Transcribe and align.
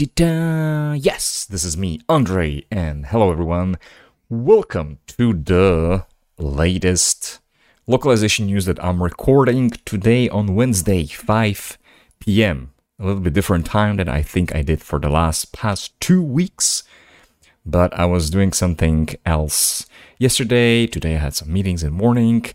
Yes, 0.00 1.44
this 1.44 1.64
is 1.64 1.76
me, 1.76 2.00
Andre, 2.08 2.64
and 2.70 3.06
hello 3.06 3.32
everyone. 3.32 3.78
Welcome 4.28 4.98
to 5.08 5.32
the 5.32 6.06
latest 6.38 7.40
localization 7.88 8.46
news 8.46 8.66
that 8.66 8.82
I'm 8.84 9.02
recording 9.02 9.70
today 9.84 10.28
on 10.28 10.54
Wednesday, 10.54 11.04
5 11.04 11.78
p.m. 12.20 12.70
A 13.00 13.06
little 13.06 13.20
bit 13.20 13.32
different 13.32 13.66
time 13.66 13.96
than 13.96 14.08
I 14.08 14.22
think 14.22 14.54
I 14.54 14.62
did 14.62 14.80
for 14.82 15.00
the 15.00 15.10
last 15.10 15.52
past 15.52 16.00
two 16.00 16.22
weeks, 16.22 16.84
but 17.66 17.92
I 17.92 18.04
was 18.04 18.30
doing 18.30 18.52
something 18.52 19.08
else 19.26 19.84
yesterday. 20.16 20.86
Today 20.86 21.16
I 21.16 21.18
had 21.18 21.34
some 21.34 21.52
meetings 21.52 21.82
in 21.82 21.90
the 21.90 21.96
morning, 21.96 22.46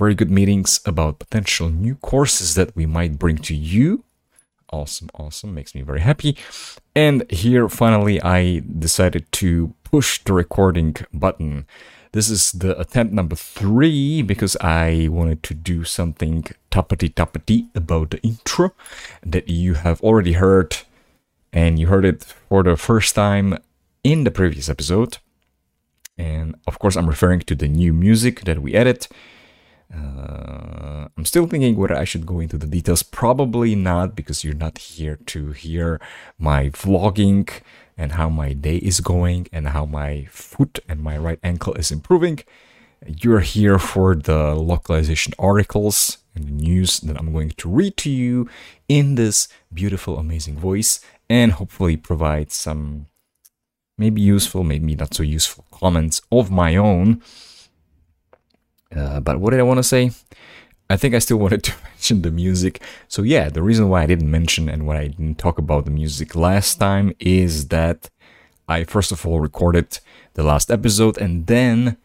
very 0.00 0.16
good 0.16 0.32
meetings 0.32 0.80
about 0.84 1.20
potential 1.20 1.68
new 1.68 1.94
courses 1.94 2.56
that 2.56 2.74
we 2.74 2.86
might 2.86 3.20
bring 3.20 3.38
to 3.38 3.54
you 3.54 4.02
awesome 4.70 5.08
awesome 5.14 5.54
makes 5.54 5.74
me 5.74 5.82
very 5.82 6.00
happy. 6.00 6.36
And 6.94 7.30
here 7.30 7.68
finally 7.68 8.22
i 8.22 8.62
decided 8.78 9.30
to 9.32 9.74
push 9.84 10.20
the 10.24 10.32
recording 10.32 10.96
button. 11.12 11.66
This 12.12 12.30
is 12.30 12.52
the 12.52 12.78
attempt 12.78 13.12
number 13.12 13.36
three 13.36 14.22
because 14.22 14.56
i 14.60 15.08
wanted 15.10 15.42
to 15.44 15.54
do 15.54 15.84
something 15.84 16.44
toppity 16.70 17.12
toppity 17.12 17.68
about 17.74 18.10
the 18.10 18.20
intro 18.22 18.72
that 19.24 19.48
you 19.48 19.74
have 19.74 20.00
already 20.02 20.32
heard. 20.34 20.76
And 21.52 21.78
you 21.78 21.86
heard 21.86 22.04
it 22.04 22.24
for 22.24 22.62
the 22.62 22.76
first 22.76 23.14
time 23.14 23.56
in 24.04 24.24
the 24.24 24.30
previous 24.30 24.68
episode. 24.68 25.18
And 26.16 26.56
of 26.66 26.78
course 26.78 26.96
i'm 26.96 27.08
referring 27.08 27.40
to 27.40 27.54
the 27.54 27.68
new 27.68 27.92
music 27.92 28.42
that 28.42 28.60
we 28.60 28.74
added 28.74 29.06
uh, 29.94 31.08
I'm 31.16 31.24
still 31.24 31.46
thinking 31.46 31.76
whether 31.76 31.96
I 31.96 32.04
should 32.04 32.26
go 32.26 32.40
into 32.40 32.58
the 32.58 32.66
details. 32.66 33.02
Probably 33.02 33.74
not, 33.74 34.14
because 34.14 34.44
you're 34.44 34.54
not 34.54 34.78
here 34.78 35.18
to 35.26 35.52
hear 35.52 36.00
my 36.38 36.70
vlogging 36.70 37.48
and 37.96 38.12
how 38.12 38.28
my 38.28 38.52
day 38.52 38.76
is 38.76 39.00
going 39.00 39.48
and 39.52 39.68
how 39.68 39.86
my 39.86 40.26
foot 40.30 40.78
and 40.88 41.02
my 41.02 41.16
right 41.16 41.40
ankle 41.42 41.74
is 41.74 41.90
improving. 41.90 42.40
You're 43.06 43.40
here 43.40 43.78
for 43.78 44.14
the 44.14 44.54
localization 44.54 45.32
articles 45.38 46.18
and 46.34 46.46
the 46.46 46.52
news 46.52 47.00
that 47.00 47.18
I'm 47.18 47.32
going 47.32 47.50
to 47.50 47.68
read 47.68 47.96
to 47.98 48.10
you 48.10 48.48
in 48.88 49.14
this 49.14 49.48
beautiful, 49.72 50.18
amazing 50.18 50.58
voice 50.58 51.00
and 51.30 51.52
hopefully 51.52 51.96
provide 51.96 52.52
some 52.52 53.06
maybe 53.96 54.20
useful, 54.20 54.64
maybe 54.64 54.94
not 54.94 55.14
so 55.14 55.22
useful 55.22 55.64
comments 55.70 56.20
of 56.30 56.50
my 56.50 56.76
own 56.76 57.22
uh, 58.94 59.20
but 59.20 59.40
what 59.40 59.50
did 59.50 59.60
I 59.60 59.64
want 59.64 59.78
to 59.78 59.82
say? 59.82 60.10
I 60.90 60.96
think 60.96 61.14
I 61.14 61.18
still 61.18 61.36
wanted 61.44 61.62
to 61.64 61.74
mention 61.84 62.22
the 62.22 62.30
music. 62.30 62.82
So 63.08 63.22
yeah, 63.22 63.48
the 63.48 63.62
reason 63.62 63.88
why 63.88 64.02
I 64.02 64.06
didn't 64.06 64.30
mention 64.30 64.68
and 64.68 64.86
why 64.86 65.00
I 65.00 65.08
didn't 65.08 65.38
talk 65.38 65.58
about 65.58 65.84
the 65.84 65.90
music 65.90 66.34
last 66.34 66.76
time 66.76 67.12
is 67.18 67.68
that 67.68 68.10
I 68.68 68.84
first 68.84 69.12
of 69.12 69.26
all 69.26 69.40
recorded 69.40 69.98
the 70.34 70.42
last 70.42 70.70
episode 70.70 71.18
and 71.18 71.46
then 71.46 71.96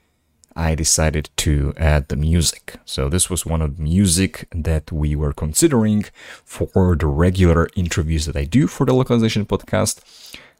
I 0.55 0.75
decided 0.75 1.29
to 1.37 1.73
add 1.77 2.09
the 2.09 2.15
music. 2.15 2.75
So 2.85 3.09
this 3.09 3.29
was 3.29 3.45
one 3.45 3.61
of 3.61 3.77
the 3.77 3.83
music 3.83 4.47
that 4.51 4.91
we 4.91 5.15
were 5.15 5.33
considering 5.33 6.05
for 6.45 6.95
the 6.95 7.07
regular 7.07 7.69
interviews 7.75 8.27
that 8.27 8.35
I 8.35 8.45
do 8.45 8.67
for 8.67 8.85
the 8.85 8.93
localization 8.93 9.45
podcast. 9.45 10.01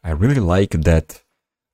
I 0.04 0.12
really 0.12 0.42
like 0.42 0.72
that 0.72 1.22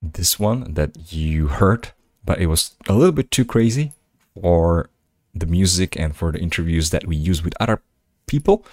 this 0.01 0.37
one 0.37 0.73
that 0.73 1.13
you 1.13 1.47
heard, 1.47 1.89
but 2.25 2.39
it 2.39 2.47
was 2.47 2.75
a 2.87 2.93
little 2.93 3.13
bit 3.13 3.31
too 3.31 3.45
crazy 3.45 3.93
for 4.41 4.89
the 5.33 5.45
music 5.45 5.97
and 5.97 6.15
for 6.15 6.31
the 6.31 6.39
interviews 6.39 6.89
that 6.89 7.05
we 7.05 7.15
use 7.15 7.43
with 7.43 7.53
other 7.59 7.81
people. 8.27 8.65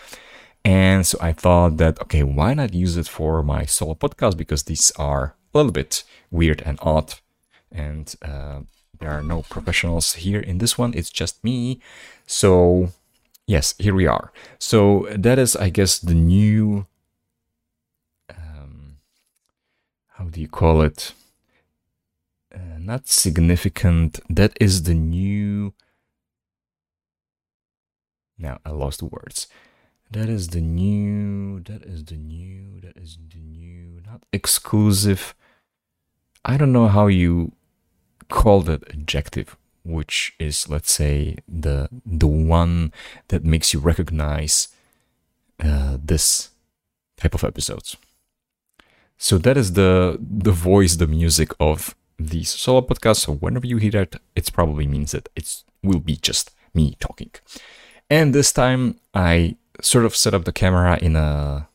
And 0.64 1.06
so 1.06 1.18
I 1.20 1.32
thought 1.32 1.76
that, 1.76 2.00
okay, 2.02 2.22
why 2.22 2.54
not 2.54 2.74
use 2.74 2.96
it 2.96 3.08
for 3.08 3.42
my 3.42 3.64
solo 3.66 3.94
podcast? 3.94 4.36
Because 4.36 4.64
these 4.64 4.90
are 4.98 5.36
a 5.54 5.58
little 5.58 5.72
bit 5.72 6.02
weird 6.30 6.62
and 6.62 6.78
odd. 6.82 7.14
And 7.70 8.12
uh, 8.22 8.60
there 8.98 9.10
are 9.10 9.22
no 9.22 9.42
professionals 9.42 10.14
here 10.14 10.40
in 10.40 10.58
this 10.58 10.76
one, 10.76 10.92
it's 10.94 11.10
just 11.10 11.42
me. 11.44 11.80
So, 12.26 12.90
yes, 13.46 13.74
here 13.78 13.94
we 13.94 14.06
are. 14.06 14.32
So, 14.58 15.06
that 15.10 15.38
is, 15.38 15.54
I 15.56 15.68
guess, 15.68 15.98
the 15.98 16.14
new. 16.14 16.86
Um, 18.28 18.98
how 20.14 20.24
do 20.24 20.40
you 20.40 20.48
call 20.48 20.82
it? 20.82 21.12
Not 22.86 23.08
significant. 23.08 24.20
That 24.30 24.56
is 24.60 24.84
the 24.84 24.94
new. 24.94 25.74
Now 28.38 28.60
I 28.64 28.70
lost 28.70 29.00
the 29.00 29.06
words. 29.06 29.48
That 30.08 30.28
is 30.28 30.50
the 30.50 30.60
new. 30.60 31.58
That 31.64 31.82
is 31.82 32.04
the 32.04 32.14
new. 32.14 32.80
That 32.82 32.96
is 32.96 33.18
the 33.28 33.40
new. 33.40 34.02
Not 34.06 34.22
exclusive. 34.32 35.34
I 36.44 36.56
don't 36.56 36.72
know 36.72 36.86
how 36.86 37.08
you 37.08 37.50
call 38.28 38.60
that 38.60 38.88
adjective, 38.88 39.56
which 39.84 40.36
is 40.38 40.68
let's 40.68 40.92
say 40.92 41.38
the 41.48 41.88
the 42.06 42.28
one 42.28 42.92
that 43.28 43.42
makes 43.44 43.74
you 43.74 43.80
recognize 43.80 44.68
uh, 45.58 45.98
this 46.00 46.50
type 47.16 47.34
of 47.34 47.42
episodes. 47.42 47.96
So 49.18 49.38
that 49.38 49.56
is 49.56 49.72
the 49.72 50.18
the 50.20 50.52
voice, 50.52 50.94
the 50.94 51.08
music 51.08 51.50
of 51.58 51.96
these 52.18 52.50
solo 52.50 52.80
podcasts. 52.80 53.26
So 53.26 53.34
whenever 53.34 53.66
you 53.66 53.76
hear 53.76 53.92
that, 53.92 54.16
it 54.34 54.50
probably 54.52 54.86
means 54.86 55.12
that 55.12 55.28
it 55.36 55.62
will 55.82 56.00
be 56.00 56.16
just 56.16 56.50
me 56.74 56.96
talking. 57.00 57.30
And 58.10 58.34
this 58.34 58.52
time 58.52 59.00
I 59.14 59.56
sort 59.80 60.04
of 60.04 60.16
set 60.16 60.34
up 60.34 60.44
the 60.44 60.52
camera 60.52 60.98
in 61.00 61.16
a 61.16 61.68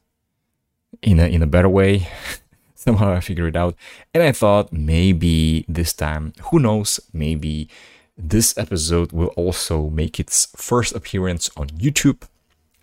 in 1.02 1.20
a 1.20 1.26
in 1.26 1.42
a 1.42 1.48
better 1.48 1.70
way. 1.70 2.08
Somehow 2.76 3.14
I 3.14 3.20
figured 3.20 3.56
it 3.56 3.56
out. 3.56 3.76
And 4.14 4.24
I 4.24 4.32
thought 4.32 4.74
maybe 4.74 5.66
this 5.68 5.94
time, 5.94 6.34
who 6.46 6.58
knows, 6.58 7.00
maybe 7.14 7.70
this 8.18 8.58
episode 8.58 9.12
will 9.12 9.34
also 9.38 9.90
make 9.90 10.20
its 10.20 10.48
first 10.56 10.96
appearance 10.96 11.50
on 11.56 11.68
YouTube 11.68 12.24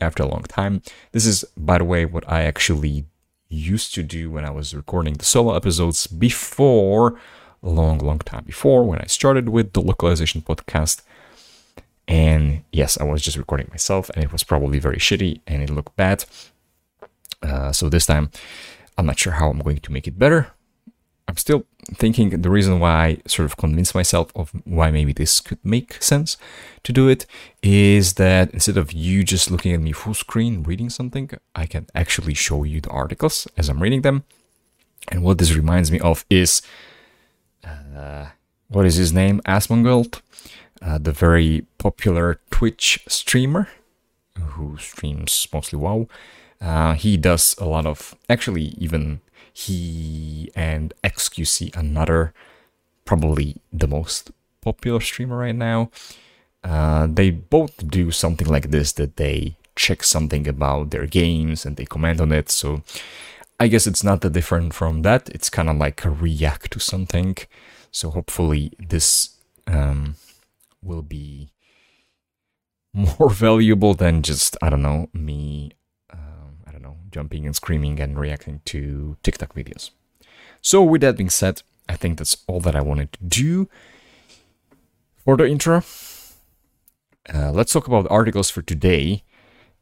after 0.01 0.23
a 0.23 0.29
long 0.29 0.43
time. 0.43 0.83
This 1.11 1.27
is, 1.27 1.45
by 1.57 1.79
the 1.79 1.85
way, 1.85 2.05
what 2.05 2.23
I 2.31 2.43
actually 2.45 3.07
used 3.49 3.93
to 3.95 4.05
do 4.05 4.31
when 4.31 4.45
I 4.45 4.51
was 4.51 4.75
recording 4.75 5.15
the 5.15 5.25
solo 5.25 5.57
episodes 5.57 6.07
before 6.07 7.19
a 7.63 7.69
long, 7.69 7.99
long 7.99 8.19
time 8.21 8.45
before 8.45 8.85
when 8.85 9.01
I 9.01 9.07
started 9.07 9.49
with 9.49 9.73
the 9.73 9.81
localization 9.81 10.43
podcast. 10.43 11.03
And 12.07 12.63
yes, 12.73 12.99
I 12.99 13.05
was 13.05 13.23
just 13.23 13.37
recording 13.37 13.69
myself, 13.71 14.11
and 14.11 14.25
it 14.25 14.33
was 14.33 14.43
probably 14.43 14.79
very 14.79 14.97
shitty 14.97 15.41
and 15.47 15.63
it 15.63 15.71
looked 15.71 15.95
bad. 15.97 16.25
Uh, 17.43 17.73
so 17.73 17.89
this 17.89 18.07
time, 18.07 18.31
I'm 18.97 19.07
not 19.07 19.19
sure 19.19 19.35
how 19.35 19.51
I'm 19.51 19.61
going 19.61 19.79
to 19.79 19.93
make 19.93 20.09
it 20.09 20.19
better. 20.19 20.53
I'm 21.29 21.37
still 21.37 21.67
thinking 21.95 22.31
the 22.31 22.51
reason 22.51 22.81
why 22.81 22.91
I 22.91 23.19
sort 23.27 23.45
of 23.45 23.59
convinced 23.59 23.95
myself 23.95 24.33
of 24.35 24.51
why 24.65 24.91
maybe 24.91 25.13
this 25.13 25.41
could 25.41 25.63
make 25.63 26.03
sense 26.03 26.39
to 26.85 26.93
do 26.93 27.07
it 27.09 27.27
is 27.63 28.15
that 28.15 28.51
instead 28.53 28.79
of 28.79 28.93
you 28.93 29.23
just 29.25 29.51
looking 29.51 29.75
at 29.75 29.81
me 29.81 29.93
full 29.93 30.15
screen 30.15 30.63
reading 30.63 30.89
something, 30.89 31.31
I 31.55 31.67
can 31.67 31.87
actually 31.95 32.33
show 32.33 32.65
you 32.65 32.81
the 32.81 32.89
articles 32.89 33.47
as 33.59 33.69
I'm 33.69 33.83
reading 33.83 34.01
them. 34.03 34.25
And 35.09 35.23
what 35.23 35.37
this 35.37 35.55
reminds 35.55 35.93
me 35.93 36.01
of 36.01 36.25
is 36.31 36.63
what 38.69 38.87
is 38.87 38.97
his 38.97 39.13
name? 39.13 39.41
Asmongold, 39.47 40.21
uh, 40.83 40.99
the 40.99 41.13
very 41.13 41.67
popular 41.79 42.41
Twitch 42.51 43.01
streamer 43.09 43.69
who 44.39 44.77
streams 44.79 45.49
mostly 45.53 45.79
WoW. 45.79 46.09
Uh, 46.61 46.95
he 46.95 47.17
does 47.17 47.55
a 47.59 47.65
lot 47.65 47.87
of, 47.87 48.15
actually, 48.29 48.75
even 48.79 49.21
he 49.53 50.51
and 50.55 50.93
XQC, 51.03 51.75
another, 51.77 52.33
probably 53.05 53.57
the 53.73 53.89
most 53.89 54.31
popular 54.61 55.01
streamer 55.01 55.39
right 55.39 55.55
now. 55.55 55.91
Uh, 56.63 57.07
they 57.09 57.31
both 57.31 57.89
do 57.89 58.11
something 58.11 58.47
like 58.47 58.71
this 58.71 58.93
that 58.93 59.17
they 59.17 59.57
check 59.77 60.03
something 60.03 60.49
about 60.49 60.91
their 60.91 61.07
games 61.07 61.65
and 61.65 61.77
they 61.77 61.85
comment 61.85 62.21
on 62.21 62.33
it. 62.33 62.51
So 62.51 62.83
I 63.61 63.69
guess 63.69 63.87
it's 63.87 64.05
not 64.05 64.21
that 64.21 64.33
different 64.33 64.73
from 64.73 65.03
that. 65.03 65.29
It's 65.31 65.51
kind 65.51 65.69
of 65.69 65.77
like 65.77 66.05
a 66.05 66.11
react 66.11 66.73
to 66.73 66.81
something. 66.81 67.37
So 67.91 68.11
hopefully 68.11 68.73
this 68.79 69.37
um, 69.67 70.15
will 70.83 71.03
be 71.03 71.51
more 72.93 73.31
valuable 73.47 73.95
than 73.95 74.23
just 74.23 74.57
I 74.63 74.71
don't 74.71 74.83
know 74.83 75.09
me 75.13 75.73
um, 76.13 76.59
I 76.67 76.73
don't 76.73 76.83
know 76.83 76.97
jumping 77.11 77.47
and 77.47 77.57
screaming 77.57 78.01
and 78.01 78.19
reacting 78.19 78.61
to 78.67 79.17
TikTok 79.23 79.55
videos. 79.55 79.91
So 80.61 80.83
with 80.83 81.01
that 81.01 81.17
being 81.17 81.31
said, 81.31 81.63
I 81.89 81.97
think 81.97 82.19
that's 82.19 82.37
all 82.47 82.61
that 82.61 82.77
I 82.77 82.81
wanted 82.81 83.13
to 83.15 83.25
do 83.25 83.69
for 85.25 85.37
the 85.37 85.47
intro. 85.47 85.83
Uh, 87.33 87.51
let's 87.53 87.73
talk 87.73 87.87
about 87.87 88.07
articles 88.11 88.51
for 88.51 88.63
today. 88.63 89.23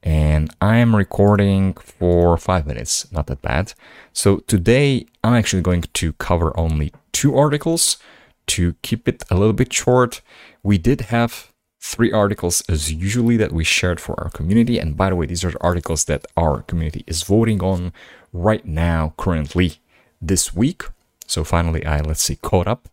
And 0.07 0.55
I 0.61 0.77
am 0.77 0.95
recording 0.95 1.75
for 1.75 2.39
five 2.39 2.65
minutes, 2.65 3.11
not 3.11 3.27
that 3.27 3.43
bad. 3.43 3.75
So 4.13 4.37
today 4.47 5.05
I'm 5.25 5.35
actually 5.35 5.63
going 5.63 5.83
to 5.83 6.13
cover 6.13 6.57
only 6.57 6.93
two 7.11 7.37
articles 7.37 7.99
to 8.47 8.77
keep 8.83 9.09
it 9.09 9.25
a 9.33 9.35
little 9.35 9.53
bit 9.53 9.73
short. 9.73 10.21
We 10.63 10.79
did 10.79 11.01
have 11.13 11.51
three 11.81 12.13
articles 12.13 12.63
as 12.69 12.93
usually 12.93 13.37
that 13.37 13.51
we 13.51 13.65
shared 13.65 14.01
for 14.01 14.15
our 14.23 14.31
community. 14.31 14.79
And 14.79 14.97
by 14.97 15.11
the 15.11 15.17
way, 15.17 15.27
these 15.27 15.45
are 15.45 15.53
articles 15.61 16.05
that 16.05 16.25
our 16.37 16.63
community 16.63 17.03
is 17.09 17.25
voting 17.25 17.61
on 17.61 17.93
right 18.33 18.65
now, 18.65 19.13
currently 19.17 19.79
this 20.23 20.55
week. 20.55 20.85
So 21.27 21.43
finally, 21.43 21.85
I 21.85 22.01
let's 22.01 22.23
see 22.23 22.37
caught 22.37 22.69
up 22.69 22.89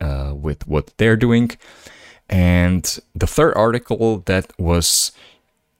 uh, 0.00 0.32
with 0.34 0.66
what 0.66 0.94
they're 0.96 1.14
doing. 1.14 1.50
And 2.26 3.00
the 3.14 3.26
third 3.26 3.52
article 3.54 4.20
that 4.20 4.58
was, 4.58 5.12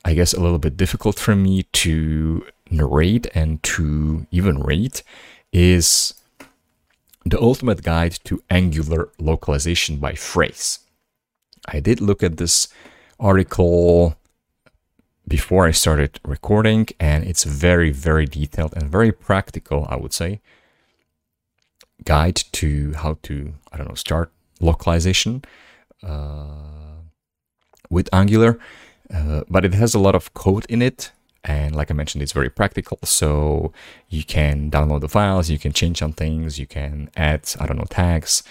I 0.04 0.14
guess, 0.14 0.32
a 0.32 0.40
little 0.40 0.58
bit 0.58 0.76
difficult 0.76 1.18
for 1.18 1.36
me 1.36 1.64
to 1.64 2.46
narrate 2.70 3.26
and 3.34 3.62
to 3.62 4.26
even 4.30 4.60
rate 4.60 5.02
is 5.52 6.14
the 7.24 7.40
ultimate 7.40 7.82
guide 7.82 8.18
to 8.24 8.42
Angular 8.50 9.10
localization 9.18 9.98
by 9.98 10.14
phrase. 10.14 10.78
I 11.68 11.80
did 11.80 12.00
look 12.00 12.22
at 12.22 12.38
this 12.38 12.68
article 13.18 14.16
before 15.28 15.66
I 15.66 15.70
started 15.70 16.18
recording, 16.24 16.88
and 16.98 17.24
it's 17.24 17.44
very, 17.44 17.90
very 17.92 18.26
detailed 18.26 18.72
and 18.74 18.90
very 18.90 19.12
practical, 19.12 19.86
I 19.88 19.96
would 19.96 20.12
say. 20.12 20.40
Guide 22.04 22.36
to 22.52 22.94
how 22.94 23.18
to, 23.24 23.54
I 23.70 23.76
don't 23.76 23.88
know, 23.88 23.94
start 23.94 24.32
localization 24.60 25.44
uh, 26.02 27.02
with 27.90 28.08
Angular. 28.12 28.58
Uh, 29.12 29.42
but 29.48 29.64
it 29.64 29.74
has 29.74 29.94
a 29.94 29.98
lot 29.98 30.14
of 30.14 30.32
code 30.34 30.66
in 30.68 30.82
it. 30.82 31.12
And 31.42 31.74
like 31.74 31.90
I 31.90 31.94
mentioned, 31.94 32.22
it's 32.22 32.32
very 32.32 32.50
practical. 32.50 32.98
So 33.02 33.72
you 34.08 34.24
can 34.24 34.70
download 34.70 35.00
the 35.00 35.08
files, 35.08 35.50
you 35.50 35.58
can 35.58 35.72
change 35.72 35.98
some 35.98 36.12
things, 36.12 36.58
you 36.58 36.66
can 36.66 37.10
add, 37.16 37.50
I 37.58 37.66
don't 37.66 37.78
know, 37.78 37.86
tags, 37.88 38.42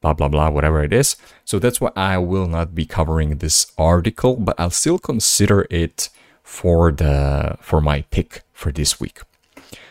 blah, 0.00 0.12
blah, 0.12 0.28
blah, 0.28 0.50
whatever 0.50 0.84
it 0.84 0.92
is. 0.92 1.16
So 1.44 1.58
that's 1.58 1.80
why 1.80 1.90
I 1.96 2.18
will 2.18 2.46
not 2.46 2.74
be 2.74 2.84
covering 2.84 3.38
this 3.38 3.72
article, 3.78 4.36
but 4.36 4.54
I'll 4.58 4.70
still 4.70 4.98
consider 4.98 5.66
it 5.70 6.10
for 6.42 6.92
the 6.92 7.56
for 7.60 7.80
my 7.80 8.02
pick 8.10 8.42
for 8.52 8.70
this 8.70 9.00
week. 9.00 9.20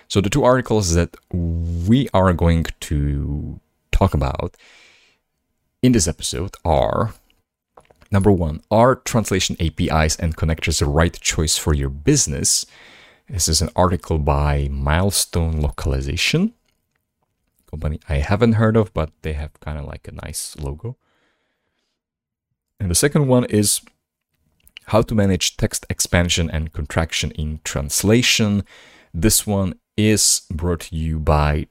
So 0.08 0.22
the 0.22 0.30
two 0.30 0.44
articles 0.44 0.94
that 0.94 1.18
we 1.32 2.08
are 2.14 2.32
going 2.34 2.68
to 2.82 3.60
talk 3.92 4.14
about 4.14 4.56
in 5.82 5.92
this 5.92 6.08
episode 6.08 6.56
are 6.64 7.14
number 8.14 8.32
one, 8.32 8.62
are 8.70 8.96
translation 8.96 9.58
APIs 9.60 10.16
and 10.16 10.38
connectors 10.38 10.80
the 10.80 10.86
right 10.86 11.20
choice 11.20 11.58
for 11.58 11.74
your 11.74 11.90
business? 11.90 12.66
This 13.28 13.48
is 13.48 13.62
an 13.62 13.70
article 13.76 14.20
by 14.20 14.70
Milestone 14.72 15.60
Localization, 15.60 16.54
company 17.70 18.00
I 18.08 18.18
haven't 18.18 18.54
heard 18.54 18.78
of, 18.78 18.94
but 18.94 19.10
they 19.24 19.34
have 19.34 19.60
kind 19.60 19.80
of 19.80 19.86
like 19.86 20.08
a 20.08 20.12
nice 20.12 20.56
logo. 20.58 20.96
And 22.80 22.92
the 22.92 22.96
second 22.96 23.28
one 23.28 23.46
is 23.46 23.82
how 24.88 25.02
to 25.02 25.16
manage 25.16 25.58
text 25.58 25.86
expansion 25.90 26.52
and 26.52 26.72
contraction 26.72 27.32
in 27.32 27.62
translation. 27.64 28.64
This 29.14 29.48
one 29.48 29.74
is 29.98 30.44
brought 30.52 30.82
to 30.82 30.96
you 30.96 31.18
by 31.18 31.68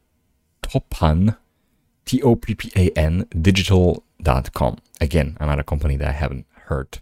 Toppan, 2.06 3.42
digital.com. 3.42 4.78
Again, 5.00 5.36
another 5.40 5.62
company 5.62 5.96
that 5.96 6.08
I 6.08 6.12
haven't 6.12 6.46
heard 6.66 6.98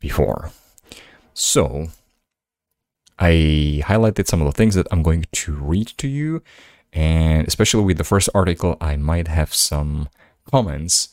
before. 0.00 0.50
So, 1.34 1.88
I 3.18 3.82
highlighted 3.84 4.26
some 4.26 4.40
of 4.40 4.46
the 4.46 4.52
things 4.56 4.74
that 4.74 4.86
I'm 4.90 5.02
going 5.02 5.24
to 5.30 5.52
read 5.52 5.88
to 5.98 6.08
you, 6.08 6.42
and 6.92 7.46
especially 7.46 7.84
with 7.84 7.98
the 7.98 8.04
first 8.04 8.28
article, 8.34 8.76
I 8.80 8.96
might 8.96 9.28
have 9.28 9.54
some 9.54 10.08
comments 10.50 11.10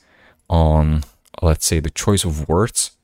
on, 0.50 1.04
let's 1.42 1.66
say, 1.66 1.80
the 1.80 1.90
choice 1.90 2.24
of 2.24 2.48
words 2.48 2.96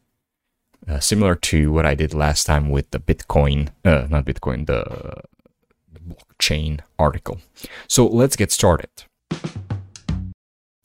uh, 0.88 1.00
similar 1.00 1.36
to 1.36 1.72
what 1.72 1.86
I 1.86 1.96
did 1.96 2.14
last 2.14 2.46
time 2.46 2.70
with 2.70 2.90
the 2.92 3.00
Bitcoin, 3.00 3.70
uh, 3.86 4.08
not 4.10 4.26
Bitcoin, 4.26 4.66
the, 4.66 5.22
the 5.92 6.00
blockchain 6.00 6.80
article. 6.98 7.40
So 7.88 8.08
let's 8.08 8.36
get 8.36 8.52
started. 8.52 8.90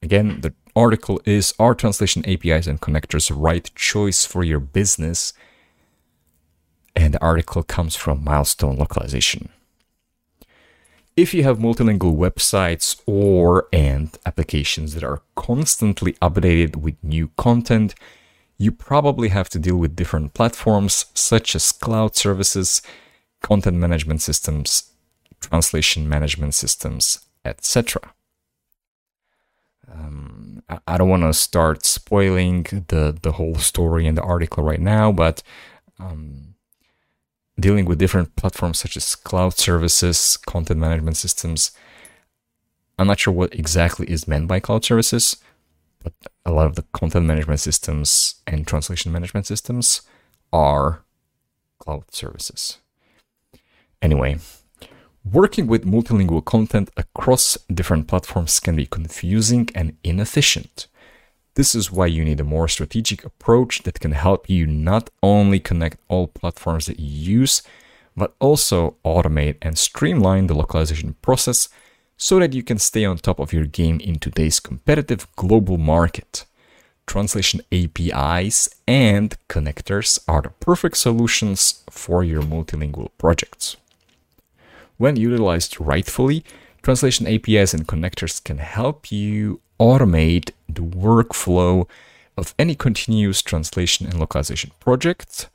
Again, 0.02 0.40
the 0.40 0.54
article 0.74 1.20
is 1.24 1.54
Are 1.58 1.74
Translation 1.74 2.24
APIs 2.26 2.66
and 2.66 2.80
Connectors 2.80 3.32
Right 3.34 3.70
Choice 3.74 4.24
for 4.24 4.44
Your 4.44 4.60
Business? 4.60 5.32
And 6.94 7.14
the 7.14 7.22
article 7.22 7.62
comes 7.62 7.96
from 7.96 8.24
Milestone 8.24 8.76
Localization. 8.76 9.48
If 11.16 11.32
you 11.32 11.44
have 11.44 11.58
multilingual 11.58 12.16
websites 12.16 13.00
or 13.06 13.68
and 13.72 14.16
applications 14.26 14.92
that 14.94 15.02
are 15.02 15.22
constantly 15.34 16.12
updated 16.14 16.76
with 16.76 17.02
new 17.02 17.30
content, 17.38 17.94
you 18.58 18.70
probably 18.70 19.28
have 19.28 19.48
to 19.50 19.58
deal 19.58 19.76
with 19.76 19.96
different 19.96 20.34
platforms 20.34 21.06
such 21.14 21.54
as 21.54 21.72
cloud 21.72 22.16
services, 22.16 22.82
content 23.42 23.78
management 23.78 24.20
systems, 24.20 24.90
translation 25.40 26.06
management 26.06 26.54
systems, 26.54 27.24
etc. 27.46 28.12
Um, 29.90 30.62
I 30.86 30.98
don't 30.98 31.08
want 31.08 31.22
to 31.22 31.32
start 31.32 31.84
spoiling 31.84 32.64
the, 32.88 33.16
the 33.20 33.32
whole 33.32 33.54
story 33.56 34.06
in 34.06 34.16
the 34.16 34.22
article 34.22 34.64
right 34.64 34.80
now, 34.80 35.12
but 35.12 35.42
um, 35.98 36.54
dealing 37.58 37.84
with 37.84 37.98
different 37.98 38.34
platforms 38.36 38.80
such 38.80 38.96
as 38.96 39.14
cloud 39.14 39.54
services, 39.54 40.36
content 40.36 40.80
management 40.80 41.16
systems, 41.16 41.70
I'm 42.98 43.06
not 43.06 43.20
sure 43.20 43.32
what 43.32 43.54
exactly 43.54 44.10
is 44.10 44.26
meant 44.26 44.48
by 44.48 44.60
cloud 44.60 44.84
services, 44.84 45.36
but 46.02 46.12
a 46.44 46.52
lot 46.52 46.66
of 46.66 46.76
the 46.76 46.84
content 46.92 47.26
management 47.26 47.60
systems 47.60 48.36
and 48.46 48.66
translation 48.66 49.12
management 49.12 49.46
systems 49.46 50.02
are 50.52 51.04
cloud 51.78 52.12
services. 52.12 52.78
Anyway, 54.02 54.38
working 55.32 55.66
with 55.66 55.84
multilingual 55.84 56.44
content 56.44 56.90
across 56.96 57.58
different 57.72 58.06
platforms 58.06 58.60
can 58.60 58.76
be 58.76 58.86
confusing 58.86 59.68
and 59.74 59.96
inefficient. 60.04 60.86
This 61.54 61.74
is 61.74 61.90
why 61.90 62.06
you 62.06 62.24
need 62.24 62.38
a 62.38 62.44
more 62.44 62.68
strategic 62.68 63.24
approach 63.24 63.82
that 63.82 63.98
can 63.98 64.12
help 64.12 64.48
you 64.48 64.66
not 64.66 65.10
only 65.22 65.58
connect 65.58 65.98
all 66.08 66.28
platforms 66.28 66.86
that 66.86 67.00
you 67.00 67.40
use, 67.40 67.62
but 68.16 68.34
also 68.38 68.96
automate 69.04 69.56
and 69.62 69.76
streamline 69.76 70.46
the 70.46 70.54
localization 70.54 71.14
process 71.22 71.68
so 72.16 72.38
that 72.38 72.52
you 72.52 72.62
can 72.62 72.78
stay 72.78 73.04
on 73.04 73.18
top 73.18 73.40
of 73.40 73.52
your 73.52 73.66
game 73.66 74.00
in 74.00 74.18
today's 74.18 74.60
competitive 74.60 75.26
global 75.36 75.76
market. 75.76 76.44
Translation 77.06 77.60
APIs 77.72 78.68
and 78.86 79.36
connectors 79.48 80.18
are 80.28 80.42
the 80.42 80.50
perfect 80.60 80.96
solutions 80.96 81.84
for 81.90 82.22
your 82.22 82.42
multilingual 82.42 83.10
projects. 83.18 83.76
When 84.98 85.16
utilized 85.16 85.80
rightfully, 85.80 86.44
translation 86.82 87.26
APIs 87.26 87.74
and 87.74 87.86
connectors 87.86 88.42
can 88.42 88.58
help 88.58 89.12
you 89.12 89.60
automate 89.78 90.50
the 90.68 90.82
workflow 90.82 91.88
of 92.36 92.54
any 92.58 92.74
continuous 92.74 93.42
translation 93.42 94.06
and 94.06 94.18
localization 94.18 94.70
project, 94.80 95.48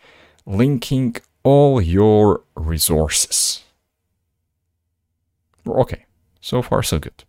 linking 0.45 1.15
all 1.43 1.81
your 1.81 2.41
resources. 2.55 3.63
Okay, 5.67 6.05
so 6.39 6.61
far, 6.61 6.83
so 6.83 6.99
good. 6.99 7.23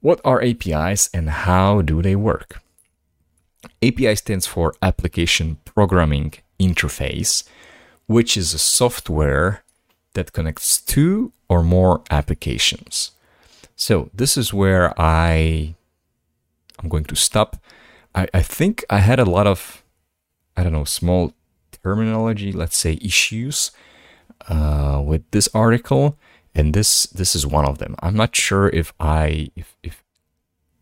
What 0.00 0.20
are 0.24 0.42
APIs 0.42 1.08
and 1.12 1.30
how 1.30 1.82
do 1.82 2.02
they 2.02 2.16
work? 2.16 2.60
API 3.82 4.14
stands 4.16 4.46
for 4.46 4.74
Application 4.80 5.58
Programming 5.64 6.34
Interface, 6.60 7.44
which 8.06 8.36
is 8.36 8.54
a 8.54 8.58
software 8.58 9.62
that 10.16 10.32
connects 10.32 10.80
two 10.80 11.32
or 11.48 11.62
more 11.62 12.02
applications. 12.10 13.12
So 13.76 14.10
this 14.12 14.36
is 14.36 14.52
where 14.52 14.92
I 14.98 15.74
I'm 16.78 16.88
going 16.88 17.04
to 17.04 17.16
stop. 17.16 17.56
I, 18.14 18.26
I 18.34 18.42
think 18.42 18.84
I 18.90 18.98
had 18.98 19.20
a 19.20 19.24
lot 19.24 19.46
of 19.46 19.84
I 20.56 20.62
don't 20.62 20.72
know 20.72 20.84
small 20.84 21.32
terminology, 21.82 22.50
let's 22.52 22.76
say 22.76 22.98
issues 23.00 23.70
uh, 24.48 25.02
with 25.04 25.22
this 25.30 25.48
article 25.54 26.18
and 26.56 26.72
this 26.72 27.04
this 27.06 27.36
is 27.36 27.46
one 27.46 27.66
of 27.66 27.78
them. 27.78 27.94
I'm 28.00 28.16
not 28.16 28.34
sure 28.34 28.68
if 28.68 28.92
I 28.98 29.50
if, 29.54 29.76
if 29.82 30.02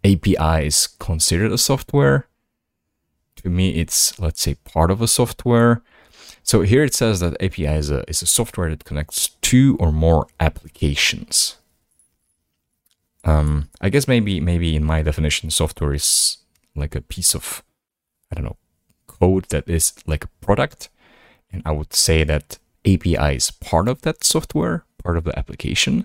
API 0.04 0.66
is 0.66 0.86
considered 0.86 1.52
a 1.52 1.58
software. 1.58 2.28
To 3.42 3.50
me, 3.50 3.70
it's 3.82 4.18
let's 4.20 4.40
say 4.40 4.54
part 4.64 4.90
of 4.90 5.02
a 5.02 5.08
software. 5.08 5.82
So 6.44 6.60
here 6.60 6.84
it 6.84 6.94
says 6.94 7.20
that 7.20 7.42
API 7.42 7.64
is 7.64 7.90
a 7.90 8.08
is 8.08 8.20
a 8.20 8.26
software 8.26 8.68
that 8.68 8.84
connects 8.84 9.30
two 9.40 9.78
or 9.80 9.90
more 9.90 10.26
applications. 10.38 11.56
Um, 13.24 13.70
I 13.80 13.88
guess 13.88 14.06
maybe 14.06 14.40
maybe 14.40 14.76
in 14.76 14.84
my 14.84 15.02
definition, 15.02 15.50
software 15.50 15.94
is 15.94 16.36
like 16.76 16.94
a 16.94 17.00
piece 17.00 17.34
of 17.34 17.64
I 18.30 18.34
don't 18.34 18.44
know 18.44 18.58
code 19.06 19.46
that 19.48 19.68
is 19.68 19.94
like 20.06 20.24
a 20.24 20.44
product, 20.44 20.90
and 21.50 21.62
I 21.64 21.72
would 21.72 21.94
say 21.94 22.24
that 22.24 22.58
API 22.84 23.36
is 23.36 23.50
part 23.50 23.88
of 23.88 24.02
that 24.02 24.22
software 24.22 24.84
part 25.02 25.16
of 25.16 25.24
the 25.24 25.38
application. 25.38 26.04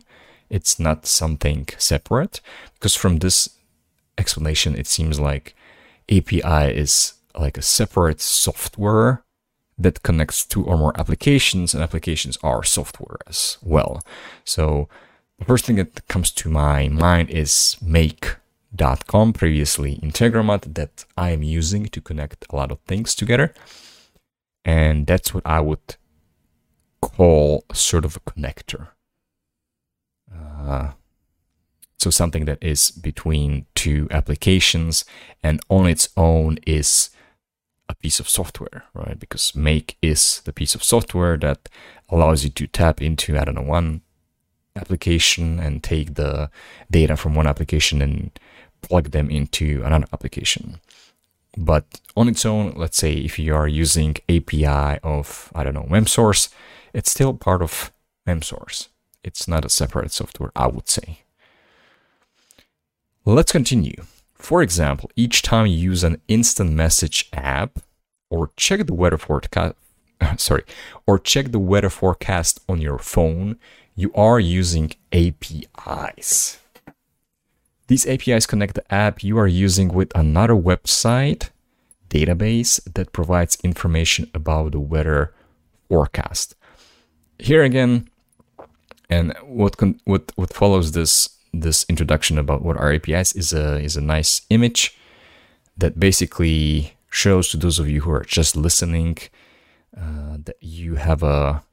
It's 0.50 0.80
not 0.80 1.06
something 1.06 1.68
separate 1.78 2.40
because 2.76 2.96
from 2.96 3.20
this 3.20 3.50
explanation, 4.18 4.76
it 4.76 4.88
seems 4.88 5.20
like 5.20 5.54
API 6.10 6.74
is 6.74 7.14
like 7.38 7.58
a 7.58 7.62
separate 7.62 8.22
software 8.22 9.24
that 9.80 10.04
connects 10.04 10.46
two 10.46 10.64
or 10.66 10.78
more 10.78 11.00
applications, 11.00 11.74
and 11.74 11.82
applications 11.82 12.38
are 12.44 12.64
software 12.64 13.18
as 13.28 13.58
well. 13.64 14.04
So 14.44 14.90
the 15.40 15.46
first 15.46 15.66
thing 15.66 15.78
that 15.78 16.08
comes 16.08 16.32
to 16.32 16.50
my 16.50 16.90
mind 16.90 17.30
is 17.30 17.78
make.com, 17.82 19.34
previously 19.34 19.98
Integromat, 20.04 20.76
that 20.76 21.06
I 21.18 21.32
am 21.32 21.44
using 21.44 21.86
to 21.88 22.02
connect 22.02 22.46
a 22.50 22.56
lot 22.56 22.72
of 22.72 22.80
things 22.82 23.16
together. 23.16 23.54
And 24.66 25.08
that's 25.08 25.34
what 25.34 25.46
I 25.46 25.62
would 25.62 25.96
call 27.02 27.64
sort 27.74 28.04
of 28.04 28.18
a 28.18 28.20
connector. 28.20 28.90
Uh, 30.34 30.92
so 31.98 32.10
something 32.10 32.46
that 32.46 32.62
is 32.62 32.92
between 32.92 33.66
two 33.76 34.08
applications 34.12 35.06
and 35.42 35.60
on 35.70 35.88
its 35.88 36.10
own 36.16 36.58
is 36.68 37.10
a 37.90 37.96
piece 37.96 38.20
of 38.20 38.30
software, 38.30 38.84
right? 38.94 39.20
Because 39.20 39.56
Make 39.56 39.98
is 40.02 40.42
the 40.46 40.54
piece 40.54 40.76
of 40.76 40.84
software 40.84 41.36
that 41.38 41.68
allows 42.08 42.44
you 42.44 42.52
to 42.52 42.68
tap 42.68 43.02
into, 43.02 43.38
I 43.38 43.44
don't 43.44 43.56
know, 43.56 43.62
one 43.62 44.02
application 44.76 45.60
and 45.60 45.84
take 45.84 46.14
the 46.14 46.50
data 46.90 47.18
from 47.18 47.36
one 47.36 47.48
application 47.48 48.02
and 48.02 48.32
plug 48.82 49.12
them 49.12 49.30
into 49.30 49.82
another 49.84 50.06
application. 50.14 50.80
But 51.58 52.00
on 52.16 52.30
its 52.30 52.46
own, 52.46 52.74
let's 52.76 52.98
say 52.98 53.14
if 53.14 53.40
you 53.40 53.56
are 53.56 53.68
using 53.68 54.16
API 54.30 55.00
of, 55.04 55.52
I 55.56 55.64
don't 55.64 55.74
know, 55.74 55.88
MemSource, 55.90 56.50
it's 56.94 57.12
still 57.12 57.34
part 57.34 57.62
of 57.62 57.92
MemSource. 58.28 58.88
It's 59.24 59.48
not 59.48 59.66
a 59.66 59.70
separate 59.70 60.12
software, 60.12 60.52
I 60.56 60.68
would 60.68 60.88
say. 60.88 61.24
Let's 63.26 63.52
continue. 63.52 64.04
For 64.40 64.64
example, 64.64 65.12
each 65.16 65.42
time 65.42 65.68
you 65.68 65.78
use 65.78 66.04
an 66.04 66.22
instant 66.28 66.72
message 66.72 67.30
app 67.34 67.80
or 68.30 68.50
check 68.56 68.86
the 68.88 68.94
weather 68.94 69.18
forecast, 69.18 69.76
sorry, 70.38 70.64
or 71.06 71.20
check 71.20 71.52
the 71.52 71.60
weather 71.60 71.90
forecast 71.90 72.60
on 72.70 72.80
your 72.80 72.98
phone, 72.98 73.58
you 73.96 74.12
are 74.16 74.40
using 74.40 74.92
APIs. 75.12 76.60
These 77.88 78.08
APIs 78.08 78.46
connect 78.46 78.76
the 78.76 78.94
app 78.94 79.24
you 79.24 79.38
are 79.38 79.48
using 79.48 79.90
with 79.90 80.12
another 80.16 80.54
website 80.54 81.50
database 82.10 82.80
that 82.94 83.12
provides 83.14 83.58
information 83.64 84.30
about 84.34 84.72
the 84.72 84.80
weather 84.80 85.34
forecast. 85.90 86.56
Here 87.40 87.64
again, 87.64 88.10
and 89.10 89.34
what 89.44 89.78
con- 89.78 90.00
what 90.06 90.32
what 90.36 90.54
follows 90.54 90.92
this 90.92 91.30
this 91.54 91.86
introduction 91.90 92.38
about 92.38 92.62
what 92.62 92.78
are 92.78 92.94
APIs 92.94 93.34
is 93.34 93.54
a 93.54 93.80
is 93.80 93.98
a 93.98 94.02
nice 94.02 94.42
image 94.50 94.98
that 95.78 96.00
basically 96.00 96.94
shows 97.10 97.50
to 97.50 97.58
those 97.58 97.80
of 97.80 97.90
you 97.90 98.02
who 98.02 98.12
are 98.12 98.24
just 98.24 98.56
listening 98.56 99.18
uh, 99.98 100.38
that 100.44 100.58
you 100.62 100.96
have 100.96 101.24
a 101.24 101.64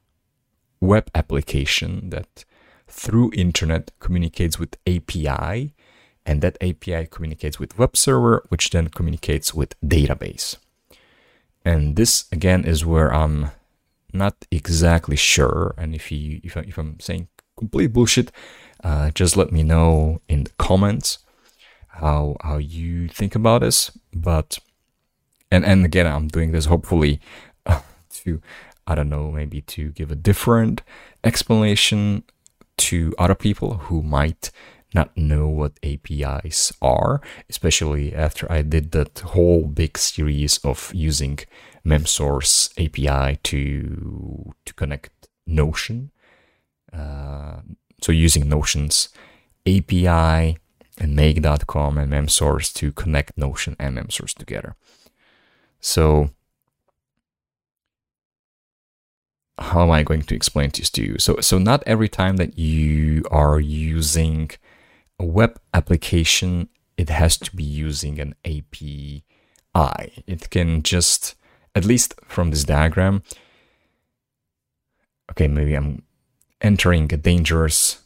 web 0.80 1.10
application 1.14 2.10
that 2.10 2.44
through 2.88 3.32
internet 3.34 3.90
communicates 4.00 4.58
with 4.58 4.76
API 4.86 5.74
and 6.24 6.42
that 6.42 6.56
API 6.60 7.06
communicates 7.06 7.58
with 7.58 7.78
web 7.78 7.96
server 7.96 8.44
which 8.48 8.70
then 8.70 8.88
communicates 8.88 9.54
with 9.54 9.78
database. 9.82 10.56
And 11.64 11.96
this 11.96 12.24
again 12.32 12.64
is 12.64 12.86
where 12.86 13.12
I'm 13.12 13.50
not 14.12 14.46
exactly 14.50 15.16
sure 15.16 15.74
and 15.76 15.94
if 15.94 16.10
you 16.10 16.40
if, 16.42 16.56
if 16.56 16.78
I'm 16.78 16.98
saying 17.00 17.28
complete 17.56 17.88
bullshit 17.88 18.30
uh, 18.86 19.10
just 19.10 19.36
let 19.36 19.50
me 19.50 19.64
know 19.64 20.20
in 20.28 20.44
the 20.44 20.52
comments 20.58 21.18
how 21.88 22.36
how 22.42 22.56
you 22.56 23.08
think 23.08 23.34
about 23.34 23.62
this. 23.62 23.90
But 24.14 24.58
and 25.50 25.64
and 25.64 25.84
again, 25.84 26.06
I'm 26.06 26.28
doing 26.28 26.52
this 26.52 26.66
hopefully 26.66 27.20
uh, 27.66 27.80
to 28.22 28.40
I 28.86 28.94
don't 28.94 29.08
know 29.08 29.32
maybe 29.32 29.60
to 29.74 29.90
give 29.90 30.12
a 30.12 30.22
different 30.30 30.82
explanation 31.24 32.22
to 32.76 33.12
other 33.18 33.34
people 33.34 33.78
who 33.86 34.02
might 34.02 34.52
not 34.94 35.16
know 35.16 35.48
what 35.48 35.80
APIs 35.82 36.72
are, 36.80 37.20
especially 37.50 38.14
after 38.14 38.50
I 38.50 38.62
did 38.62 38.92
that 38.92 39.18
whole 39.18 39.64
big 39.66 39.98
series 39.98 40.58
of 40.58 40.92
using 40.94 41.40
MemSource 41.84 42.70
API 42.78 43.40
to 43.50 44.54
to 44.64 44.74
connect 44.74 45.10
Notion. 45.44 46.12
Uh, 46.92 47.62
so 48.00 48.12
using 48.12 48.48
Notion's 48.48 49.08
API 49.66 50.58
and 50.98 51.16
make.com 51.16 51.98
and 51.98 52.12
memsource 52.12 52.72
to 52.74 52.92
connect 52.92 53.36
Notion 53.36 53.76
and 53.78 53.96
memsource 53.98 54.34
together. 54.34 54.76
So 55.80 56.30
how 59.58 59.82
am 59.82 59.90
I 59.90 60.02
going 60.02 60.22
to 60.22 60.34
explain 60.34 60.70
this 60.74 60.90
to 60.90 61.02
you? 61.02 61.18
So 61.18 61.40
so 61.40 61.58
not 61.58 61.82
every 61.86 62.08
time 62.08 62.36
that 62.36 62.58
you 62.58 63.24
are 63.30 63.58
using 63.60 64.50
a 65.18 65.24
web 65.24 65.58
application, 65.72 66.68
it 66.96 67.08
has 67.08 67.36
to 67.38 67.54
be 67.54 67.64
using 67.64 68.20
an 68.20 68.34
API. 68.44 69.22
It 70.26 70.50
can 70.50 70.82
just, 70.82 71.34
at 71.74 71.84
least 71.84 72.14
from 72.26 72.50
this 72.50 72.64
diagram, 72.64 73.22
okay, 75.30 75.48
maybe 75.48 75.74
I'm 75.74 76.02
entering 76.60 77.12
a 77.12 77.16
dangerous 77.16 78.02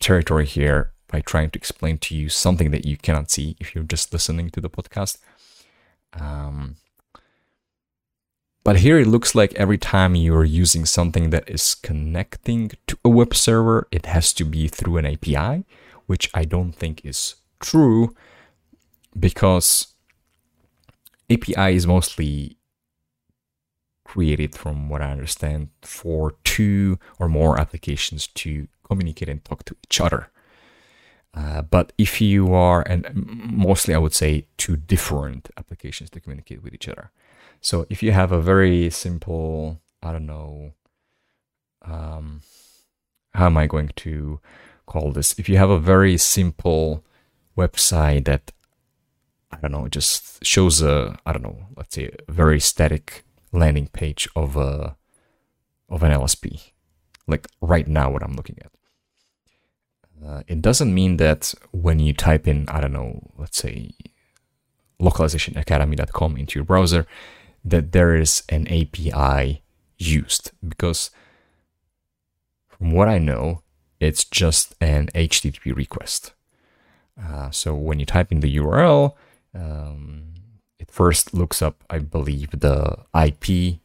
territory 0.00 0.46
here 0.46 0.92
by 1.08 1.20
trying 1.20 1.50
to 1.50 1.58
explain 1.58 1.98
to 1.98 2.16
you 2.16 2.28
something 2.28 2.70
that 2.70 2.84
you 2.84 2.96
cannot 2.96 3.30
see 3.30 3.56
if 3.60 3.74
you're 3.74 3.84
just 3.84 4.12
listening 4.12 4.50
to 4.50 4.60
the 4.60 4.70
podcast. 4.70 5.18
Um, 6.12 6.76
but 8.64 8.78
here 8.78 8.98
it 8.98 9.06
looks 9.06 9.34
like 9.34 9.54
every 9.54 9.78
time 9.78 10.16
you're 10.16 10.44
using 10.44 10.84
something 10.84 11.30
that 11.30 11.48
is 11.48 11.76
connecting 11.76 12.72
to 12.88 12.98
a 13.04 13.08
web 13.08 13.34
server, 13.34 13.86
it 13.92 14.06
has 14.06 14.32
to 14.32 14.44
be 14.44 14.66
through 14.66 14.96
an 14.96 15.06
API, 15.06 15.64
which 16.06 16.30
I 16.34 16.44
don't 16.44 16.72
think 16.72 17.04
is 17.04 17.36
true 17.60 18.14
because 19.18 19.94
API 21.30 21.76
is 21.76 21.86
mostly 21.86 22.55
created, 24.16 24.54
from 24.54 24.88
what 24.88 25.02
I 25.02 25.12
understand, 25.12 25.68
for 25.82 26.36
two 26.42 26.98
or 27.20 27.28
more 27.28 27.60
applications 27.60 28.26
to 28.42 28.66
communicate 28.88 29.28
and 29.28 29.44
talk 29.44 29.60
to 29.66 29.76
each 29.84 30.00
other. 30.00 30.30
Uh, 31.34 31.60
but 31.60 31.92
if 31.98 32.18
you 32.18 32.54
are, 32.54 32.82
and 32.88 33.02
mostly 33.68 33.94
I 33.94 33.98
would 33.98 34.14
say 34.14 34.46
two 34.56 34.76
different 34.76 35.50
applications 35.60 36.08
to 36.10 36.20
communicate 36.20 36.62
with 36.62 36.72
each 36.72 36.88
other. 36.88 37.10
So 37.60 37.84
if 37.90 38.02
you 38.02 38.12
have 38.12 38.32
a 38.32 38.40
very 38.40 38.88
simple, 38.88 39.82
I 40.02 40.12
don't 40.12 40.30
know, 40.34 40.72
um, 41.82 42.40
how 43.34 43.46
am 43.46 43.58
I 43.58 43.66
going 43.66 43.90
to 43.96 44.40
call 44.86 45.12
this? 45.12 45.38
If 45.38 45.46
you 45.50 45.58
have 45.58 45.68
a 45.68 45.78
very 45.94 46.16
simple 46.16 47.04
website 47.54 48.24
that, 48.24 48.50
I 49.52 49.58
don't 49.60 49.72
know, 49.72 49.88
just 49.88 50.42
shows 50.42 50.80
a, 50.80 51.18
I 51.26 51.32
don't 51.32 51.42
know, 51.42 51.66
let's 51.76 51.94
say 51.94 52.10
a 52.28 52.32
very 52.32 52.60
static 52.60 53.25
landing 53.56 53.88
page 53.88 54.28
of 54.36 54.56
a, 54.56 54.96
of 55.88 56.02
an 56.02 56.12
LSP, 56.12 56.72
like 57.26 57.46
right 57.60 57.88
now 57.88 58.10
what 58.10 58.22
I'm 58.22 58.34
looking 58.34 58.58
at. 58.60 58.70
Uh, 60.24 60.42
it 60.48 60.62
doesn't 60.62 60.94
mean 60.94 61.18
that 61.18 61.54
when 61.72 61.98
you 61.98 62.12
type 62.12 62.48
in, 62.48 62.68
I 62.68 62.80
don't 62.80 62.92
know, 62.92 63.32
let's 63.36 63.58
say 63.58 63.92
localizationacademy.com 65.00 66.36
into 66.36 66.58
your 66.58 66.64
browser, 66.64 67.06
that 67.64 67.92
there 67.92 68.16
is 68.16 68.42
an 68.48 68.66
API 68.68 69.62
used 69.98 70.52
because 70.66 71.10
from 72.68 72.90
what 72.90 73.08
I 73.08 73.18
know, 73.18 73.62
it's 74.00 74.24
just 74.24 74.74
an 74.80 75.08
HTTP 75.14 75.74
request. 75.74 76.32
Uh, 77.20 77.50
so 77.50 77.74
when 77.74 77.98
you 77.98 78.06
type 78.06 78.30
in 78.30 78.40
the 78.40 78.56
URL, 78.56 79.14
um, 79.54 80.34
it 80.78 80.90
first 80.90 81.34
looks 81.34 81.62
up, 81.62 81.82
I 81.88 81.98
believe, 81.98 82.50
the 82.50 82.98
IP 83.14 83.78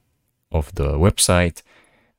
of 0.52 0.74
the 0.76 0.98
website. 0.98 1.62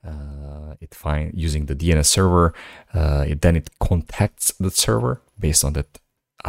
Uh, 0.04 0.74
it 0.80 0.94
find 0.94 1.32
using 1.34 1.66
the 1.66 1.76
DNS 1.76 2.06
server. 2.06 2.54
Uh, 2.92 3.24
it, 3.28 3.40
then 3.40 3.56
it 3.56 3.70
contacts 3.78 4.52
the 4.58 4.70
server 4.70 5.20
based 5.38 5.64
on 5.64 5.74
that 5.74 5.98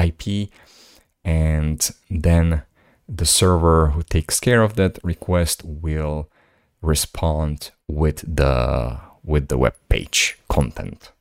IP, 0.02 0.50
and 1.24 1.92
then 2.10 2.64
the 3.08 3.26
server 3.26 3.90
who 3.90 4.02
takes 4.02 4.40
care 4.40 4.64
of 4.64 4.76
that 4.76 4.98
request 5.04 5.64
will 5.64 6.30
respond 6.82 7.72
with 7.88 8.24
the 8.36 9.00
with 9.24 9.48
the 9.48 9.58
web 9.58 9.76
page 9.88 10.38
content 10.50 11.12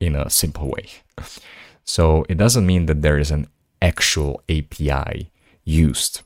in 0.00 0.14
a 0.14 0.30
simple 0.30 0.68
way. 0.68 0.88
So 1.84 2.24
it 2.30 2.38
doesn't 2.38 2.64
mean 2.64 2.86
that 2.86 3.02
there 3.02 3.18
is 3.18 3.30
an 3.30 3.46
actual 3.82 4.42
API 4.48 5.30
used. 5.64 6.22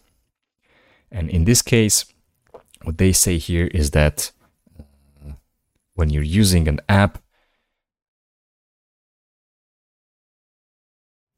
And 1.11 1.31
in 1.31 1.45
this 1.45 1.63
case, 1.63 2.05
what 2.83 2.99
they 2.99 3.13
say 3.13 3.39
here 3.39 3.67
is 3.69 3.91
that 3.93 4.31
uh, 4.79 5.33
when 5.95 6.11
you're 6.11 6.23
using 6.23 6.69
an 6.69 6.81
app, 6.89 7.19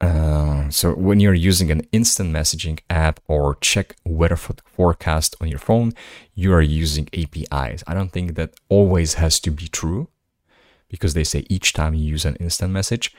uh, 0.00 0.40
So 0.70 0.94
when 0.94 1.18
you're 1.20 1.34
using 1.34 1.70
an 1.70 1.82
instant 1.90 2.32
messaging 2.32 2.78
app 2.88 3.20
or 3.26 3.56
check 3.60 3.96
weather 4.04 4.36
forecast 4.36 5.34
on 5.40 5.48
your 5.48 5.58
phone, 5.58 5.92
you 6.34 6.52
are 6.52 6.62
using 6.62 7.08
APIs. 7.12 7.82
I 7.86 7.94
don't 7.94 8.12
think 8.12 8.36
that 8.36 8.54
always 8.68 9.14
has 9.14 9.40
to 9.40 9.50
be 9.50 9.68
true 9.68 10.08
because 10.88 11.14
they 11.14 11.24
say 11.24 11.44
each 11.48 11.72
time 11.72 11.94
you 11.94 12.04
use 12.04 12.24
an 12.24 12.36
instant 12.36 12.72
message. 12.72 13.14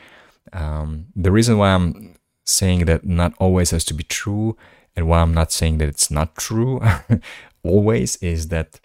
Um, 0.53 1.07
the 1.15 1.31
reason 1.31 1.57
why 1.57 1.73
I'm 1.73 2.15
saying 2.45 2.85
that 2.85 3.05
not 3.05 3.33
always 3.37 3.71
has 3.71 3.83
to 3.85 3.93
be 3.93 4.03
true 4.03 4.57
and 4.95 5.07
why 5.07 5.19
I'm 5.19 5.33
not 5.33 5.51
saying 5.51 5.77
that 5.77 5.89
it's 5.89 6.11
not 6.11 6.35
true 6.35 6.81
always 7.63 8.15
is 8.17 8.49
that 8.49 8.79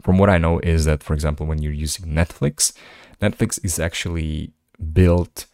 from 0.00 0.18
what 0.18 0.30
I 0.30 0.38
know 0.38 0.58
is 0.60 0.84
that 0.84 1.02
for 1.02 1.14
example 1.14 1.46
when 1.46 1.60
you're 1.62 1.72
using 1.72 2.06
Netflix, 2.06 2.72
Netflix 3.20 3.62
is 3.64 3.78
actually 3.78 4.52
built 4.92 5.46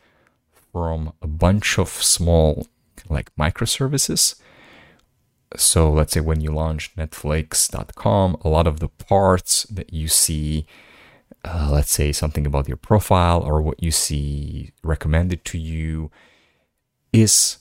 from 0.72 1.12
a 1.22 1.26
bunch 1.26 1.78
of 1.78 1.88
small 1.88 2.66
like 3.08 3.34
microservices. 3.36 4.40
So 5.56 5.90
let's 5.90 6.12
say 6.12 6.20
when 6.20 6.40
you 6.40 6.50
launch 6.50 6.94
netflix.com, 6.96 8.36
a 8.42 8.48
lot 8.48 8.66
of 8.66 8.80
the 8.80 8.88
parts 8.88 9.64
that 9.64 9.92
you 9.92 10.08
see 10.08 10.66
uh, 11.44 11.68
let's 11.70 11.92
say 11.92 12.12
something 12.12 12.46
about 12.46 12.68
your 12.68 12.76
profile 12.76 13.40
or 13.40 13.62
what 13.62 13.82
you 13.82 13.90
see 13.90 14.72
recommended 14.82 15.44
to 15.44 15.58
you 15.58 16.10
is 17.12 17.58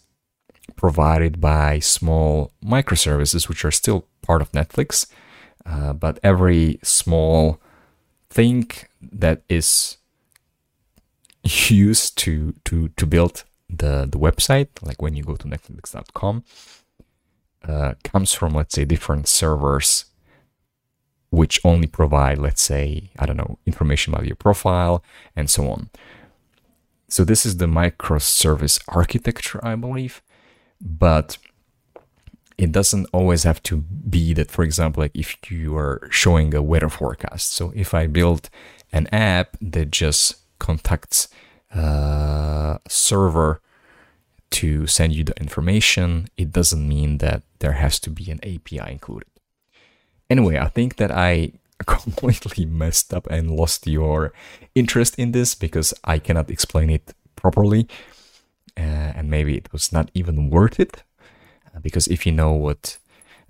provided 0.76 1.40
by 1.40 1.80
small 1.80 2.52
microservices 2.64 3.48
which 3.48 3.64
are 3.64 3.72
still 3.72 4.08
part 4.22 4.42
of 4.42 4.52
netflix 4.52 5.08
uh, 5.66 5.94
but 5.94 6.20
every 6.24 6.80
small 6.84 7.60
thing 8.30 8.70
that 9.02 9.42
is 9.50 9.98
used 11.70 12.18
to 12.18 12.54
to 12.64 12.90
to 12.90 13.06
build 13.06 13.44
the 13.70 14.08
the 14.12 14.20
website 14.20 14.70
like 14.82 15.02
when 15.02 15.16
you 15.16 15.24
go 15.24 15.36
to 15.36 15.48
netflix.com 15.48 16.44
uh, 17.68 17.94
comes 18.04 18.34
from 18.34 18.54
let's 18.54 18.76
say 18.76 18.86
different 18.86 19.28
servers 19.28 20.06
which 21.36 21.60
only 21.64 21.88
provide, 21.88 22.38
let's 22.38 22.62
say, 22.62 23.10
I 23.20 23.26
don't 23.26 23.38
know, 23.38 23.60
information 23.66 24.14
about 24.14 24.26
your 24.26 24.36
profile 24.38 25.04
and 25.36 25.50
so 25.50 25.70
on. 25.70 25.90
So 27.10 27.24
this 27.24 27.46
is 27.46 27.58
the 27.58 27.66
microservice 27.66 28.82
architecture, 28.88 29.60
I 29.64 29.76
believe, 29.76 30.22
but 30.82 31.38
it 32.58 32.72
doesn't 32.72 33.08
always 33.12 33.44
have 33.44 33.62
to 33.64 33.78
be 33.78 34.34
that, 34.34 34.50
for 34.50 34.64
example, 34.64 35.04
like 35.04 35.16
if 35.16 35.38
you 35.52 35.76
are 35.76 36.08
showing 36.10 36.54
a 36.54 36.62
weather 36.62 36.90
forecast. 36.90 37.52
So 37.52 37.72
if 37.76 37.94
I 37.94 38.08
build 38.08 38.50
an 38.94 39.08
app 39.08 39.58
that 39.62 39.92
just 39.92 40.36
contacts 40.60 41.28
a 41.72 42.80
server 42.88 43.62
to 44.52 44.88
send 44.88 45.14
you 45.14 45.26
the 45.26 45.38
information, 45.40 46.28
it 46.38 46.52
doesn't 46.52 46.88
mean 46.88 47.18
that 47.18 47.44
there 47.60 47.74
has 47.74 48.00
to 48.00 48.10
be 48.10 48.32
an 48.32 48.40
API 48.44 48.92
included. 48.92 49.28
Anyway, 50.30 50.58
I 50.58 50.70
think 50.70 50.96
that 50.96 51.12
I 51.12 51.52
completely 51.86 52.66
messed 52.66 53.14
up 53.14 53.28
and 53.30 53.52
lost 53.52 53.86
your 53.86 54.32
interest 54.74 55.20
in 55.20 55.34
this 55.34 55.56
because 55.56 55.94
I 56.06 56.20
cannot 56.20 56.50
explain 56.50 56.90
it 56.90 57.14
properly. 57.36 57.88
Uh, 58.78 59.14
and 59.16 59.30
maybe 59.30 59.56
it 59.56 59.72
was 59.72 59.92
not 59.92 60.12
even 60.14 60.50
worth 60.50 60.80
it. 60.80 61.04
Uh, 61.74 61.80
because 61.80 62.08
if 62.08 62.26
you 62.26 62.32
know 62.32 62.52
what 62.52 62.98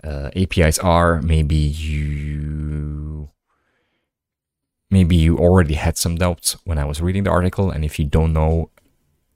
uh, 0.04 0.30
APIs 0.36 0.80
are, 0.80 1.22
maybe 1.22 1.56
you 1.56 3.30
maybe 4.92 5.16
you 5.16 5.38
already 5.38 5.74
had 5.74 5.98
some 5.98 6.16
doubts 6.16 6.58
when 6.64 6.78
I 6.78 6.86
was 6.86 7.02
reading 7.02 7.24
the 7.24 7.32
article, 7.32 7.72
and 7.72 7.84
if 7.84 8.00
you 8.00 8.06
don't 8.06 8.34
know 8.34 8.70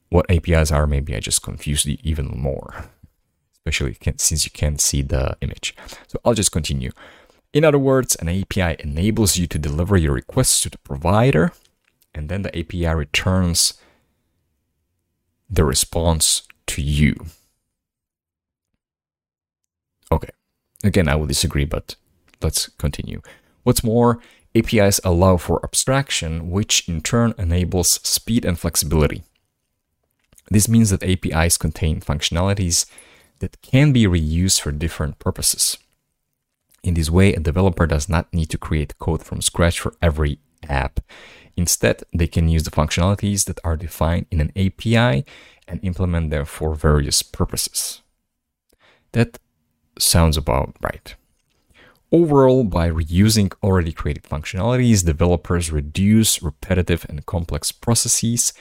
what 0.10 0.30
APIs 0.30 0.72
are, 0.72 0.88
maybe 0.88 1.16
I 1.16 1.20
just 1.20 1.42
confused 1.42 1.86
you 1.86 1.98
even 2.04 2.28
more, 2.28 2.86
especially 3.56 3.98
since 4.18 4.46
you 4.46 4.52
can't 4.52 4.80
see 4.80 5.02
the 5.02 5.38
image. 5.42 5.76
So 6.08 6.20
I'll 6.24 6.34
just 6.34 6.52
continue. 6.52 6.92
In 7.52 7.66
other 7.66 7.80
words, 7.80 8.16
an 8.16 8.30
API 8.30 8.76
enables 8.80 9.38
you 9.38 9.48
to 9.48 9.58
deliver 9.58 9.98
your 9.98 10.14
requests 10.14 10.60
to 10.62 10.70
the 10.70 10.78
provider, 10.80 11.52
and 12.14 12.30
then 12.30 12.44
the 12.44 12.58
API 12.58 12.94
returns 12.94 13.74
the 15.50 15.64
response 15.64 16.44
to 16.68 16.82
you. 16.82 17.16
Okay, 20.12 20.30
again, 20.84 21.08
I 21.08 21.16
will 21.16 21.28
disagree, 21.28 21.66
but 21.66 21.96
let's 22.42 22.68
continue. 22.78 23.22
What's 23.64 23.84
more, 23.84 24.20
APIs 24.56 25.00
allow 25.04 25.38
for 25.38 25.60
abstraction, 25.64 26.50
which 26.50 26.88
in 26.90 27.02
turn 27.02 27.34
enables 27.38 27.90
speed 28.08 28.46
and 28.46 28.58
flexibility. 28.60 29.24
This 30.50 30.68
means 30.68 30.90
that 30.90 31.04
APIs 31.04 31.58
contain 31.58 32.02
functionalities 32.02 32.86
that 33.40 33.62
can 33.62 33.94
be 33.94 34.06
reused 34.06 34.62
for 34.62 34.72
different 34.72 35.20
purposes. 35.20 35.78
In 36.84 36.96
this 36.96 37.10
way, 37.10 37.34
a 37.34 37.40
developer 37.40 37.86
does 37.86 38.10
not 38.10 38.34
need 38.34 38.50
to 38.50 38.58
create 38.58 38.98
code 39.00 39.24
from 39.24 39.42
scratch 39.42 39.80
for 39.80 39.94
every 40.02 40.40
app. 40.68 41.00
Instead, 41.60 42.04
they 42.14 42.26
can 42.26 42.48
use 42.48 42.64
the 42.64 42.72
functionalities 42.72 43.44
that 43.44 43.60
are 43.66 43.76
defined 43.76 44.26
in 44.32 44.40
an 44.40 44.52
API 44.56 45.26
and 45.68 45.84
implement 45.84 46.30
them 46.30 46.46
for 46.46 46.74
various 46.74 47.22
purposes. 47.22 48.02
That 49.12 49.40
sounds 50.00 50.38
about 50.38 50.78
right. 50.80 51.16
Overall, 52.14 52.64
by 52.64 52.90
reusing 52.90 53.52
already 53.62 53.92
created 53.92 54.24
functionalities, 54.24 55.06
developers 55.06 55.70
reduce 55.70 56.42
repetitive 56.42 57.06
and 57.10 57.26
complex 57.26 57.74
processes, 57.74 58.54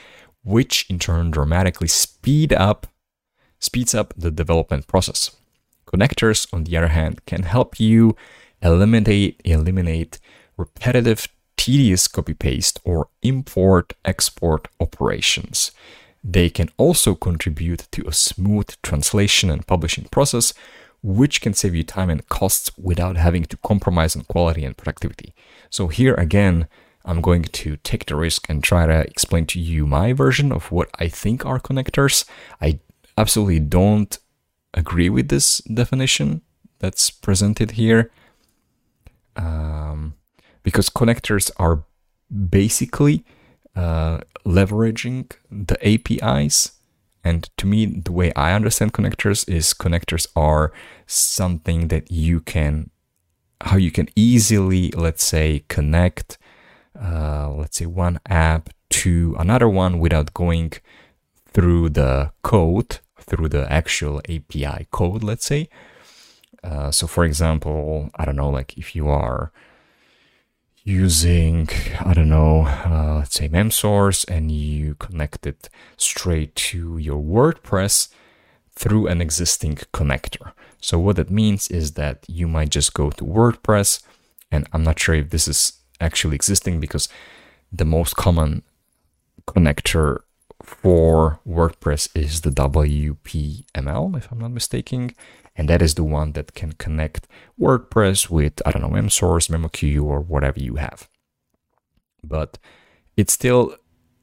which 0.43 0.85
in 0.91 0.99
turn 0.99 1.31
dramatically 1.31 1.87
speed 1.87 2.53
up 2.53 2.89
speeds 3.61 3.95
up 3.95 4.13
the 4.17 4.33
development 4.33 4.89
process. 4.89 5.31
Connectors, 5.87 6.53
on 6.53 6.65
the 6.65 6.77
other 6.77 6.89
hand, 6.99 7.25
can 7.27 7.45
help 7.45 7.79
you 7.79 8.17
eliminate 8.61 9.41
eliminate 9.45 10.19
repetitive, 10.57 11.29
tedious 11.59 12.09
copy 12.09 12.33
paste 12.33 12.81
or 12.85 13.09
import 13.23 13.93
export 14.05 14.69
operations. 14.81 15.71
They 16.25 16.49
can 16.49 16.71
also 16.79 17.15
contribute 17.15 17.87
to 17.93 18.09
a 18.09 18.13
smooth 18.13 18.71
translation 18.83 19.51
and 19.51 19.67
publishing 19.67 20.05
process, 20.05 20.55
which 21.03 21.41
can 21.43 21.55
save 21.55 21.75
you 21.75 21.85
time 21.85 22.11
and 22.11 22.27
costs 22.29 22.71
without 22.79 23.17
having 23.17 23.45
to 23.45 23.57
compromise 23.59 24.17
on 24.17 24.23
quality 24.23 24.65
and 24.65 24.77
productivity. 24.77 25.35
So, 25.69 25.89
here 25.89 26.15
again, 26.15 26.67
I'm 27.05 27.21
going 27.21 27.43
to 27.43 27.77
take 27.79 28.07
the 28.07 28.17
risk 28.17 28.47
and 28.49 28.63
try 28.63 28.87
to 28.87 29.01
explain 29.01 29.47
to 29.47 29.61
you 29.61 29.87
my 29.87 30.13
version 30.13 30.53
of 30.53 30.73
what 30.73 30.89
I 30.99 31.09
think 31.09 31.45
are 31.45 31.61
connectors. 31.61 32.25
I 32.61 32.81
absolutely 33.17 33.61
don't 33.61 34.19
agree 34.75 35.11
with 35.11 35.29
this 35.29 35.59
definition 35.59 36.43
that's 36.79 37.11
presented 37.11 37.73
here 37.73 38.11
um, 39.39 40.15
because 40.69 40.91
connectors 40.91 41.51
are 41.57 41.85
basically 42.61 43.25
uh, 43.75 44.19
leveraging 44.45 45.33
the 45.51 45.79
APIs. 45.83 46.73
And 47.25 47.49
to 47.57 47.67
me, 47.67 47.87
the 47.87 48.13
way 48.13 48.33
I 48.37 48.53
understand 48.53 48.93
connectors 48.93 49.49
is 49.49 49.73
connectors 49.73 50.27
are 50.37 50.71
something 51.07 51.89
that 51.89 52.11
you 52.11 52.41
can, 52.41 52.91
how 53.63 53.79
you 53.79 53.91
can 53.91 54.09
easily, 54.15 54.91
let's 54.91 55.25
say, 55.25 55.65
connect, 55.69 56.37
uh, 57.01 57.51
let's 57.51 57.79
say, 57.79 57.87
one 57.87 58.21
app 58.29 58.69
to 58.91 59.35
another 59.39 59.71
one 59.71 59.99
without 59.99 60.35
going 60.35 60.75
through 61.55 61.89
the 61.89 62.31
code 62.43 62.99
through 63.29 63.49
the 63.49 63.71
actual 63.73 64.21
API 64.29 64.87
code, 64.91 65.23
let's 65.23 65.47
say. 65.47 65.71
Uh, 66.63 66.91
so, 66.91 67.07
for 67.07 67.25
example, 67.25 68.11
I 68.17 68.27
don't 68.27 68.37
know, 68.37 68.51
like 68.51 68.77
if 68.77 68.95
you 68.95 69.09
are 69.09 69.51
using, 70.89 71.69
I 72.01 72.15
don't 72.15 72.31
know, 72.31 72.63
uh, 72.67 73.17
let's 73.19 73.35
say 73.35 73.49
MemSource 73.49 74.25
and 74.27 74.51
you 74.51 74.95
connect 74.95 75.47
it 75.47 75.69
straight 75.99 76.55
to 76.57 76.97
your 76.97 77.23
WordPress 77.23 78.09
through 78.75 79.07
an 79.07 79.21
existing 79.21 79.77
connector. 79.93 80.53
So, 80.81 80.99
what 80.99 81.17
that 81.17 81.31
means 81.31 81.69
is 81.69 81.93
that 81.93 82.25
you 82.27 82.49
might 82.49 82.71
just 82.71 82.95
go 82.95 83.11
to 83.11 83.25
WordPress, 83.25 84.03
and 84.51 84.67
I'm 84.73 84.83
not 84.83 84.99
sure 84.99 85.17
if 85.17 85.31
this 85.31 85.47
is 85.47 85.75
actually 86.01 86.37
existing 86.37 86.81
because 86.81 87.09
the 87.71 87.85
most 87.85 88.17
common 88.17 88.63
connector 89.47 90.21
for 90.63 91.41
WordPress 91.47 92.09
is 92.15 92.41
the 92.41 92.51
WPML, 92.51 94.17
if 94.17 94.33
I'm 94.33 94.39
not 94.39 94.53
mistaken. 94.53 95.15
And 95.59 95.69
that 95.69 95.83
is 95.83 95.95
the 95.95 96.05
one 96.05 96.33
that 96.33 96.55
can 96.55 96.73
connect 96.73 97.27
WordPress 97.61 98.31
with, 98.31 98.63
I 98.65 98.71
don't 98.71 98.81
know, 98.81 98.97
MSource, 98.97 99.51
MemoQ, 99.51 100.05
or 100.05 100.21
whatever 100.21 100.61
you 100.61 100.77
have. 100.77 101.09
But 102.23 102.59
it's 103.17 103.33
still, 103.33 103.75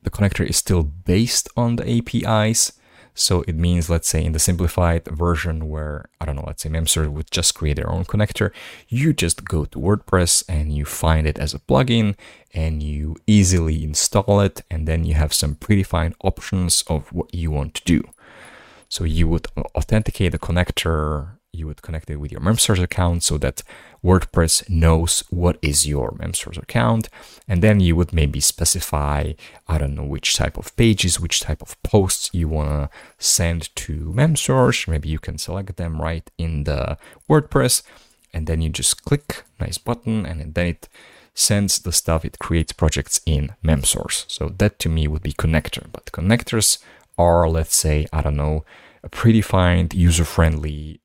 the 0.04 0.10
connector 0.10 0.50
is 0.50 0.56
still 0.56 0.84
based 0.84 1.50
on 1.58 1.76
the 1.76 1.98
APIs. 1.98 2.72
So 3.14 3.44
it 3.50 3.56
means, 3.56 3.90
let's 3.90 4.08
say, 4.08 4.24
in 4.24 4.32
the 4.32 4.40
simplified 4.40 5.06
version 5.06 5.70
where, 5.70 6.06
I 6.22 6.26
don't 6.26 6.38
know, 6.38 6.46
let's 6.48 6.64
say 6.64 6.70
MemSource 6.70 7.12
would 7.12 7.32
just 7.32 7.54
create 7.54 7.76
their 7.76 7.90
own 7.90 8.06
connector, 8.06 8.52
you 8.88 9.12
just 9.12 9.44
go 9.44 9.66
to 9.66 9.80
WordPress 9.80 10.44
and 10.48 10.74
you 10.74 10.86
find 10.86 11.28
it 11.28 11.38
as 11.38 11.54
a 11.54 11.60
plugin 11.60 12.16
and 12.54 12.82
you 12.82 13.18
easily 13.28 13.84
install 13.84 14.40
it. 14.40 14.62
And 14.72 14.88
then 14.88 15.04
you 15.04 15.16
have 15.16 15.34
some 15.34 15.56
predefined 15.56 16.16
options 16.24 16.84
of 16.88 17.12
what 17.12 17.34
you 17.34 17.52
want 17.52 17.74
to 17.76 17.84
do. 17.84 18.04
So 18.96 19.04
you 19.04 19.28
would 19.28 19.48
authenticate 19.76 20.32
the 20.32 20.40
connector 20.40 21.36
you 21.56 21.68
would 21.68 21.82
connect 21.82 22.10
it 22.10 22.18
with 22.18 22.32
your 22.32 22.42
memsource 22.42 22.82
account 22.82 23.24
so 23.24 23.38
that 23.38 23.64
WordPress 24.04 24.70
knows 24.70 25.24
what 25.30 25.58
is 25.62 25.88
your 25.88 26.12
memsource 26.12 26.62
account. 26.62 27.10
And 27.48 27.62
then 27.62 27.80
you 27.80 27.96
would 27.96 28.14
maybe 28.14 28.40
specify, 28.40 29.34
I 29.68 29.78
don't 29.78 29.96
know, 29.96 30.04
which 30.04 30.36
type 30.36 30.58
of 30.58 30.76
pages, 30.76 31.20
which 31.20 31.40
type 31.40 31.62
of 31.62 31.82
posts 31.84 32.30
you 32.34 32.48
want 32.50 32.70
to 32.70 32.90
send 33.18 33.76
to 33.78 34.14
memsource. 34.16 34.88
Maybe 34.88 35.10
you 35.10 35.20
can 35.20 35.38
select 35.38 35.76
them 35.78 36.02
right 36.02 36.30
in 36.38 36.66
the 36.66 36.98
WordPress. 37.30 37.84
And 38.34 38.48
then 38.48 38.62
you 38.62 38.70
just 38.70 39.04
click, 39.06 39.44
nice 39.60 39.78
button, 39.78 40.26
and 40.26 40.54
then 40.54 40.68
it 40.68 40.90
sends 41.34 41.80
the 41.80 41.94
stuff, 41.94 42.26
it 42.26 42.40
creates 42.40 42.74
projects 42.74 43.22
in 43.26 43.56
memsource. 43.64 44.26
So 44.28 44.50
that 44.58 44.78
to 44.80 44.90
me 44.90 45.08
would 45.08 45.24
be 45.24 45.34
connector. 45.34 45.86
But 45.92 46.06
connectors 46.08 46.80
are, 47.18 47.48
let's 47.50 47.76
say, 47.76 48.08
I 48.12 48.22
don't 48.22 48.36
know, 48.36 48.66
predefined, 49.10 49.94
user 49.94 50.26
friendly 50.26 51.02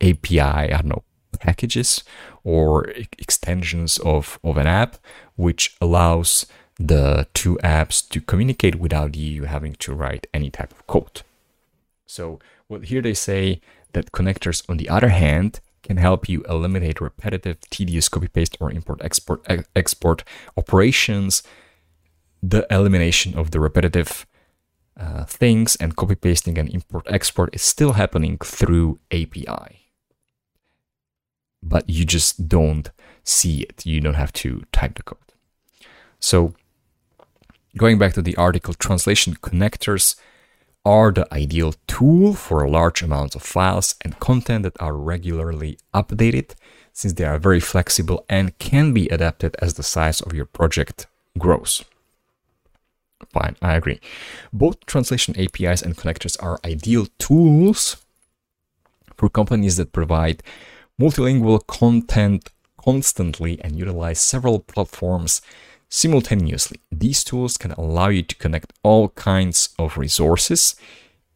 API, 0.00 0.40
I 0.40 0.66
don't 0.68 0.86
know, 0.86 1.04
packages 1.38 2.02
or 2.44 2.88
extensions 3.18 3.98
of, 3.98 4.38
of 4.42 4.56
an 4.56 4.66
app, 4.66 4.96
which 5.36 5.76
allows 5.80 6.46
the 6.78 7.26
two 7.34 7.58
apps 7.62 8.06
to 8.08 8.20
communicate 8.20 8.76
without 8.76 9.14
you 9.14 9.44
having 9.44 9.74
to 9.74 9.94
write 9.94 10.26
any 10.32 10.50
type 10.50 10.72
of 10.72 10.86
code. 10.86 11.22
So, 12.06 12.40
what 12.68 12.86
here 12.86 13.02
they 13.02 13.14
say 13.14 13.60
that 13.92 14.12
connectors, 14.12 14.68
on 14.68 14.78
the 14.78 14.88
other 14.88 15.10
hand, 15.10 15.60
can 15.82 15.96
help 15.96 16.28
you 16.28 16.42
eliminate 16.48 17.00
repetitive, 17.00 17.58
tedious 17.68 18.08
copy 18.08 18.28
paste 18.28 18.56
or 18.60 18.70
import 18.70 19.00
export 19.02 19.44
export 19.74 20.24
operations. 20.56 21.42
The 22.42 22.66
elimination 22.70 23.36
of 23.36 23.50
the 23.50 23.60
repetitive 23.60 24.26
uh, 25.00 25.24
things 25.24 25.76
and 25.76 25.96
copy 25.96 26.14
pasting 26.14 26.58
and 26.58 26.68
import 26.68 27.06
export 27.08 27.54
is 27.54 27.62
still 27.62 27.94
happening 27.94 28.36
through 28.38 28.98
API 29.10 29.80
but 31.62 31.88
you 31.88 32.04
just 32.04 32.48
don't 32.48 32.90
see 33.24 33.60
it. 33.60 33.84
You 33.84 34.00
don't 34.00 34.14
have 34.14 34.32
to 34.34 34.64
type 34.72 34.94
the 34.94 35.02
code. 35.02 35.18
So, 36.18 36.54
going 37.76 37.98
back 37.98 38.14
to 38.14 38.22
the 38.22 38.36
article, 38.36 38.74
translation 38.74 39.34
connectors 39.34 40.16
are 40.84 41.12
the 41.12 41.32
ideal 41.32 41.74
tool 41.86 42.32
for 42.32 42.66
large 42.68 43.02
amounts 43.02 43.34
of 43.34 43.42
files 43.42 43.94
and 44.02 44.18
content 44.18 44.62
that 44.62 44.80
are 44.80 44.94
regularly 44.94 45.78
updated 45.94 46.54
since 46.92 47.12
they 47.14 47.24
are 47.24 47.38
very 47.38 47.60
flexible 47.60 48.24
and 48.28 48.58
can 48.58 48.92
be 48.92 49.08
adapted 49.08 49.54
as 49.60 49.74
the 49.74 49.82
size 49.82 50.20
of 50.22 50.32
your 50.32 50.46
project 50.46 51.06
grows. 51.38 51.84
Fine, 53.32 53.56
I 53.62 53.74
agree. 53.74 54.00
Both 54.52 54.86
translation 54.86 55.38
APIs 55.38 55.82
and 55.82 55.96
connectors 55.96 56.36
are 56.42 56.58
ideal 56.64 57.06
tools 57.18 57.96
for 59.16 59.28
companies 59.28 59.76
that 59.76 59.92
provide 59.92 60.42
multilingual 61.00 61.66
content 61.66 62.48
constantly 62.82 63.60
and 63.62 63.76
utilize 63.76 64.20
several 64.20 64.58
platforms 64.58 65.42
simultaneously. 65.88 66.80
These 66.90 67.24
tools 67.24 67.56
can 67.56 67.72
allow 67.72 68.08
you 68.08 68.22
to 68.22 68.36
connect 68.36 68.72
all 68.82 69.10
kinds 69.10 69.70
of 69.78 69.98
resources, 69.98 70.76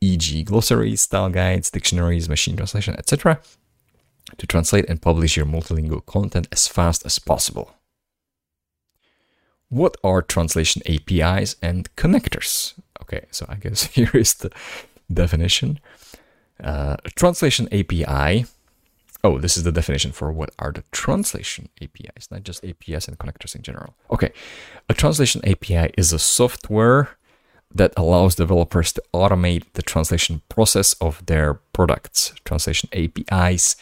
e.g., 0.01 0.43
glossaries, 0.45 1.03
style 1.03 1.29
guides, 1.29 1.71
dictionaries, 1.71 2.29
machine 2.29 2.57
translation, 2.57 2.95
etc., 2.95 3.41
to 4.39 4.47
translate 4.47 4.89
and 4.89 5.03
publish 5.03 5.37
your 5.37 5.47
multilingual 5.47 6.05
content 6.07 6.49
as 6.51 6.67
fast 6.67 7.05
as 7.05 7.19
possible. 7.19 7.75
What 9.69 9.97
are 10.05 10.23
translation 10.23 10.83
APIs 10.87 11.57
and 11.61 11.95
connectors? 11.97 12.75
Okay, 13.03 13.27
so 13.31 13.47
I 13.49 13.57
guess 13.57 13.85
here 13.97 14.11
is 14.15 14.35
the 14.35 14.51
definition. 15.13 15.81
Uh, 16.63 16.97
translation 17.17 17.69
API 17.73 18.47
Oh, 19.25 19.39
this 19.39 19.57
is 19.57 19.63
the 19.63 19.73
definition 19.73 20.13
for 20.13 20.31
what 20.31 20.51
are 20.59 20.71
the 20.71 20.85
translation 20.93 21.71
APIs, 21.81 22.31
not 22.31 22.43
just 22.43 22.63
APIs 22.63 23.09
and 23.09 23.19
connectors 23.19 23.57
in 23.57 23.63
general. 23.63 23.95
Okay, 24.11 24.31
a 24.91 24.93
translation 24.93 25.41
API 25.49 25.95
is 25.97 26.13
a 26.13 26.19
software 26.19 27.17
that 27.75 27.95
allows 27.97 28.35
developers 28.35 28.93
to 28.93 29.03
automate 29.15 29.65
the 29.73 29.83
translation 29.83 30.43
process 30.51 30.93
of 31.01 31.25
their 31.25 31.55
products. 31.73 32.35
Translation 32.45 32.91
APIs 32.93 33.77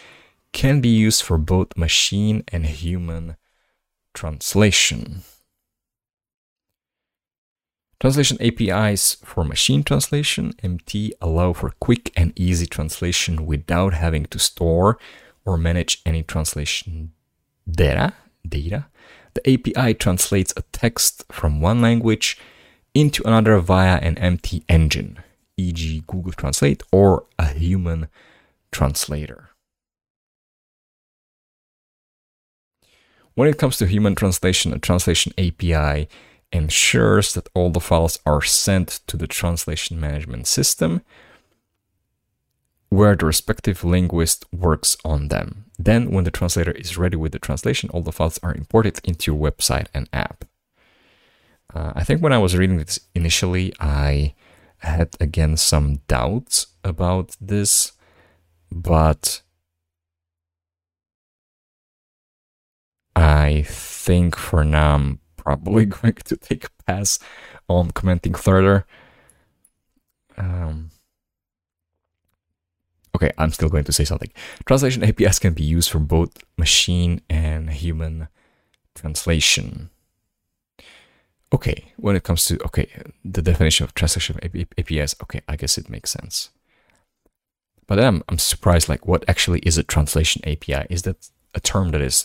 can 0.52 0.80
be 0.80 0.88
used 0.88 1.22
for 1.22 1.38
both 1.38 1.76
machine 1.76 2.44
and 2.48 2.64
human 2.64 3.36
translation. 4.14 5.22
Translation 8.02 8.36
APIs 8.40 9.18
for 9.24 9.44
machine 9.44 9.84
translation, 9.84 10.54
MT, 10.60 11.14
allow 11.20 11.52
for 11.52 11.72
quick 11.78 12.10
and 12.16 12.32
easy 12.34 12.66
translation 12.66 13.46
without 13.46 13.94
having 13.94 14.24
to 14.24 14.40
store 14.40 14.98
or 15.44 15.56
manage 15.56 16.02
any 16.04 16.24
translation 16.24 17.12
data, 17.70 18.14
data. 18.44 18.86
The 19.34 19.48
API 19.48 19.94
translates 19.94 20.52
a 20.56 20.62
text 20.72 21.22
from 21.30 21.60
one 21.60 21.80
language 21.80 22.36
into 22.92 23.24
another 23.24 23.56
via 23.60 23.98
an 23.98 24.18
MT 24.18 24.64
engine, 24.68 25.20
e.g., 25.56 26.02
Google 26.08 26.32
Translate 26.32 26.82
or 26.90 27.26
a 27.38 27.50
human 27.50 28.08
translator. 28.72 29.50
When 33.34 33.48
it 33.48 33.58
comes 33.58 33.76
to 33.76 33.86
human 33.86 34.16
translation, 34.16 34.72
a 34.72 34.80
translation 34.80 35.32
API 35.38 36.08
ensures 36.52 37.34
that 37.34 37.48
all 37.54 37.70
the 37.70 37.80
files 37.80 38.18
are 38.26 38.42
sent 38.42 39.00
to 39.06 39.16
the 39.16 39.26
translation 39.26 39.98
management 39.98 40.46
system, 40.46 41.02
where 42.90 43.16
the 43.16 43.26
respective 43.26 43.84
linguist 43.84 44.44
works 44.52 44.96
on 45.04 45.28
them. 45.28 45.64
Then, 45.78 46.10
when 46.10 46.24
the 46.24 46.30
translator 46.30 46.72
is 46.72 46.98
ready 46.98 47.16
with 47.16 47.32
the 47.32 47.38
translation, 47.38 47.88
all 47.90 48.02
the 48.02 48.12
files 48.12 48.38
are 48.42 48.54
imported 48.54 49.00
into 49.04 49.32
your 49.32 49.40
website 49.40 49.86
and 49.94 50.08
app. 50.12 50.44
Uh, 51.74 51.92
I 51.94 52.04
think 52.04 52.22
when 52.22 52.34
I 52.34 52.38
was 52.38 52.56
reading 52.56 52.76
this 52.76 53.00
initially, 53.14 53.72
I 53.80 54.34
had 54.78 55.16
again 55.20 55.56
some 55.56 56.00
doubts 56.06 56.66
about 56.84 57.36
this, 57.40 57.92
but 58.70 59.40
I 63.14 63.64
think 63.66 64.36
for 64.36 64.64
now 64.64 64.94
I'm 64.94 65.21
probably 65.42 65.84
going 66.00 66.14
to 66.14 66.36
take 66.36 66.64
a 66.64 66.82
pass 66.86 67.18
on 67.68 67.90
commenting 67.90 68.34
further. 68.34 68.86
Um, 70.36 70.90
Okay, 73.14 73.30
I'm 73.38 73.52
still 73.52 73.68
going 73.68 73.84
to 73.84 73.92
say 73.92 74.04
something. 74.04 74.30
Translation 74.66 75.04
APIs 75.04 75.38
can 75.38 75.52
be 75.52 75.62
used 75.62 75.90
for 75.90 75.98
both 75.98 76.30
machine 76.56 77.20
and 77.28 77.70
human 77.70 78.28
translation. 78.94 79.90
Okay, 81.52 81.92
when 81.96 82.16
it 82.16 82.22
comes 82.22 82.46
to 82.46 82.58
okay, 82.64 82.88
the 83.24 83.42
definition 83.42 83.84
of 83.84 83.94
translation 83.94 84.38
APIs, 84.78 85.14
okay, 85.22 85.42
I 85.46 85.56
guess 85.56 85.76
it 85.76 85.90
makes 85.90 86.10
sense. 86.10 86.50
But 87.86 87.96
then 87.96 88.06
I'm, 88.06 88.22
I'm 88.28 88.38
surprised, 88.38 88.88
like, 88.88 89.06
what 89.06 89.24
actually 89.28 89.58
is 89.60 89.76
a 89.76 89.82
translation 89.82 90.40
API? 90.48 90.86
Is 90.88 91.02
that 91.02 91.28
a 91.54 91.60
term 91.60 91.90
that 91.90 92.00
is 92.00 92.24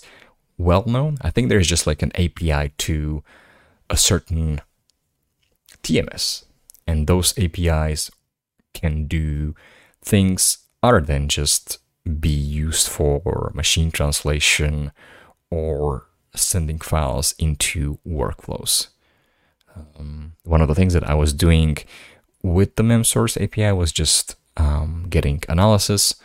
well 0.58 0.84
known? 0.86 1.18
I 1.22 1.30
think 1.30 1.50
there's 1.50 1.68
just 1.68 1.88
like 1.88 2.02
an 2.02 2.12
API 2.16 2.74
to 2.78 3.24
a 3.90 3.98
certain 3.98 4.62
TMS, 5.84 6.46
and 6.86 7.08
those 7.08 7.38
APIs 7.38 8.12
can 8.74 9.08
do 9.08 9.56
things 10.04 10.60
other 10.84 11.02
than 11.02 11.28
just 11.28 11.80
be 12.20 12.30
used 12.30 12.88
for 12.88 13.52
machine 13.54 13.92
translation 13.92 14.92
or 15.52 16.08
sending 16.36 16.80
files 16.80 17.34
into 17.40 18.00
workflows. 18.08 18.88
Um, 19.76 20.34
one 20.44 20.62
of 20.62 20.68
the 20.68 20.76
things 20.76 20.94
that 20.94 21.08
I 21.08 21.14
was 21.14 21.34
doing 21.34 21.78
with 22.44 22.76
the 22.76 22.84
MemSource 22.84 23.42
API 23.42 23.72
was 23.72 23.92
just 23.92 24.36
um, 24.56 25.08
getting 25.10 25.44
analysis 25.50 26.16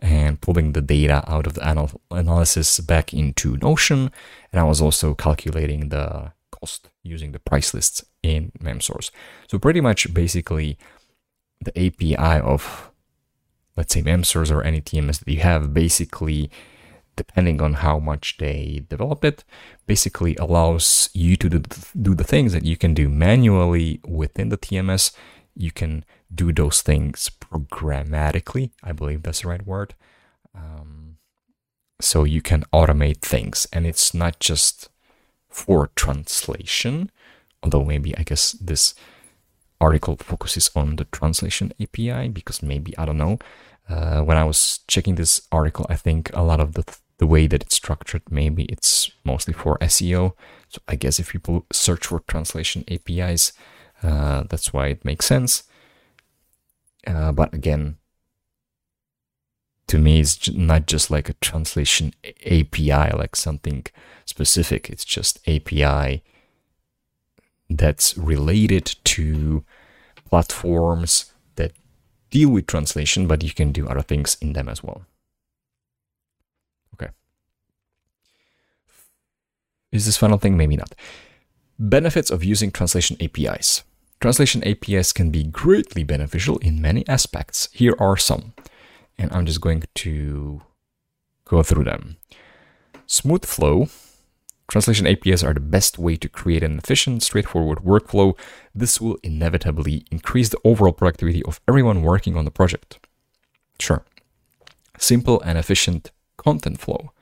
and 0.00 0.40
pulling 0.40 0.72
the 0.72 0.80
data 0.80 1.24
out 1.26 1.46
of 1.46 1.54
the 1.54 1.68
anal- 1.68 2.00
analysis 2.10 2.80
back 2.80 3.12
into 3.12 3.56
Notion. 3.56 4.10
And 4.52 4.60
I 4.60 4.64
was 4.64 4.80
also 4.80 5.14
calculating 5.14 5.88
the 5.88 6.32
cost 6.50 6.88
using 7.02 7.32
the 7.32 7.38
price 7.38 7.74
lists 7.74 8.04
in 8.22 8.52
MemSource. 8.60 9.10
So 9.48 9.58
pretty 9.58 9.80
much 9.80 10.12
basically 10.12 10.78
the 11.60 11.76
API 11.78 12.40
of 12.40 12.90
let's 13.76 13.94
say 13.94 14.02
MemSource 14.02 14.50
or 14.50 14.62
any 14.62 14.80
TMS 14.80 15.20
that 15.20 15.32
you 15.32 15.40
have 15.40 15.72
basically 15.72 16.50
depending 17.18 17.60
on 17.60 17.74
how 17.74 17.98
much 17.98 18.38
they 18.38 18.84
develop 18.88 19.24
it, 19.24 19.44
basically 19.86 20.36
allows 20.36 21.10
you 21.12 21.36
to 21.36 21.48
do, 21.50 21.58
do 22.00 22.14
the 22.14 22.24
things 22.32 22.52
that 22.52 22.64
you 22.64 22.76
can 22.76 22.94
do 22.94 23.08
manually 23.08 24.00
within 24.06 24.48
the 24.48 24.56
TMS. 24.56 25.12
You 25.54 25.72
can 25.72 26.04
do 26.34 26.52
those 26.52 26.82
things 26.82 27.30
programmatically. 27.40 28.70
I 28.82 28.92
believe 28.92 29.22
that's 29.22 29.42
the 29.42 29.48
right 29.48 29.66
word. 29.66 29.94
Um, 30.54 31.18
so 32.00 32.24
you 32.24 32.42
can 32.42 32.64
automate 32.72 33.20
things, 33.20 33.66
and 33.72 33.86
it's 33.86 34.14
not 34.14 34.38
just 34.38 34.88
for 35.48 35.90
translation, 35.96 37.10
although 37.62 37.84
maybe 37.84 38.16
I 38.16 38.22
guess 38.22 38.52
this 38.52 38.94
article 39.80 40.16
focuses 40.16 40.70
on 40.74 40.96
the 40.96 41.04
translation 41.06 41.72
API 41.80 42.28
because 42.28 42.62
maybe 42.62 42.96
I 42.98 43.04
don't 43.04 43.18
know. 43.18 43.38
Uh, 43.88 44.20
when 44.20 44.36
I 44.36 44.44
was 44.44 44.80
checking 44.86 45.14
this 45.14 45.40
article, 45.50 45.86
I 45.88 45.96
think 45.96 46.30
a 46.34 46.42
lot 46.42 46.60
of 46.60 46.74
the 46.74 46.84
the 47.18 47.26
way 47.26 47.48
that 47.48 47.62
it's 47.62 47.74
structured, 47.74 48.22
maybe 48.30 48.64
it's 48.66 49.10
mostly 49.24 49.52
for 49.52 49.76
SEO. 49.78 50.34
So 50.68 50.80
I 50.86 50.94
guess 50.94 51.18
if 51.18 51.32
people 51.32 51.66
search 51.72 52.06
for 52.06 52.20
translation 52.20 52.84
APIs, 52.88 53.52
uh, 54.02 54.44
that's 54.48 54.72
why 54.72 54.86
it 54.88 55.04
makes 55.04 55.26
sense. 55.26 55.64
Uh, 57.06 57.32
but 57.32 57.54
again, 57.54 57.96
to 59.88 59.98
me, 59.98 60.20
it's 60.20 60.50
not 60.50 60.86
just 60.86 61.10
like 61.10 61.28
a 61.28 61.34
translation 61.34 62.12
API, 62.46 63.10
like 63.16 63.34
something 63.34 63.86
specific. 64.26 64.90
It's 64.90 65.04
just 65.04 65.40
API 65.48 66.22
that's 67.70 68.16
related 68.16 68.96
to 69.04 69.64
platforms 70.28 71.32
that 71.56 71.72
deal 72.30 72.50
with 72.50 72.66
translation, 72.66 73.26
but 73.26 73.42
you 73.42 73.52
can 73.52 73.72
do 73.72 73.88
other 73.88 74.02
things 74.02 74.36
in 74.40 74.52
them 74.52 74.68
as 74.68 74.82
well. 74.82 75.06
Okay. 76.94 77.10
Is 79.90 80.04
this 80.06 80.16
final 80.16 80.38
thing? 80.38 80.56
Maybe 80.56 80.76
not. 80.76 80.94
Benefits 81.78 82.30
of 82.30 82.44
using 82.44 82.70
translation 82.70 83.16
APIs. 83.20 83.84
Translation 84.20 84.64
APIs 84.64 85.12
can 85.12 85.30
be 85.30 85.44
greatly 85.44 86.02
beneficial 86.02 86.58
in 86.58 86.82
many 86.82 87.06
aspects. 87.08 87.68
Here 87.72 87.94
are 87.98 88.16
some, 88.16 88.54
and 89.16 89.32
I'm 89.32 89.46
just 89.46 89.60
going 89.60 89.84
to 89.94 90.62
go 91.44 91.62
through 91.62 91.84
them. 91.84 92.16
Smooth 93.06 93.44
flow 93.44 93.88
Translation 94.68 95.06
APIs 95.06 95.42
are 95.42 95.54
the 95.54 95.60
best 95.60 95.98
way 95.98 96.16
to 96.16 96.28
create 96.28 96.62
an 96.62 96.76
efficient, 96.76 97.22
straightforward 97.22 97.78
workflow. 97.78 98.38
This 98.74 99.00
will 99.00 99.16
inevitably 99.22 100.04
increase 100.10 100.50
the 100.50 100.60
overall 100.62 100.92
productivity 100.92 101.42
of 101.44 101.58
everyone 101.66 102.02
working 102.02 102.36
on 102.36 102.44
the 102.44 102.50
project. 102.50 102.98
Sure. 103.80 104.04
Simple 104.98 105.40
and 105.40 105.56
efficient 105.56 106.10
content 106.36 106.78
flow. 106.78 107.12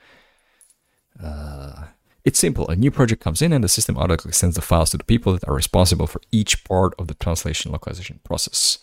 Uh, 1.23 1.85
it's 2.27 2.41
simple. 2.41 2.69
A 2.69 2.75
new 2.75 2.91
project 2.91 3.23
comes 3.23 3.41
in 3.41 3.53
and 3.53 3.63
the 3.63 3.69
system 3.69 3.97
automatically 3.97 4.33
sends 4.33 4.57
the 4.57 4.61
files 4.61 4.91
to 4.91 4.99
the 4.99 5.05
people 5.05 5.33
that 5.35 5.49
are 5.49 5.55
responsible 5.55 6.09
for 6.09 6.21
each 6.33 6.65
part 6.65 6.93
of 6.99 7.07
the 7.07 7.15
translation 7.15 7.71
localization 7.71 8.19
process. 8.25 8.79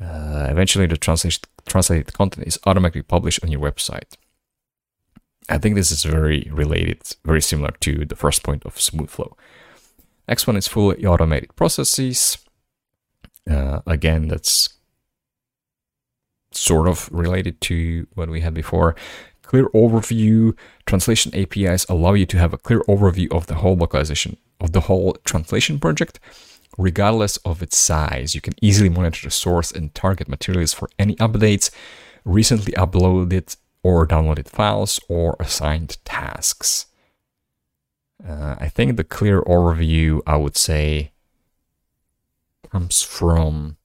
Uh, 0.00 0.46
eventually, 0.48 0.86
the 0.86 0.96
translation, 0.96 1.42
translated 1.66 2.14
content 2.14 2.46
is 2.46 2.58
automatically 2.64 3.02
published 3.02 3.44
on 3.44 3.50
your 3.50 3.60
website. 3.60 4.16
I 5.50 5.58
think 5.58 5.74
this 5.74 5.90
is 5.90 6.04
very 6.04 6.48
related, 6.50 7.02
very 7.22 7.42
similar 7.42 7.72
to 7.80 8.06
the 8.06 8.16
first 8.16 8.42
point 8.42 8.64
of 8.64 8.80
smooth 8.80 9.10
flow. 9.10 9.36
Next 10.26 10.46
one 10.46 10.56
is 10.56 10.68
fully 10.68 11.04
automated 11.04 11.54
processes. 11.54 12.38
Uh, 13.50 13.80
again, 13.86 14.28
that's 14.28 14.70
sort 16.52 16.88
of 16.88 17.10
related 17.12 17.60
to 17.60 18.06
what 18.14 18.30
we 18.30 18.40
had 18.40 18.54
before. 18.54 18.96
Clear 19.48 19.70
overview. 19.70 20.54
Translation 20.84 21.34
APIs 21.34 21.86
allow 21.88 22.12
you 22.12 22.26
to 22.26 22.36
have 22.36 22.52
a 22.52 22.58
clear 22.58 22.80
overview 22.80 23.32
of 23.32 23.46
the 23.46 23.54
whole 23.54 23.76
localization, 23.76 24.36
of 24.60 24.72
the 24.72 24.82
whole 24.82 25.14
translation 25.24 25.80
project, 25.80 26.20
regardless 26.76 27.38
of 27.38 27.62
its 27.62 27.78
size. 27.78 28.34
You 28.34 28.42
can 28.42 28.52
easily 28.60 28.90
monitor 28.90 29.26
the 29.26 29.30
source 29.30 29.72
and 29.72 29.94
target 29.94 30.28
materials 30.28 30.74
for 30.74 30.90
any 30.98 31.16
updates, 31.16 31.70
recently 32.26 32.74
uploaded 32.74 33.56
or 33.82 34.06
downloaded 34.06 34.48
files 34.50 35.00
or 35.08 35.34
assigned 35.40 35.96
tasks. 36.04 36.84
Uh, 38.22 38.56
I 38.58 38.68
think 38.68 38.98
the 38.98 39.04
clear 39.04 39.40
overview, 39.44 40.20
I 40.26 40.36
would 40.36 40.58
say, 40.58 41.12
comes 42.70 43.00
from 43.00 43.78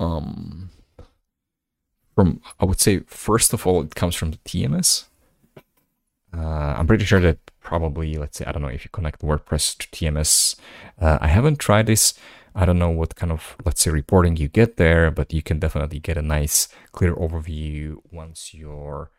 um 0.00 0.70
from 2.18 2.40
I 2.58 2.64
would 2.64 2.80
say 2.80 2.94
first 3.06 3.52
of 3.52 3.64
all 3.64 3.80
it 3.82 3.94
comes 3.94 4.16
from 4.16 4.32
the 4.32 4.38
TMS. 4.38 5.04
Uh, 6.36 6.74
I'm 6.76 6.88
pretty 6.88 7.04
sure 7.04 7.20
that 7.20 7.38
probably 7.60 8.18
let's 8.18 8.38
say 8.38 8.44
I 8.44 8.50
don't 8.50 8.62
know 8.62 8.74
if 8.76 8.84
you 8.84 8.90
connect 8.90 9.22
WordPress 9.22 9.78
to 9.78 9.86
TMS. 9.96 10.56
Uh, 11.00 11.18
I 11.20 11.28
haven't 11.28 11.60
tried 11.60 11.86
this. 11.86 12.14
I 12.56 12.64
don't 12.64 12.80
know 12.80 12.90
what 12.90 13.14
kind 13.14 13.30
of, 13.30 13.54
let's 13.64 13.82
say, 13.82 13.92
reporting 13.92 14.36
you 14.36 14.48
get 14.48 14.78
there, 14.78 15.12
but 15.12 15.32
you 15.32 15.42
can 15.42 15.60
definitely 15.60 16.00
get 16.00 16.16
a 16.16 16.22
nice, 16.22 16.66
clear 16.90 17.14
overview 17.14 17.98
once 18.10 18.52
your 18.52 19.12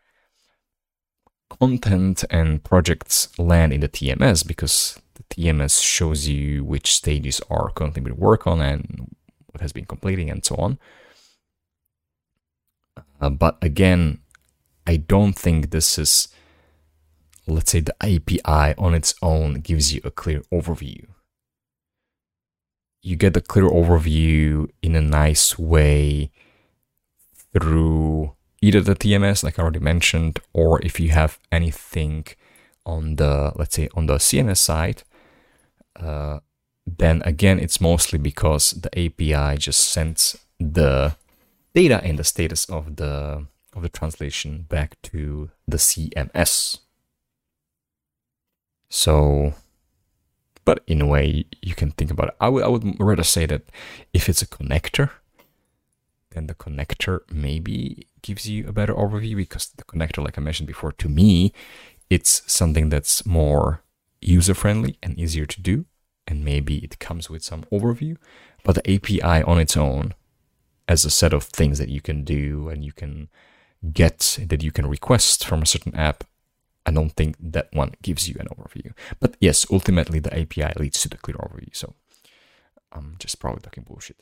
content 1.48 2.22
and 2.28 2.62
projects 2.62 3.16
land 3.38 3.72
in 3.72 3.80
the 3.80 3.88
TMS 3.88 4.46
because 4.46 5.00
the 5.14 5.22
TMS 5.32 5.82
shows 5.82 6.28
you 6.28 6.64
which 6.64 6.94
stages 6.94 7.40
are 7.48 7.70
currently 7.70 8.02
being 8.02 8.18
worked 8.18 8.46
on 8.46 8.60
and 8.60 9.16
what 9.52 9.62
has 9.62 9.72
been 9.72 9.86
completing 9.86 10.28
and 10.28 10.44
so 10.44 10.54
on. 10.56 10.78
Uh, 13.20 13.30
but 13.30 13.58
again, 13.62 14.20
I 14.86 14.96
don't 14.96 15.34
think 15.34 15.70
this 15.70 15.98
is, 15.98 16.28
let's 17.46 17.72
say, 17.72 17.80
the 17.80 17.96
API 18.02 18.74
on 18.78 18.94
its 18.94 19.14
own 19.22 19.60
gives 19.60 19.94
you 19.94 20.00
a 20.04 20.10
clear 20.10 20.42
overview. 20.52 21.06
You 23.02 23.16
get 23.16 23.36
a 23.36 23.40
clear 23.40 23.68
overview 23.68 24.68
in 24.82 24.94
a 24.94 25.00
nice 25.00 25.58
way 25.58 26.30
through 27.52 28.34
either 28.60 28.80
the 28.80 28.94
TMS, 28.94 29.42
like 29.42 29.58
I 29.58 29.62
already 29.62 29.80
mentioned, 29.80 30.40
or 30.52 30.84
if 30.84 31.00
you 31.00 31.10
have 31.10 31.38
anything 31.50 32.26
on 32.84 33.16
the, 33.16 33.52
let's 33.56 33.76
say, 33.76 33.88
on 33.94 34.06
the 34.06 34.16
CMS 34.16 34.58
side, 34.58 35.02
uh, 35.96 36.40
then 36.86 37.22
again, 37.24 37.58
it's 37.58 37.80
mostly 37.80 38.18
because 38.18 38.72
the 38.72 38.90
API 38.98 39.56
just 39.58 39.80
sends 39.80 40.36
the 40.58 41.16
data 41.74 42.00
and 42.02 42.18
the 42.18 42.24
status 42.24 42.64
of 42.66 42.96
the 42.96 43.46
of 43.74 43.82
the 43.82 43.88
translation 43.88 44.66
back 44.68 45.00
to 45.02 45.50
the 45.66 45.76
CMS. 45.76 46.78
So 48.88 49.54
but 50.64 50.82
in 50.86 51.00
a 51.00 51.06
way, 51.06 51.46
you 51.62 51.74
can 51.74 51.90
think 51.90 52.10
about 52.10 52.28
it. 52.28 52.36
I 52.40 52.48
would, 52.48 52.62
I 52.62 52.68
would 52.68 53.00
rather 53.00 53.24
say 53.24 53.46
that 53.46 53.62
if 54.12 54.28
it's 54.28 54.42
a 54.42 54.46
connector, 54.46 55.10
then 56.30 56.46
the 56.46 56.54
connector 56.54 57.20
maybe 57.32 58.06
gives 58.22 58.48
you 58.48 58.68
a 58.68 58.72
better 58.72 58.94
overview 58.94 59.36
because 59.36 59.70
the 59.76 59.84
connector, 59.84 60.22
like 60.24 60.38
I 60.38 60.40
mentioned 60.40 60.68
before, 60.68 60.92
to 60.92 61.08
me, 61.08 61.52
it's 62.08 62.42
something 62.46 62.88
that's 62.88 63.26
more 63.26 63.82
user 64.20 64.54
friendly 64.54 64.96
and 65.02 65.18
easier 65.18 65.46
to 65.46 65.60
do. 65.60 65.86
And 66.26 66.44
maybe 66.44 66.76
it 66.78 67.00
comes 67.00 67.28
with 67.28 67.42
some 67.42 67.64
overview. 67.72 68.16
But 68.62 68.76
the 68.76 68.94
API 68.94 69.42
on 69.42 69.58
its 69.58 69.76
own, 69.76 70.14
as 70.90 71.04
a 71.04 71.10
set 71.10 71.32
of 71.32 71.44
things 71.44 71.78
that 71.78 71.88
you 71.88 72.00
can 72.00 72.24
do 72.24 72.68
and 72.68 72.84
you 72.84 72.92
can 72.92 73.28
get, 73.92 74.38
that 74.48 74.60
you 74.60 74.72
can 74.72 74.86
request 74.88 75.46
from 75.46 75.62
a 75.62 75.66
certain 75.66 75.94
app, 75.94 76.24
I 76.84 76.90
don't 76.90 77.12
think 77.12 77.36
that 77.38 77.68
one 77.72 77.92
gives 78.02 78.28
you 78.28 78.34
an 78.40 78.48
overview. 78.48 78.92
But 79.20 79.36
yes, 79.40 79.64
ultimately 79.70 80.18
the 80.18 80.36
API 80.36 80.72
leads 80.76 81.00
to 81.02 81.08
the 81.08 81.16
clear 81.16 81.36
overview. 81.36 81.72
So 81.76 81.94
I'm 82.90 83.14
just 83.20 83.38
probably 83.38 83.60
talking 83.60 83.84
bullshit. 83.84 84.16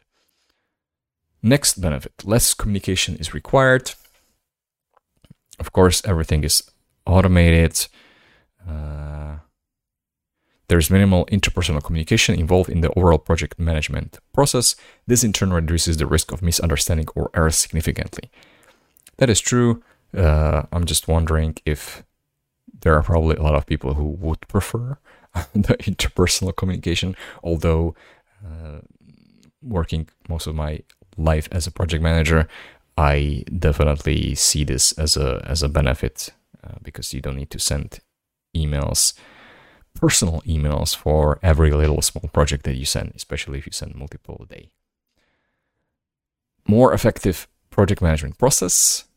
Next 1.42 1.80
benefit 1.80 2.12
less 2.24 2.52
communication 2.52 3.16
is 3.16 3.32
required. 3.32 3.92
Of 5.58 5.72
course, 5.72 6.02
everything 6.04 6.44
is 6.44 6.62
automated. 7.06 7.86
Uh, 8.68 9.38
there's 10.68 10.90
minimal 10.90 11.26
interpersonal 11.26 11.82
communication 11.82 12.38
involved 12.38 12.70
in 12.70 12.82
the 12.82 12.90
overall 12.90 13.18
project 13.18 13.58
management 13.58 14.18
process. 14.32 14.76
This 15.06 15.24
in 15.24 15.32
turn 15.32 15.52
reduces 15.52 15.96
the 15.96 16.06
risk 16.06 16.30
of 16.30 16.42
misunderstanding 16.42 17.08
or 17.14 17.30
errors 17.34 17.56
significantly. 17.56 18.30
That 19.16 19.30
is 19.30 19.40
true. 19.40 19.82
Uh, 20.16 20.62
I'm 20.72 20.84
just 20.84 21.08
wondering 21.08 21.56
if 21.64 22.04
there 22.80 22.94
are 22.94 23.02
probably 23.02 23.36
a 23.36 23.42
lot 23.42 23.54
of 23.54 23.66
people 23.66 23.94
who 23.94 24.04
would 24.04 24.46
prefer 24.48 24.98
the 25.52 25.76
interpersonal 25.78 26.54
communication, 26.54 27.16
although 27.42 27.94
uh, 28.44 28.80
working 29.62 30.08
most 30.28 30.46
of 30.46 30.54
my 30.54 30.82
life 31.16 31.48
as 31.50 31.66
a 31.66 31.70
project 31.70 32.02
manager, 32.02 32.48
I 32.96 33.44
definitely 33.58 34.34
see 34.34 34.64
this 34.64 34.92
as 34.92 35.16
a 35.16 35.44
as 35.46 35.62
a 35.62 35.68
benefit 35.68 36.30
uh, 36.64 36.76
because 36.82 37.14
you 37.14 37.20
don't 37.20 37.36
need 37.36 37.50
to 37.50 37.58
send 37.58 38.00
emails, 38.56 39.14
personal 40.00 40.40
emails 40.42 40.94
for 40.94 41.38
every 41.42 41.70
little 41.70 42.02
small 42.02 42.28
project 42.32 42.64
that 42.64 42.76
you 42.76 42.84
send, 42.84 43.12
especially 43.14 43.58
if 43.58 43.66
you 43.66 43.72
send 43.72 43.94
multiple 43.94 44.40
a 44.42 44.46
day. 44.46 44.70
More 46.66 46.92
effective 46.92 47.48
project 47.70 48.00
management 48.02 48.38
process 48.38 49.08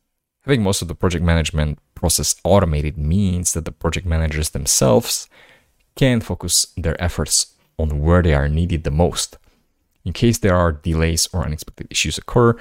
Having 0.46 0.64
most 0.64 0.82
of 0.82 0.88
the 0.88 0.96
project 0.96 1.24
management 1.24 1.78
process 1.94 2.36
automated 2.44 2.98
means 2.98 3.54
that 3.54 3.66
the 3.66 3.72
project 3.72 4.08
managers 4.08 4.50
themselves 4.50 5.30
can 5.96 6.20
focus 6.20 6.66
their 6.76 7.02
efforts 7.02 7.54
on 7.78 8.02
where 8.02 8.24
they 8.24 8.34
are 8.34 8.50
needed 8.50 8.84
the 8.84 8.92
most. 8.92 9.38
In 10.04 10.14
case 10.14 10.40
there 10.40 10.56
are 10.56 10.72
delays 10.72 11.30
or 11.32 11.46
unexpected 11.46 11.88
issues 11.92 12.18
occur, 12.18 12.56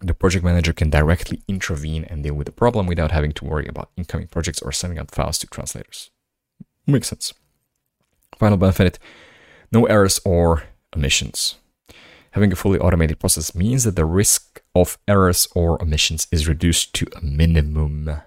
the 0.00 0.12
project 0.12 0.44
manager 0.44 0.74
can 0.74 0.90
directly 0.90 1.40
intervene 1.48 2.04
and 2.04 2.22
deal 2.22 2.34
with 2.34 2.46
the 2.46 2.52
problem 2.52 2.86
without 2.86 3.12
having 3.12 3.32
to 3.32 3.46
worry 3.46 3.66
about 3.66 3.90
incoming 3.96 4.26
projects 4.26 4.60
or 4.60 4.72
sending 4.72 4.98
out 4.98 5.10
files 5.10 5.38
to 5.38 5.46
translators. 5.46 6.10
Makes 6.86 7.08
sense. 7.08 7.32
Final 8.38 8.58
benefit 8.58 8.98
no 9.70 9.86
errors 9.86 10.20
or 10.24 10.64
omissions. 10.94 11.56
Having 12.32 12.52
a 12.52 12.56
fully 12.56 12.78
automated 12.78 13.18
process 13.18 13.54
means 13.54 13.84
that 13.84 13.96
the 13.96 14.04
risk 14.04 14.62
of 14.74 14.98
errors 15.08 15.48
or 15.54 15.80
omissions 15.82 16.26
is 16.30 16.48
reduced 16.48 16.94
to 16.94 17.06
a 17.16 17.20
minimum. 17.22 18.22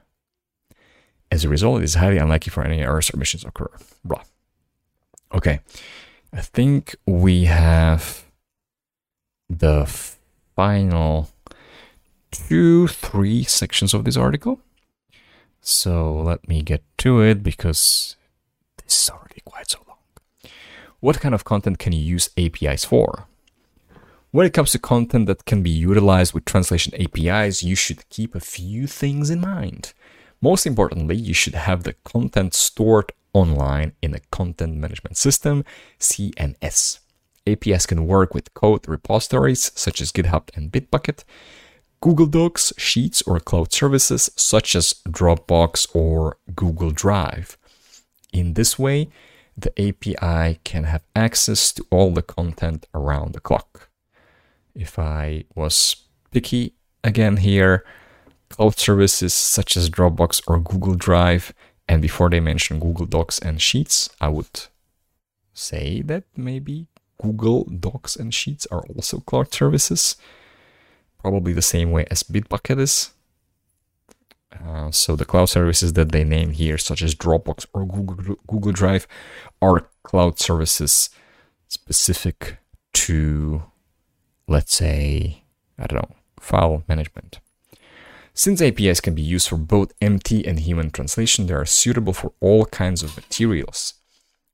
As 1.32 1.44
a 1.44 1.50
result, 1.50 1.82
it 1.82 1.86
is 1.86 1.96
highly 1.96 2.18
unlikely 2.18 2.52
for 2.52 2.64
any 2.64 2.82
errors 2.82 3.10
or 3.10 3.18
omissions 3.18 3.44
to 3.44 3.50
occur. 3.50 3.70
Blah. 4.04 4.24
Okay, 5.34 5.60
I 6.32 6.42
think 6.42 6.96
we 7.06 7.46
have 7.46 8.26
the 9.50 9.86
final 10.56 11.30
two, 12.32 12.88
three 12.88 13.44
sections 13.44 13.94
of 13.94 14.06
this 14.06 14.18
article. 14.18 14.62
So 15.62 16.22
let 16.22 16.48
me 16.48 16.62
get 16.62 16.84
to 17.00 17.22
it 17.22 17.42
because 17.42 18.16
is 18.94 19.10
already 19.10 19.42
quite 19.46 19.70
so 19.70 19.80
long. 19.88 19.98
What 21.00 21.20
kind 21.20 21.36
of 21.36 21.44
content 21.44 21.80
can 21.80 21.94
you 21.94 22.02
use 22.02 22.30
APIs 22.38 22.86
for? 22.86 23.28
When 24.32 24.46
it 24.46 24.54
comes 24.54 24.72
to 24.72 24.80
content 24.80 25.28
that 25.28 25.46
can 25.46 25.64
be 25.64 25.70
utilized 25.70 26.34
with 26.34 26.46
translation 26.46 26.94
APIs, 26.96 27.64
you 27.64 27.76
should 27.76 28.10
keep 28.10 28.36
a 28.36 28.40
few 28.40 28.86
things 28.86 29.30
in 29.30 29.40
mind. 29.40 29.94
Most 30.42 30.66
importantly, 30.66 31.16
you 31.16 31.34
should 31.34 31.56
have 31.56 31.84
the 31.84 31.94
content 32.04 32.54
stored 32.54 33.12
online 33.34 33.94
in 34.02 34.14
a 34.14 34.20
content 34.32 34.76
management 34.76 35.18
system, 35.18 35.64
CMS. 36.00 37.00
APIs 37.48 37.86
can 37.86 38.08
work 38.08 38.34
with 38.34 38.54
code 38.54 38.88
repositories 38.88 39.72
such 39.76 40.02
as 40.02 40.12
GitHub 40.12 40.50
and 40.56 40.72
Bitbucket, 40.72 41.24
Google 42.02 42.26
Docs, 42.26 42.74
Sheets, 42.78 43.22
or 43.24 43.40
cloud 43.40 43.72
services 43.72 44.30
such 44.36 44.76
as 44.76 44.96
Dropbox 45.08 45.88
or 45.96 46.38
Google 46.56 46.92
Drive. 46.92 47.58
In 48.34 48.54
this 48.54 48.78
way, 48.78 49.10
the 49.58 49.72
API 49.80 50.60
can 50.64 50.84
have 50.84 51.04
access 51.16 51.72
to 51.74 51.86
all 51.90 52.12
the 52.12 52.22
content 52.22 52.86
around 52.94 53.34
the 53.34 53.40
clock. 53.40 53.90
If 54.74 55.00
I 55.00 55.46
was 55.56 55.96
picky 56.32 56.74
again 57.04 57.38
here, 57.38 57.86
cloud 58.50 58.78
services 58.78 59.34
such 59.34 59.78
as 59.78 59.90
Dropbox 59.90 60.42
or 60.48 60.60
Google 60.60 60.96
Drive, 60.96 61.54
and 61.88 62.02
before 62.02 62.30
they 62.30 62.40
mention 62.40 62.80
Google 62.80 63.06
Docs 63.06 63.40
and 63.40 63.62
Sheets, 63.62 64.10
I 64.20 64.28
would 64.28 64.68
say 65.54 66.02
that 66.02 66.26
maybe 66.36 66.88
Google 67.22 67.64
Docs 67.66 68.18
and 68.18 68.34
Sheets 68.34 68.68
are 68.68 68.86
also 68.88 69.20
cloud 69.20 69.54
services, 69.54 70.18
probably 71.20 71.54
the 71.54 71.62
same 71.62 71.92
way 71.92 72.06
as 72.12 72.24
Bitbucket 72.24 72.80
is. 72.80 73.15
Uh, 74.64 74.92
so 74.92 75.16
the 75.16 75.26
cloud 75.26 75.46
services 75.46 75.94
that 75.94 76.12
they 76.12 76.24
name 76.24 76.52
here, 76.52 76.78
such 76.78 77.02
as 77.02 77.16
Dropbox 77.16 77.66
or 77.74 77.86
Google 77.86 78.36
Google 78.48 78.72
Drive, 78.72 79.08
are 79.62 79.90
cloud 80.04 80.40
services 80.40 81.10
specific 81.68 82.58
to, 82.94 83.64
let's 84.48 84.76
say, 84.76 85.44
I 85.78 85.88
don't 85.88 86.02
know, 86.02 86.16
file 86.40 86.84
management. 86.88 87.40
Since 88.34 88.62
APIs 88.62 89.00
can 89.00 89.16
be 89.16 89.22
used 89.22 89.48
for 89.48 89.58
both 89.58 89.94
MT 90.02 90.46
and 90.46 90.60
human 90.60 90.92
translation, 90.92 91.48
they 91.48 91.54
are 91.54 91.66
suitable 91.66 92.12
for 92.14 92.34
all 92.42 92.66
kinds 92.66 93.02
of 93.02 93.16
materials, 93.16 93.94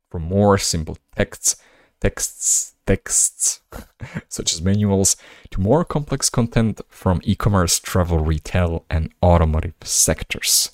from 0.09 0.23
more 0.23 0.57
simple 0.57 0.97
texts, 1.15 1.55
texts, 2.01 2.73
texts, 2.85 3.61
such 4.27 4.53
as 4.53 4.61
manuals, 4.61 5.15
to 5.51 5.61
more 5.61 5.85
complex 5.85 6.29
content 6.29 6.81
from 6.89 7.21
e-commerce, 7.23 7.79
travel, 7.79 8.19
retail, 8.19 8.85
and 8.89 9.11
automotive 9.23 9.75
sectors. 9.83 10.71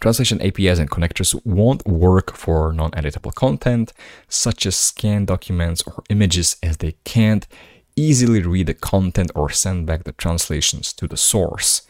Translation 0.00 0.42
APIs 0.42 0.78
and 0.78 0.90
connectors 0.90 1.34
won't 1.46 1.86
work 1.86 2.36
for 2.36 2.72
non-editable 2.72 3.34
content, 3.34 3.94
such 4.28 4.66
as 4.66 4.76
scanned 4.76 5.26
documents 5.26 5.82
or 5.86 6.04
images, 6.10 6.56
as 6.62 6.76
they 6.76 6.96
can't 7.04 7.46
easily 7.96 8.42
read 8.42 8.66
the 8.66 8.74
content 8.74 9.30
or 9.34 9.48
send 9.48 9.86
back 9.86 10.04
the 10.04 10.12
translations 10.12 10.92
to 10.92 11.08
the 11.08 11.16
source. 11.16 11.82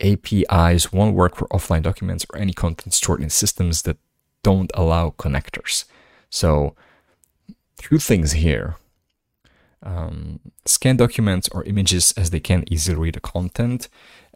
APIs 0.00 0.92
won't 0.92 1.14
work 1.14 1.36
for 1.36 1.46
offline 1.48 1.82
documents 1.82 2.26
or 2.30 2.38
any 2.38 2.52
content 2.52 2.92
stored 2.92 3.22
in 3.22 3.30
systems 3.30 3.82
that 3.82 3.96
don't 4.42 4.72
allow 4.74 5.10
connectors. 5.10 5.84
So, 6.30 6.74
two 7.78 7.98
things 7.98 8.32
here. 8.32 8.76
Um, 9.82 10.40
scan 10.64 10.96
documents 10.96 11.48
or 11.52 11.62
images 11.64 12.12
as 12.16 12.30
they 12.30 12.40
can't 12.40 12.70
easily 12.70 12.96
read 12.96 13.14
the 13.14 13.20
content. 13.20 13.88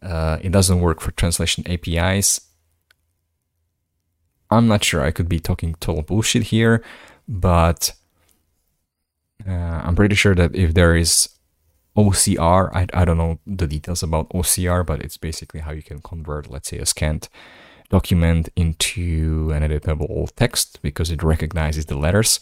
Uh, 0.03 0.39
it 0.43 0.53
doesn't 0.53 0.81
work 0.81 1.01
for 1.01 1.11
translation 1.11 1.65
APIs. 1.67 2.41
I'm 4.51 4.67
not 4.67 4.85
sure. 4.85 5.03
I 5.03 5.11
could 5.11 5.29
be 5.29 5.41
talking 5.41 5.75
total 5.81 6.03
bullshit 6.03 6.45
here, 6.45 6.83
but 7.29 7.93
uh, 9.47 9.51
I'm 9.85 9.97
pretty 9.97 10.17
sure 10.17 10.35
that 10.35 10.55
if 10.55 10.75
there 10.75 10.97
is 10.97 11.29
OCR, 11.97 12.75
I, 12.75 12.87
I 12.93 13.05
don't 13.05 13.19
know 13.19 13.39
the 13.47 13.67
details 13.67 14.03
about 14.03 14.29
OCR, 14.31 14.85
but 14.85 15.01
it's 15.01 15.17
basically 15.17 15.61
how 15.61 15.73
you 15.73 15.83
can 15.83 16.01
convert, 16.01 16.51
let's 16.51 16.69
say, 16.69 16.79
a 16.79 16.87
scanned 16.87 17.29
document 17.91 18.49
into 18.57 19.51
an 19.53 19.63
editable 19.63 20.31
text 20.37 20.81
because 20.81 21.11
it 21.11 21.23
recognizes 21.23 21.87
the 21.87 21.99
letters. 21.99 22.41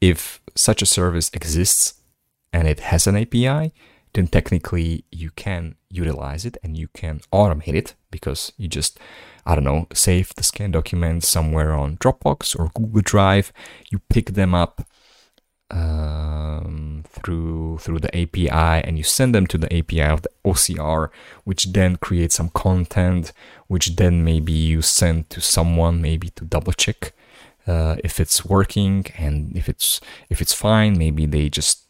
If 0.00 0.40
such 0.54 0.82
a 0.82 0.86
service 0.86 1.30
exists 1.32 1.94
and 2.52 2.68
it 2.68 2.80
has 2.80 3.06
an 3.06 3.16
API, 3.16 3.72
then 4.12 4.26
technically 4.26 5.04
you 5.10 5.30
can 5.30 5.76
utilize 5.90 6.44
it 6.44 6.56
and 6.62 6.76
you 6.76 6.88
can 6.88 7.20
automate 7.32 7.74
it 7.74 7.94
because 8.10 8.52
you 8.56 8.68
just, 8.68 8.98
I 9.46 9.54
don't 9.54 9.64
know, 9.64 9.86
save 9.94 10.34
the 10.34 10.42
scan 10.42 10.72
documents 10.72 11.28
somewhere 11.28 11.72
on 11.72 11.96
Dropbox 11.98 12.58
or 12.58 12.70
Google 12.74 13.02
Drive, 13.02 13.52
you 13.90 14.00
pick 14.10 14.32
them 14.32 14.54
up 14.54 14.86
um, 15.70 17.04
through 17.08 17.78
through 17.78 17.98
the 17.98 18.16
API 18.16 18.84
and 18.86 18.96
you 18.96 19.04
send 19.04 19.34
them 19.34 19.46
to 19.48 19.58
the 19.58 19.72
API 19.76 20.02
of 20.02 20.22
the 20.22 20.30
OCR, 20.44 21.08
which 21.44 21.72
then 21.72 21.96
creates 21.96 22.36
some 22.36 22.50
content, 22.50 23.32
which 23.68 23.96
then 23.96 24.24
maybe 24.24 24.52
you 24.52 24.82
send 24.82 25.30
to 25.30 25.40
someone 25.40 26.00
maybe 26.00 26.28
to 26.30 26.44
double 26.44 26.72
check 26.72 27.12
uh, 27.66 27.96
if 28.04 28.20
it's 28.20 28.44
working 28.44 29.06
and 29.18 29.56
if 29.56 29.68
it's 29.68 30.00
if 30.30 30.40
it's 30.40 30.52
fine. 30.52 30.96
Maybe 30.96 31.26
they 31.26 31.48
just 31.48 31.86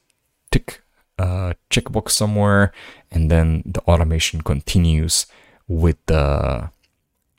tick 0.51 0.83
a 1.19 1.55
checkbox 1.71 2.11
somewhere, 2.11 2.73
and 3.11 3.31
then 3.31 3.63
the 3.67 3.81
automation 3.83 4.41
continues 4.43 5.27
with 5.69 5.97
the 6.07 6.71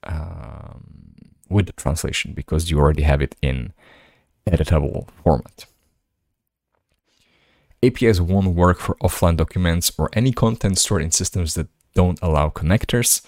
um, 0.03 1.15
with 1.49 1.65
the 1.65 1.73
translation 1.73 2.33
because 2.33 2.69
you 2.69 2.79
already 2.79 3.03
have 3.03 3.21
it 3.21 3.35
in 3.41 3.73
editable 4.47 5.07
format. 5.23 5.65
APIs 7.83 8.19
won't 8.19 8.55
work 8.55 8.79
for 8.79 8.95
offline 8.95 9.37
documents 9.37 9.91
or 9.97 10.09
any 10.13 10.31
content 10.31 10.77
stored 10.79 11.03
in 11.03 11.11
systems 11.11 11.53
that 11.53 11.67
don't 11.93 12.19
allow 12.21 12.49
connectors. 12.49 13.21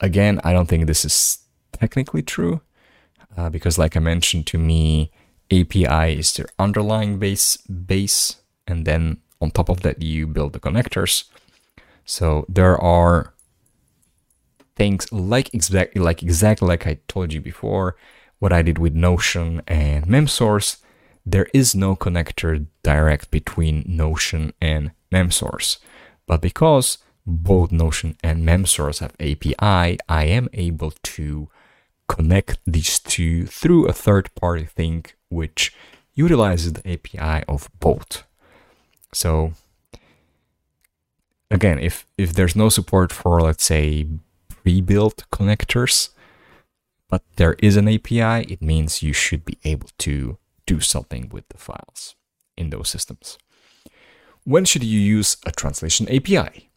Again, 0.00 0.40
I 0.44 0.52
don't 0.52 0.66
think 0.66 0.86
this 0.86 1.04
is 1.04 1.38
technically 1.72 2.22
true 2.22 2.60
uh, 3.36 3.50
because, 3.50 3.78
like 3.78 3.96
I 3.96 4.00
mentioned, 4.00 4.46
to 4.48 4.58
me, 4.58 5.10
API 5.50 6.18
is 6.18 6.32
their 6.34 6.46
underlying 6.58 7.18
base 7.18 7.56
base, 7.58 8.36
and 8.66 8.86
then 8.86 9.18
on 9.40 9.50
top 9.50 9.68
of 9.68 9.80
that, 9.82 10.02
you 10.02 10.26
build 10.26 10.52
the 10.52 10.60
connectors. 10.60 11.24
So 12.04 12.46
there 12.48 12.78
are 12.78 13.34
things 14.76 15.12
like 15.12 15.52
exactly 15.52 16.00
like 16.00 16.22
exactly 16.22 16.66
like 16.66 16.86
I 16.86 16.98
told 17.08 17.32
you 17.32 17.40
before, 17.40 17.96
what 18.38 18.52
I 18.52 18.62
did 18.62 18.78
with 18.78 18.94
Notion 18.94 19.62
and 19.66 20.06
MemSource 20.06 20.78
there 21.24 21.48
is 21.52 21.74
no 21.74 21.96
connector 21.96 22.66
direct 22.82 23.30
between 23.30 23.84
Notion 23.86 24.52
and 24.60 24.92
MemSource. 25.12 25.78
But 26.26 26.40
because 26.40 26.98
both 27.30 27.72
Notion 27.72 28.16
and 28.22 28.44
MemSource 28.44 29.00
have 29.00 29.14
API, 29.20 29.98
I 30.08 30.24
am 30.24 30.48
able 30.52 30.92
to 31.02 31.48
connect 32.08 32.58
these 32.66 32.98
two 32.98 33.46
through 33.46 33.86
a 33.86 33.92
third 33.92 34.34
party 34.34 34.64
thing 34.64 35.04
which 35.28 35.72
utilizes 36.14 36.72
the 36.72 36.92
API 36.92 37.44
of 37.48 37.70
both. 37.78 38.24
So 39.12 39.52
again, 41.50 41.78
if 41.78 42.06
if 42.18 42.32
there's 42.32 42.56
no 42.56 42.68
support 42.68 43.12
for 43.12 43.40
let's 43.40 43.64
say 43.64 44.06
pre-built 44.48 45.24
connectors, 45.32 46.10
but 47.08 47.22
there 47.36 47.54
is 47.58 47.76
an 47.76 47.88
API, 47.88 48.52
it 48.52 48.60
means 48.60 49.02
you 49.02 49.12
should 49.12 49.44
be 49.44 49.58
able 49.64 49.88
to 49.98 50.38
do 50.66 50.80
something 50.80 51.28
with 51.32 51.48
the 51.48 51.58
files 51.58 52.14
in 52.56 52.70
those 52.70 52.88
systems. 52.88 53.38
When 54.44 54.64
should 54.64 54.84
you 54.84 54.98
use 54.98 55.36
a 55.44 55.52
translation 55.52 56.08
API? 56.08 56.69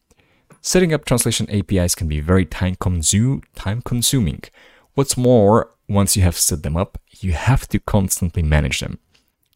Setting 0.66 0.94
up 0.94 1.04
translation 1.04 1.46
APIs 1.50 1.94
can 1.94 2.08
be 2.08 2.20
very 2.20 2.46
time, 2.46 2.74
consu- 2.76 3.44
time 3.54 3.82
consuming. 3.82 4.40
What's 4.94 5.14
more, 5.14 5.74
once 5.90 6.16
you 6.16 6.22
have 6.22 6.38
set 6.38 6.62
them 6.62 6.74
up, 6.74 6.96
you 7.20 7.32
have 7.32 7.68
to 7.68 7.78
constantly 7.78 8.42
manage 8.42 8.80
them. 8.80 8.98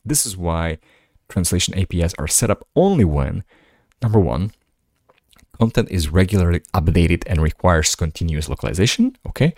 This 0.04 0.26
is 0.26 0.36
why 0.36 0.76
translation 1.30 1.72
APIs 1.78 2.12
are 2.18 2.28
set 2.28 2.50
up 2.50 2.68
only 2.76 3.06
when, 3.06 3.42
number 4.02 4.20
one, 4.20 4.52
content 5.58 5.90
is 5.90 6.10
regularly 6.10 6.60
updated 6.74 7.22
and 7.26 7.40
requires 7.40 7.94
continuous 7.94 8.50
localization. 8.50 9.16
Okay. 9.28 9.54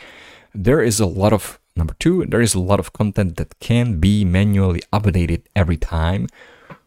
There 0.55 0.81
is 0.81 1.01
a 1.01 1.07
lot 1.07 1.33
of, 1.33 1.59
number 1.75 1.97
two, 1.99 2.27
there 2.27 2.41
is 2.41 2.55
a 2.55 2.61
lot 2.61 2.79
of 2.79 2.93
content 2.93 3.39
that 3.39 3.59
can 3.59 3.99
be 3.99 4.25
manually 4.25 4.83
updated 4.93 5.43
every 5.57 5.77
time 5.77 6.29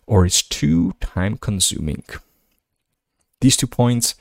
or 0.07 0.25
is 0.25 0.41
too 0.41 0.93
time 1.01 1.35
consuming. 1.35 2.05
These 3.41 3.57
two 3.57 3.67
points 3.67 4.15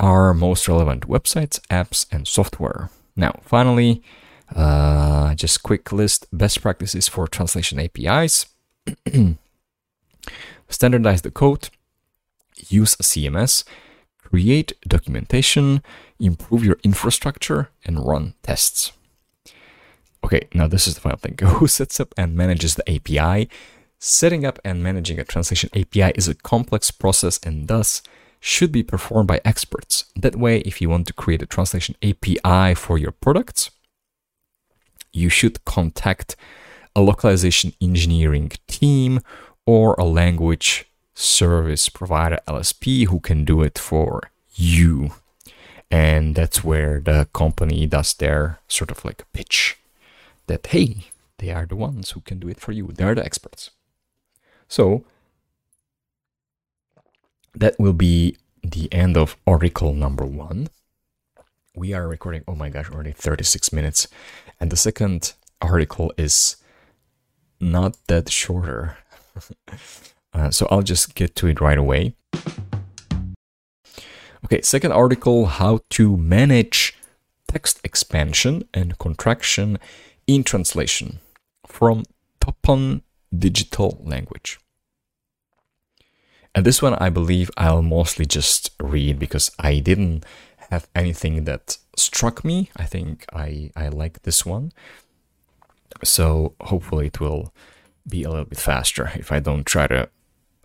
are 0.00 0.34
most 0.34 0.66
relevant 0.66 1.06
websites, 1.06 1.60
apps, 1.68 2.06
and 2.10 2.26
software. 2.26 2.90
Now, 3.14 3.38
finally, 3.44 4.02
uh, 4.56 5.34
just 5.34 5.62
quick 5.62 5.92
list 5.92 6.26
best 6.32 6.60
practices 6.62 7.06
for 7.06 7.28
translation 7.28 7.78
APIs. 7.78 8.46
Standardize 10.68 11.22
the 11.22 11.30
code, 11.30 11.68
use 12.68 12.94
a 12.94 13.02
CMS, 13.02 13.64
create 14.18 14.72
documentation, 14.88 15.82
improve 16.18 16.64
your 16.64 16.78
infrastructure, 16.82 17.68
and 17.84 18.04
run 18.06 18.34
tests. 18.42 18.92
Okay, 20.24 20.48
now 20.54 20.66
this 20.66 20.86
is 20.86 20.94
the 20.94 21.00
final 21.00 21.18
thing. 21.18 21.36
Who 21.42 21.66
sets 21.66 22.00
up 22.00 22.14
and 22.16 22.36
manages 22.36 22.74
the 22.74 22.88
API? 22.90 23.48
Setting 23.98 24.46
up 24.46 24.58
and 24.64 24.82
managing 24.82 25.18
a 25.18 25.24
translation 25.24 25.68
API 25.74 26.12
is 26.14 26.26
a 26.26 26.34
complex 26.34 26.90
process 26.90 27.38
and 27.44 27.68
thus 27.68 28.02
should 28.40 28.72
be 28.72 28.82
performed 28.82 29.28
by 29.28 29.40
experts. 29.44 30.06
That 30.16 30.36
way, 30.36 30.60
if 30.60 30.80
you 30.80 30.88
want 30.88 31.06
to 31.08 31.12
create 31.12 31.42
a 31.42 31.46
translation 31.46 31.94
API 32.02 32.74
for 32.74 32.98
your 32.98 33.12
products, 33.12 33.70
you 35.12 35.28
should 35.28 35.64
contact 35.64 36.36
a 36.96 37.00
localization 37.00 37.74
engineering 37.80 38.50
team 38.66 39.20
or 39.66 39.94
a 39.94 40.04
language 40.04 40.86
service 41.14 41.88
provider 41.88 42.38
LSP 42.48 43.06
who 43.06 43.20
can 43.20 43.44
do 43.44 43.62
it 43.62 43.78
for 43.78 44.30
you. 44.54 45.12
And 45.90 46.34
that's 46.34 46.64
where 46.64 47.00
the 47.00 47.28
company 47.32 47.86
does 47.86 48.14
their 48.14 48.60
sort 48.68 48.90
of 48.90 49.04
like 49.04 49.30
pitch 49.32 49.76
that, 50.46 50.66
hey, 50.68 51.06
they 51.38 51.50
are 51.50 51.66
the 51.66 51.76
ones 51.76 52.10
who 52.10 52.20
can 52.20 52.38
do 52.38 52.48
it 52.48 52.60
for 52.60 52.72
you. 52.72 52.88
They're 52.88 53.14
the 53.14 53.24
experts. 53.24 53.70
So 54.68 55.04
that 57.54 57.78
will 57.78 57.92
be 57.92 58.36
the 58.62 58.92
end 58.92 59.16
of 59.16 59.36
article 59.46 59.92
number 59.92 60.24
one. 60.24 60.68
We 61.74 61.94
are 61.94 62.06
recording, 62.08 62.44
oh 62.46 62.54
my 62.54 62.68
gosh, 62.68 62.90
already 62.90 63.12
36 63.12 63.72
minutes. 63.72 64.08
And 64.60 64.70
the 64.70 64.76
second 64.76 65.34
article 65.60 66.12
is 66.16 66.56
not 67.60 67.96
that 68.08 68.30
shorter. 68.30 68.98
uh, 70.32 70.50
so 70.50 70.66
I'll 70.70 70.82
just 70.82 71.14
get 71.14 71.34
to 71.36 71.46
it 71.46 71.60
right 71.60 71.78
away. 71.78 72.14
Okay, 74.44 74.62
second 74.62 74.92
article 74.92 75.46
how 75.46 75.80
to 75.90 76.16
manage 76.16 76.96
text 77.46 77.80
expansion 77.84 78.64
and 78.72 78.98
contraction 78.98 79.78
in 80.26 80.44
translation 80.44 81.20
from 81.66 82.04
Toppan 82.40 83.02
Digital 83.36 84.00
Language. 84.04 84.58
And 86.54 86.66
this 86.66 86.82
one 86.82 86.94
I 86.94 87.10
believe 87.10 87.50
I'll 87.56 87.82
mostly 87.82 88.26
just 88.26 88.70
read 88.80 89.18
because 89.18 89.50
I 89.58 89.78
didn't 89.78 90.24
have 90.70 90.88
anything 90.94 91.44
that 91.44 91.78
struck 91.96 92.44
me. 92.44 92.70
I 92.76 92.84
think 92.84 93.24
I, 93.32 93.70
I 93.76 93.88
like 93.88 94.22
this 94.22 94.44
one. 94.44 94.72
So 96.02 96.54
hopefully 96.60 97.06
it 97.08 97.20
will 97.20 97.52
be 98.08 98.24
a 98.24 98.30
little 98.30 98.44
bit 98.44 98.58
faster 98.58 99.12
if 99.14 99.30
I 99.30 99.40
don't 99.40 99.64
try 99.64 99.86
to 99.86 100.08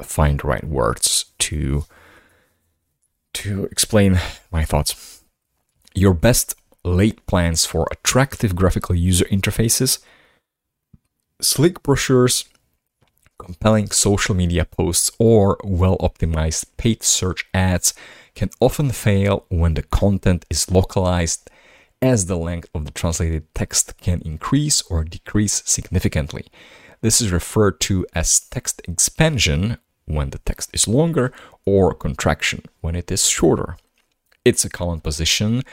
find 0.01 0.39
the 0.39 0.47
right 0.47 0.63
words 0.63 1.25
to 1.39 1.85
to 3.33 3.65
explain 3.65 4.19
my 4.49 4.63
thoughts. 4.63 5.23
Your 5.93 6.13
best 6.13 6.55
late 6.83 7.25
plans 7.25 7.65
for 7.65 7.87
attractive 7.91 8.55
graphical 8.55 8.95
user 8.95 9.25
interfaces, 9.25 9.99
sleek 11.41 11.83
brochures, 11.83 12.45
compelling 13.37 13.89
social 13.89 14.35
media 14.35 14.65
posts, 14.65 15.11
or 15.19 15.57
well 15.63 15.97
optimized 15.97 16.65
paid 16.77 17.03
search 17.03 17.45
ads 17.53 17.93
can 18.33 18.49
often 18.59 18.91
fail 18.91 19.45
when 19.49 19.73
the 19.73 19.83
content 19.83 20.45
is 20.49 20.69
localized 20.69 21.49
as 22.01 22.25
the 22.25 22.37
length 22.37 22.69
of 22.73 22.85
the 22.85 22.91
translated 22.91 23.43
text 23.55 23.97
can 23.97 24.21
increase 24.21 24.81
or 24.83 25.03
decrease 25.03 25.63
significantly. 25.65 26.45
This 27.01 27.21
is 27.21 27.31
referred 27.31 27.79
to 27.81 28.05
as 28.13 28.39
text 28.39 28.81
expansion 28.87 29.77
when 30.05 30.29
the 30.29 30.39
text 30.39 30.69
is 30.73 30.87
longer 30.87 31.31
or 31.65 31.93
contraction 31.93 32.63
when 32.81 32.95
it 32.95 33.11
is 33.11 33.27
shorter. 33.27 33.77
It's 34.43 34.65
a 34.65 34.69
common 34.69 35.01
position 35.01 35.63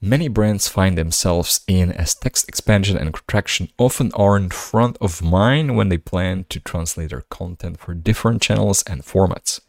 many 0.00 0.28
brands 0.28 0.68
find 0.68 0.96
themselves 0.96 1.60
in 1.66 1.92
as 1.92 2.14
text 2.14 2.48
expansion 2.48 2.96
and 2.96 3.12
contraction 3.12 3.68
often 3.78 4.10
are 4.14 4.36
in 4.36 4.50
front 4.50 4.96
of 5.00 5.22
mind 5.22 5.76
when 5.76 5.88
they 5.88 5.98
plan 5.98 6.44
to 6.48 6.60
translate 6.60 7.10
their 7.10 7.22
content 7.22 7.78
for 7.78 7.94
different 7.94 8.40
channels 8.40 8.82
and 8.86 9.02
formats. 9.02 9.60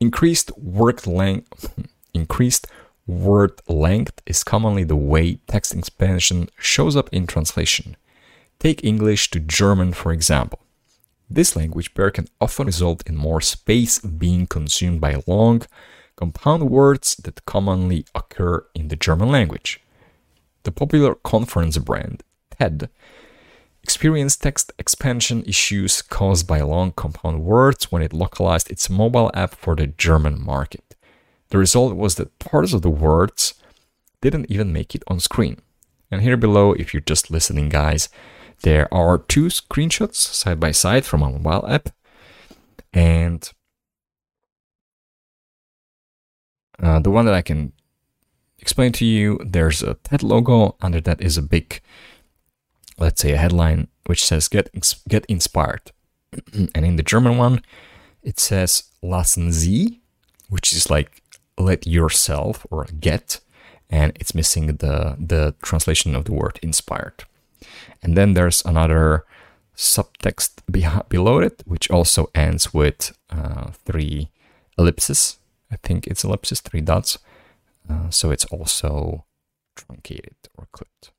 Increased 0.00 0.56
word 0.58 1.06
length 1.06 1.74
increased 2.14 2.66
word 3.06 3.60
length 3.68 4.20
is 4.26 4.44
commonly 4.44 4.84
the 4.84 4.96
way 4.96 5.38
text 5.46 5.74
expansion 5.74 6.48
shows 6.58 6.94
up 6.94 7.08
in 7.10 7.26
translation. 7.26 7.96
Take 8.58 8.84
English 8.84 9.30
to 9.30 9.40
German, 9.40 9.92
for 9.92 10.12
example. 10.12 10.60
This 11.30 11.56
language 11.56 11.94
pair 11.94 12.10
can 12.10 12.28
often 12.40 12.66
result 12.66 13.02
in 13.06 13.16
more 13.16 13.40
space 13.40 13.98
being 13.98 14.46
consumed 14.46 15.00
by 15.00 15.22
long, 15.26 15.62
compound 16.18 16.68
words 16.68 17.14
that 17.22 17.46
commonly 17.46 18.04
occur 18.12 18.66
in 18.74 18.88
the 18.88 18.96
German 18.96 19.30
language. 19.30 19.80
The 20.64 20.72
popular 20.72 21.14
conference 21.14 21.78
brand, 21.78 22.24
TED, 22.58 22.90
experienced 23.84 24.42
text 24.42 24.72
expansion 24.80 25.44
issues 25.46 26.02
caused 26.02 26.48
by 26.48 26.60
long 26.60 26.90
compound 26.90 27.44
words 27.44 27.92
when 27.92 28.02
it 28.02 28.12
localized 28.12 28.68
its 28.68 28.90
mobile 28.90 29.30
app 29.32 29.54
for 29.54 29.76
the 29.76 29.86
German 29.86 30.44
market. 30.44 30.96
The 31.50 31.58
result 31.58 31.94
was 31.94 32.16
that 32.16 32.36
parts 32.40 32.72
of 32.72 32.82
the 32.82 32.90
words 32.90 33.54
didn't 34.20 34.50
even 34.50 34.72
make 34.72 34.96
it 34.96 35.04
on 35.06 35.20
screen. 35.20 35.58
And 36.10 36.22
here 36.22 36.36
below, 36.36 36.72
if 36.72 36.92
you're 36.92 37.10
just 37.12 37.30
listening, 37.30 37.68
guys, 37.68 38.08
there 38.62 38.92
are 38.92 39.18
two 39.18 39.46
screenshots 39.46 40.16
side 40.16 40.58
by 40.58 40.72
side 40.72 41.04
from 41.04 41.22
a 41.22 41.30
mobile 41.30 41.64
app. 41.68 41.90
And 42.92 43.48
uh, 46.82 47.00
the 47.00 47.10
one 47.10 47.24
that 47.26 47.34
I 47.34 47.42
can 47.42 47.72
explain 48.58 48.92
to 48.92 49.04
you, 49.04 49.38
there's 49.44 49.82
a 49.82 49.94
TED 49.94 50.22
logo. 50.22 50.76
Under 50.80 51.00
that 51.00 51.20
is 51.20 51.36
a 51.36 51.42
big, 51.42 51.80
let's 52.98 53.20
say, 53.20 53.32
a 53.32 53.38
headline 53.38 53.88
which 54.06 54.24
says 54.24 54.48
"Get 54.48 54.70
Get 55.08 55.24
Inspired," 55.26 55.92
and 56.74 56.84
in 56.84 56.96
the 56.96 57.02
German 57.02 57.36
one, 57.36 57.62
it 58.22 58.38
says 58.38 58.84
"Lassen 59.02 59.52
Sie," 59.52 60.00
which 60.48 60.72
is 60.72 60.90
like 60.90 61.22
"Let 61.56 61.86
yourself" 61.86 62.66
or 62.70 62.86
"Get," 63.00 63.40
and 63.90 64.12
it's 64.20 64.34
missing 64.34 64.76
the 64.76 65.16
the 65.18 65.54
translation 65.62 66.14
of 66.14 66.24
the 66.24 66.32
word 66.32 66.58
"inspired." 66.62 67.24
And 68.02 68.16
then 68.16 68.34
there's 68.34 68.62
another 68.64 69.24
subtext 69.76 70.60
below 71.08 71.38
it, 71.38 71.62
which 71.66 71.90
also 71.90 72.30
ends 72.34 72.74
with 72.74 73.16
uh, 73.30 73.70
three 73.84 74.30
ellipses. 74.76 75.38
I 75.70 75.76
think 75.76 76.06
it's 76.06 76.24
ellipses, 76.24 76.60
three 76.60 76.80
dots. 76.80 77.18
Uh, 77.88 78.10
so 78.10 78.30
it's 78.30 78.44
also 78.46 79.24
truncated 79.76 80.36
or 80.56 80.66
clipped. 80.72 81.10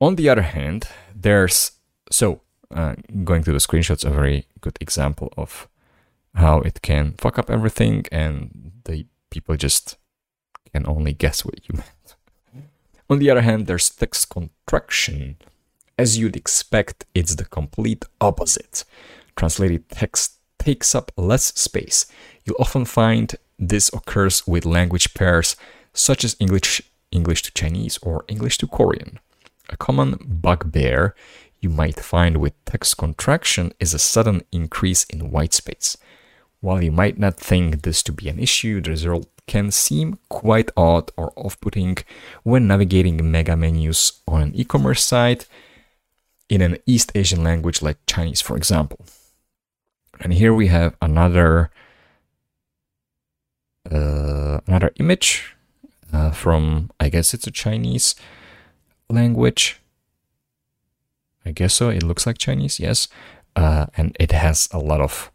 On 0.00 0.16
the 0.16 0.28
other 0.28 0.42
hand, 0.42 0.88
there's 1.14 1.72
so 2.10 2.40
uh, 2.74 2.94
going 3.24 3.42
through 3.42 3.54
the 3.54 3.60
screenshots, 3.60 4.04
a 4.04 4.10
very 4.10 4.46
good 4.60 4.76
example 4.80 5.32
of 5.36 5.68
how 6.34 6.60
it 6.60 6.82
can 6.82 7.14
fuck 7.18 7.38
up 7.38 7.50
everything, 7.50 8.04
and 8.10 8.72
the 8.84 9.06
people 9.30 9.56
just 9.56 9.96
can 10.72 10.86
only 10.86 11.12
guess 11.12 11.44
what 11.44 11.60
you 11.68 11.74
meant. 11.74 12.16
On 13.08 13.18
the 13.18 13.30
other 13.30 13.42
hand, 13.42 13.66
there's 13.66 13.90
text 13.90 14.28
contraction. 14.30 15.36
As 15.96 16.18
you'd 16.18 16.36
expect, 16.36 17.04
it's 17.14 17.36
the 17.36 17.44
complete 17.44 18.04
opposite. 18.20 18.84
Translated 19.36 19.88
text 19.88 20.38
takes 20.58 20.94
up 20.94 21.12
less 21.16 21.46
space. 21.54 22.06
You'll 22.44 22.60
often 22.60 22.84
find 22.84 23.34
this 23.58 23.90
occurs 23.92 24.46
with 24.46 24.64
language 24.64 25.14
pairs 25.14 25.56
such 25.92 26.24
as 26.24 26.36
English, 26.40 26.82
English 27.10 27.42
to 27.42 27.52
Chinese 27.52 27.98
or 27.98 28.24
English 28.28 28.58
to 28.58 28.66
Korean. 28.66 29.18
A 29.68 29.76
common 29.76 30.18
bugbear 30.20 31.14
you 31.60 31.70
might 31.70 31.98
find 31.98 32.36
with 32.36 32.52
text 32.66 32.96
contraction 32.98 33.72
is 33.80 33.94
a 33.94 33.98
sudden 33.98 34.42
increase 34.52 35.04
in 35.04 35.30
white 35.30 35.54
space. 35.54 35.96
While 36.60 36.82
you 36.82 36.92
might 36.92 37.18
not 37.18 37.36
think 37.36 37.82
this 37.82 38.02
to 38.04 38.12
be 38.12 38.28
an 38.28 38.38
issue, 38.38 38.80
the 38.80 38.90
result 38.90 39.28
can 39.46 39.70
seem 39.70 40.18
quite 40.28 40.70
odd 40.76 41.10
or 41.16 41.32
off 41.36 41.60
putting 41.60 41.98
when 42.42 42.66
navigating 42.66 43.30
mega 43.30 43.56
menus 43.56 44.20
on 44.26 44.42
an 44.42 44.54
e 44.54 44.64
commerce 44.64 45.04
site 45.04 45.46
in 46.48 46.60
an 46.60 46.78
East 46.86 47.12
Asian 47.14 47.42
language 47.42 47.82
like 47.82 47.98
Chinese, 48.06 48.40
for 48.40 48.56
example. 48.56 49.04
And 50.20 50.32
here 50.32 50.54
we 50.54 50.68
have 50.68 50.96
another 51.02 51.70
uh, 53.90 54.60
another 54.66 54.92
image 54.98 55.54
uh, 56.12 56.30
from 56.30 56.90
I 57.00 57.08
guess 57.08 57.34
it's 57.34 57.46
a 57.46 57.50
Chinese 57.50 58.14
language. 59.10 59.80
I 61.46 61.50
guess 61.50 61.74
so. 61.74 61.90
It 61.90 62.02
looks 62.02 62.26
like 62.26 62.38
Chinese, 62.38 62.80
yes, 62.80 63.08
uh, 63.54 63.86
and 63.96 64.16
it 64.18 64.32
has 64.32 64.68
a 64.72 64.78
lot 64.78 65.00
of 65.00 65.30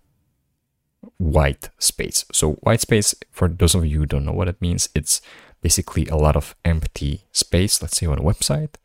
white 1.17 1.69
space. 1.77 2.25
So 2.31 2.53
white 2.63 2.81
space, 2.81 3.13
for 3.31 3.47
those 3.47 3.75
of 3.75 3.85
you 3.85 3.99
who 3.99 4.05
don't 4.07 4.25
know 4.25 4.33
what 4.33 4.47
it 4.47 4.61
means, 4.61 4.89
it's 4.95 5.21
basically 5.61 6.07
a 6.07 6.15
lot 6.15 6.35
of 6.35 6.55
empty 6.65 7.25
space. 7.31 7.81
Let's 7.81 7.97
say 7.97 8.07
on 8.07 8.17
a 8.17 8.23
website. 8.23 8.75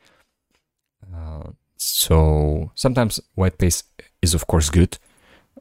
Uh, 1.14 1.52
so 1.76 2.72
sometimes 2.74 3.20
white 3.34 3.54
space 3.54 3.84
is 4.20 4.34
of 4.34 4.46
course 4.46 4.68
good. 4.68 4.98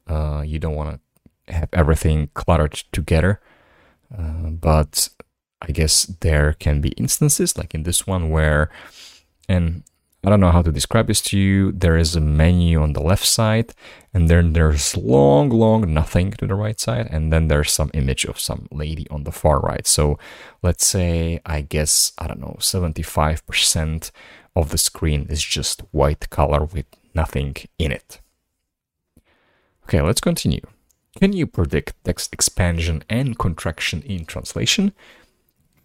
Uh, 0.07 0.43
you 0.45 0.59
don't 0.59 0.75
want 0.75 0.99
to 1.47 1.53
have 1.53 1.69
everything 1.73 2.29
cluttered 2.33 2.73
together, 2.91 3.41
uh, 4.17 4.49
but 4.49 5.09
I 5.61 5.71
guess 5.71 6.05
there 6.05 6.53
can 6.53 6.81
be 6.81 6.89
instances 6.89 7.57
like 7.57 7.73
in 7.73 7.83
this 7.83 8.05
one 8.05 8.29
where, 8.29 8.69
and 9.47 9.83
I 10.25 10.29
don't 10.29 10.39
know 10.39 10.51
how 10.51 10.61
to 10.61 10.71
describe 10.71 11.07
this 11.07 11.21
to 11.21 11.37
you. 11.37 11.73
There 11.73 11.97
is 11.97 12.15
a 12.15 12.21
menu 12.21 12.81
on 12.81 12.93
the 12.93 13.03
left 13.03 13.25
side, 13.25 13.73
and 14.13 14.29
then 14.29 14.53
there's 14.53 14.95
long, 14.95 15.49
long 15.49 15.93
nothing 15.93 16.31
to 16.31 16.47
the 16.47 16.55
right 16.55 16.79
side, 16.79 17.07
and 17.09 17.31
then 17.31 17.49
there's 17.49 17.73
some 17.73 17.91
image 17.93 18.23
of 18.23 18.39
some 18.39 18.67
lady 18.71 19.05
on 19.09 19.25
the 19.25 19.33
far 19.33 19.59
right. 19.59 19.85
So 19.85 20.17
let's 20.61 20.85
say, 20.85 21.41
I 21.45 21.59
guess, 21.61 22.13
I 22.17 22.27
don't 22.27 22.39
know, 22.39 22.55
75% 22.59 24.11
of 24.55 24.69
the 24.69 24.77
screen 24.77 25.27
is 25.29 25.43
just 25.43 25.81
white 25.91 26.29
color 26.29 26.63
with 26.63 26.85
nothing 27.13 27.55
in 27.77 27.91
it. 27.91 28.21
Okay, 29.85 30.01
let's 30.01 30.21
continue. 30.21 30.61
Can 31.19 31.33
you 31.33 31.45
predict 31.45 31.93
text 32.03 32.33
expansion 32.33 33.03
and 33.09 33.37
contraction 33.37 34.01
in 34.01 34.25
translation? 34.25 34.93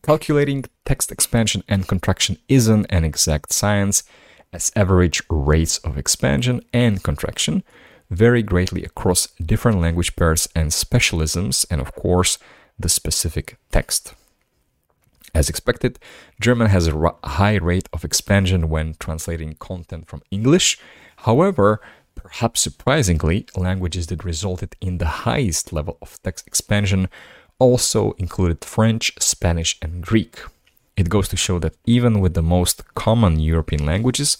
Calculating 0.02 0.64
text 0.84 1.12
expansion 1.12 1.62
and 1.68 1.86
contraction 1.86 2.38
isn't 2.48 2.86
an 2.88 3.04
exact 3.04 3.52
science 3.52 4.04
as 4.52 4.72
average 4.74 5.22
rates 5.28 5.78
of 5.78 5.98
expansion 5.98 6.62
and 6.72 7.02
contraction 7.02 7.62
vary 8.10 8.42
greatly 8.42 8.84
across 8.84 9.26
different 9.44 9.80
language 9.80 10.16
pairs 10.16 10.48
and 10.54 10.70
specialisms, 10.70 11.66
and 11.70 11.80
of 11.80 11.94
course, 11.94 12.38
the 12.78 12.88
specific 12.88 13.58
text. 13.70 14.14
As 15.34 15.50
expected, 15.50 15.98
German 16.40 16.68
has 16.68 16.88
a 16.88 17.14
high 17.24 17.56
rate 17.56 17.88
of 17.92 18.04
expansion 18.04 18.70
when 18.70 18.94
translating 18.98 19.54
content 19.56 20.08
from 20.08 20.22
English. 20.30 20.78
However, 21.18 21.80
perhaps 22.22 22.60
surprisingly, 22.60 23.46
languages 23.56 24.08
that 24.08 24.24
resulted 24.24 24.76
in 24.80 24.98
the 24.98 25.24
highest 25.28 25.72
level 25.72 25.96
of 26.02 26.20
text 26.22 26.46
expansion 26.46 27.08
also 27.58 28.12
included 28.12 28.64
French, 28.64 29.12
Spanish, 29.18 29.78
and 29.80 30.02
Greek. 30.02 30.40
It 30.96 31.08
goes 31.08 31.28
to 31.28 31.36
show 31.36 31.58
that 31.60 31.76
even 31.86 32.20
with 32.20 32.34
the 32.34 32.42
most 32.42 32.94
common 32.94 33.38
European 33.40 33.86
languages, 33.86 34.36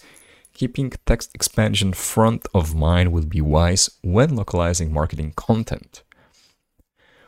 keeping 0.53 0.91
text 1.05 1.33
expansion 1.33 1.93
front 1.93 2.45
of 2.53 2.75
mind 2.75 3.11
will 3.11 3.25
be 3.25 3.41
wise 3.41 3.89
when 4.03 4.35
localizing 4.35 4.93
marketing 4.93 5.33
content. 5.35 6.03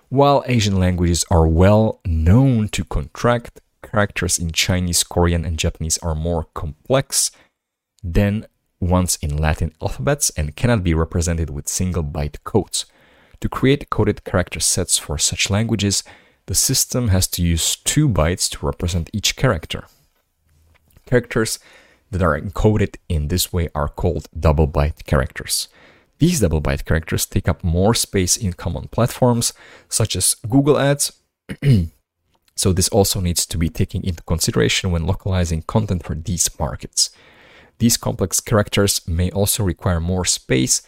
While 0.09 0.43
Asian 0.45 0.77
languages 0.77 1.23
are 1.31 1.47
well 1.47 2.01
known 2.05 2.67
to 2.69 2.83
contract, 2.83 3.61
characters 3.81 4.37
in 4.37 4.51
Chinese, 4.51 5.03
Korean, 5.03 5.45
and 5.45 5.57
Japanese 5.57 5.97
are 5.99 6.15
more 6.15 6.47
complex 6.53 7.31
than 8.03 8.45
ones 8.81 9.17
in 9.21 9.37
Latin 9.37 9.73
alphabets 9.81 10.31
and 10.35 10.55
cannot 10.55 10.83
be 10.83 10.93
represented 10.93 11.49
with 11.49 11.69
single 11.69 12.03
byte 12.03 12.43
codes. 12.43 12.85
To 13.39 13.47
create 13.47 13.89
coded 13.89 14.23
character 14.23 14.59
sets 14.59 14.97
for 14.97 15.17
such 15.17 15.49
languages, 15.49 16.03
the 16.47 16.55
system 16.55 17.09
has 17.09 17.27
to 17.29 17.41
use 17.41 17.77
two 17.77 18.09
bytes 18.09 18.49
to 18.51 18.65
represent 18.65 19.09
each 19.13 19.35
character. 19.35 19.85
Characters 21.05 21.59
that 22.09 22.21
are 22.21 22.39
encoded 22.39 22.97
in 23.07 23.29
this 23.29 23.53
way 23.53 23.69
are 23.73 23.87
called 23.87 24.27
double 24.37 24.67
byte 24.67 25.05
characters. 25.05 25.69
These 26.19 26.41
double 26.41 26.61
byte 26.61 26.85
characters 26.85 27.25
take 27.25 27.47
up 27.47 27.63
more 27.63 27.95
space 27.95 28.37
in 28.37 28.53
common 28.53 28.89
platforms 28.89 29.53
such 29.89 30.15
as 30.15 30.35
Google 30.47 30.77
Ads. 30.77 31.13
so 32.55 32.73
this 32.73 32.89
also 32.89 33.21
needs 33.21 33.45
to 33.45 33.57
be 33.57 33.69
taken 33.69 34.03
into 34.03 34.21
consideration 34.23 34.91
when 34.91 35.07
localizing 35.07 35.63
content 35.63 36.03
for 36.03 36.15
these 36.15 36.47
markets. 36.59 37.09
These 37.81 37.97
complex 37.97 38.39
characters 38.39 39.01
may 39.07 39.31
also 39.31 39.63
require 39.63 39.99
more 39.99 40.23
space 40.23 40.83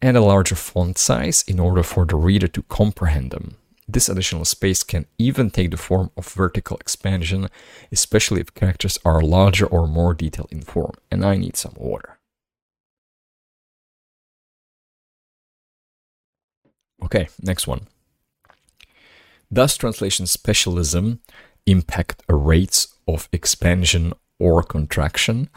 and 0.00 0.16
a 0.16 0.22
larger 0.22 0.54
font 0.54 0.96
size 0.96 1.44
in 1.46 1.60
order 1.60 1.82
for 1.82 2.06
the 2.06 2.16
reader 2.16 2.48
to 2.48 2.62
comprehend 2.62 3.30
them. 3.30 3.58
This 3.86 4.08
additional 4.08 4.46
space 4.46 4.82
can 4.82 5.04
even 5.18 5.50
take 5.50 5.70
the 5.70 5.76
form 5.76 6.10
of 6.16 6.26
vertical 6.26 6.78
expansion, 6.78 7.50
especially 7.92 8.40
if 8.40 8.54
characters 8.54 8.98
are 9.04 9.20
larger 9.20 9.66
or 9.66 9.86
more 9.86 10.14
detailed 10.14 10.50
in 10.50 10.62
form. 10.62 10.94
And 11.10 11.26
I 11.26 11.36
need 11.36 11.58
some 11.58 11.74
water. 11.76 12.18
Okay, 17.04 17.28
next 17.42 17.66
one. 17.66 17.86
Does 19.52 19.76
translation 19.76 20.26
specialism 20.26 21.20
impact 21.66 22.22
rates 22.30 22.94
of 23.06 23.28
expansion 23.30 24.14
or 24.40 24.62
contraction? 24.62 25.48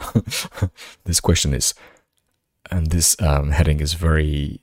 this 1.04 1.20
question 1.20 1.52
is, 1.54 1.74
and 2.70 2.90
this 2.90 3.20
um, 3.20 3.50
heading 3.50 3.80
is 3.80 3.94
very 3.94 4.60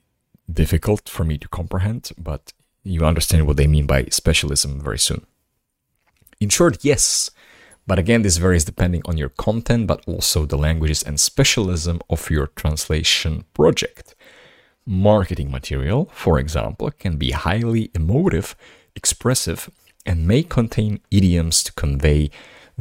difficult 0.50 1.08
for 1.08 1.24
me 1.24 1.38
to 1.38 1.48
comprehend, 1.48 2.12
but 2.16 2.52
you 2.84 3.04
understand 3.04 3.46
what 3.46 3.56
they 3.56 3.66
mean 3.66 3.86
by 3.86 4.04
specialism 4.06 4.80
very 4.80 4.98
soon. 4.98 5.26
In 6.40 6.48
short, 6.48 6.78
yes. 6.84 7.30
But 7.86 7.98
again, 7.98 8.22
this 8.22 8.36
varies 8.36 8.64
depending 8.64 9.02
on 9.04 9.18
your 9.18 9.28
content, 9.28 9.86
but 9.86 10.02
also 10.06 10.46
the 10.46 10.58
languages 10.58 11.02
and 11.02 11.18
specialism 11.18 12.00
of 12.08 12.30
your 12.30 12.48
translation 12.48 13.44
project. 13.54 14.14
Marketing 14.84 15.50
material, 15.50 16.10
for 16.12 16.38
example, 16.38 16.90
can 16.90 17.16
be 17.16 17.30
highly 17.30 17.90
emotive, 17.94 18.56
expressive, 18.94 19.70
and 20.04 20.26
may 20.26 20.42
contain 20.42 21.00
idioms 21.10 21.62
to 21.64 21.72
convey 21.72 22.30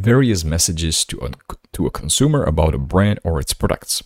various 0.02 0.43
messages 0.43 1.06
to 1.06 1.20
a, 1.20 1.32
to 1.74 1.86
a 1.86 1.91
consumer 1.91 2.43
about 2.43 2.76
a 2.76 2.78
brand 2.78 3.20
or 3.24 3.39
its 3.39 3.54
products. 3.54 4.04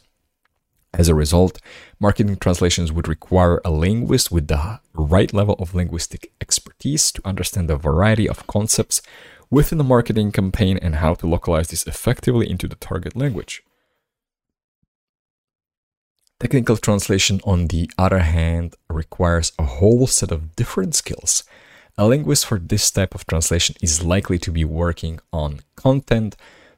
As 0.94 1.10
a 1.10 1.16
result, 1.16 1.60
marketing 2.00 2.38
translations 2.38 2.92
would 2.92 3.08
require 3.08 3.60
a 3.66 3.72
linguist 3.72 4.32
with 4.32 4.48
the 4.48 4.80
right 4.94 5.34
level 5.34 5.56
of 5.60 5.76
linguistic 5.76 6.32
expertise 6.40 7.12
to 7.12 7.28
understand 7.28 7.70
the 7.70 7.76
variety 7.76 8.30
of 8.30 8.48
concepts 8.48 9.02
within 9.50 9.78
the 9.78 9.84
marketing 9.84 10.32
campaign 10.32 10.78
and 10.82 10.96
how 10.96 11.14
to 11.16 11.28
localize 11.28 11.68
this 11.68 11.86
effectively 11.86 12.50
into 12.50 12.68
the 12.68 12.76
target 12.76 13.16
language. 13.16 13.62
Technical 16.40 16.78
translation, 16.78 17.40
on 17.44 17.68
the 17.68 17.90
other 17.98 18.20
hand, 18.20 18.76
requires 18.90 19.54
a 19.58 19.64
whole 19.64 20.08
set 20.08 20.32
of 20.32 20.56
different 20.56 20.96
skills. 20.96 21.44
A 21.98 22.08
linguist 22.08 22.46
for 22.46 22.60
this 22.60 22.92
type 22.92 23.16
of 23.16 23.26
translation 23.26 23.76
is 23.82 24.04
likely 24.04 24.38
to 24.40 24.52
be 24.52 24.66
working 24.66 25.20
on 25.32 25.62
content 25.76 26.36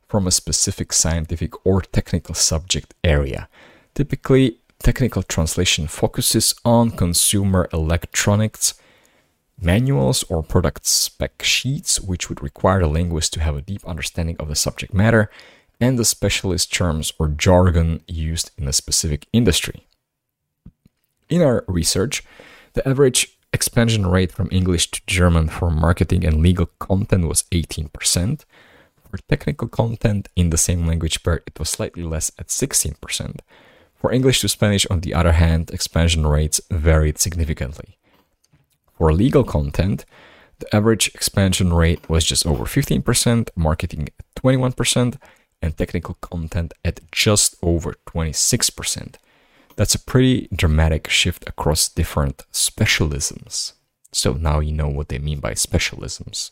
from 0.08 0.28
a 0.28 0.32
specific 0.32 0.94
scientific 0.94 1.66
or 1.66 1.82
technical 1.82 2.36
subject 2.36 2.94
area 3.04 3.50
Typically, 3.98 4.60
technical 4.84 5.24
translation 5.24 5.88
focuses 5.88 6.54
on 6.64 6.92
consumer 6.92 7.68
electronics, 7.74 8.76
manuals, 9.60 10.22
or 10.30 10.44
product 10.44 10.86
spec 10.86 11.42
sheets, 11.42 12.00
which 12.00 12.30
would 12.30 12.44
require 12.44 12.82
the 12.82 12.88
linguist 12.88 13.34
to 13.34 13.40
have 13.40 13.58
a 13.58 13.62
deep 13.64 13.84
understanding 13.88 14.36
of 14.38 14.50
the 14.50 14.56
subject 14.56 14.94
matter 14.94 15.32
and 15.82 15.98
the 15.98 16.06
specialist 16.06 16.72
terms 16.72 17.12
or 17.18 17.28
jargon 17.28 18.02
used 18.08 18.52
in 18.56 18.68
a 18.68 18.72
specific 18.72 19.26
industry. 19.34 19.88
In 21.28 21.42
our 21.42 21.66
research, 21.68 22.24
the 22.74 22.88
average 22.88 23.36
expansion 23.58 24.06
rate 24.06 24.32
from 24.32 24.50
English 24.52 24.86
to 24.92 25.02
German 25.08 25.48
for 25.50 25.70
marketing 25.72 26.24
and 26.28 26.44
legal 26.48 26.68
content 26.88 27.28
was 27.28 27.44
18%. 27.52 28.46
For 29.10 29.18
technical 29.30 29.68
content 29.68 30.24
in 30.36 30.52
the 30.52 30.64
same 30.68 30.86
language 30.86 31.24
pair, 31.24 31.42
it 31.50 31.58
was 31.58 31.70
slightly 31.70 32.04
less 32.04 32.28
at 32.38 32.50
16%. 32.50 33.40
For 34.00 34.12
English 34.12 34.42
to 34.42 34.48
Spanish, 34.48 34.86
on 34.94 35.00
the 35.02 35.16
other 35.20 35.36
hand, 35.44 35.72
expansion 35.72 36.28
rates 36.28 36.62
varied 36.70 37.18
significantly. 37.18 37.98
For 38.96 39.12
legal 39.12 39.44
content, 39.44 40.06
the 40.60 40.70
average 40.76 41.08
expansion 41.16 41.74
rate 41.74 42.04
was 42.08 42.24
just 42.32 42.46
over 42.46 42.66
15%, 42.66 43.50
marketing 43.56 44.04
at 44.20 44.44
21%, 44.44 45.18
and 45.64 45.72
technical 45.76 46.16
content 46.22 46.74
at 46.86 47.00
just 47.12 47.56
over 47.64 47.96
26%. 48.06 49.16
That's 49.78 49.94
a 49.94 50.00
pretty 50.00 50.50
dramatic 50.54 51.08
shift 51.08 51.48
across 51.48 51.88
different 51.88 52.44
specialisms. 52.52 53.74
So 54.12 54.34
now 54.34 54.60
you 54.60 54.72
know 54.72 54.88
what 54.88 55.10
they 55.10 55.20
mean 55.20 55.40
by 55.40 55.54
specialisms. 55.54 56.50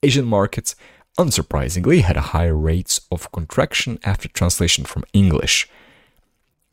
Asian 0.00 0.24
markets, 0.24 0.76
unsurprisingly, 1.18 2.02
had 2.02 2.16
higher 2.16 2.54
rates 2.54 3.00
of 3.10 3.32
contraction 3.32 3.98
after 4.04 4.28
translation 4.28 4.84
from 4.84 5.02
English. 5.12 5.68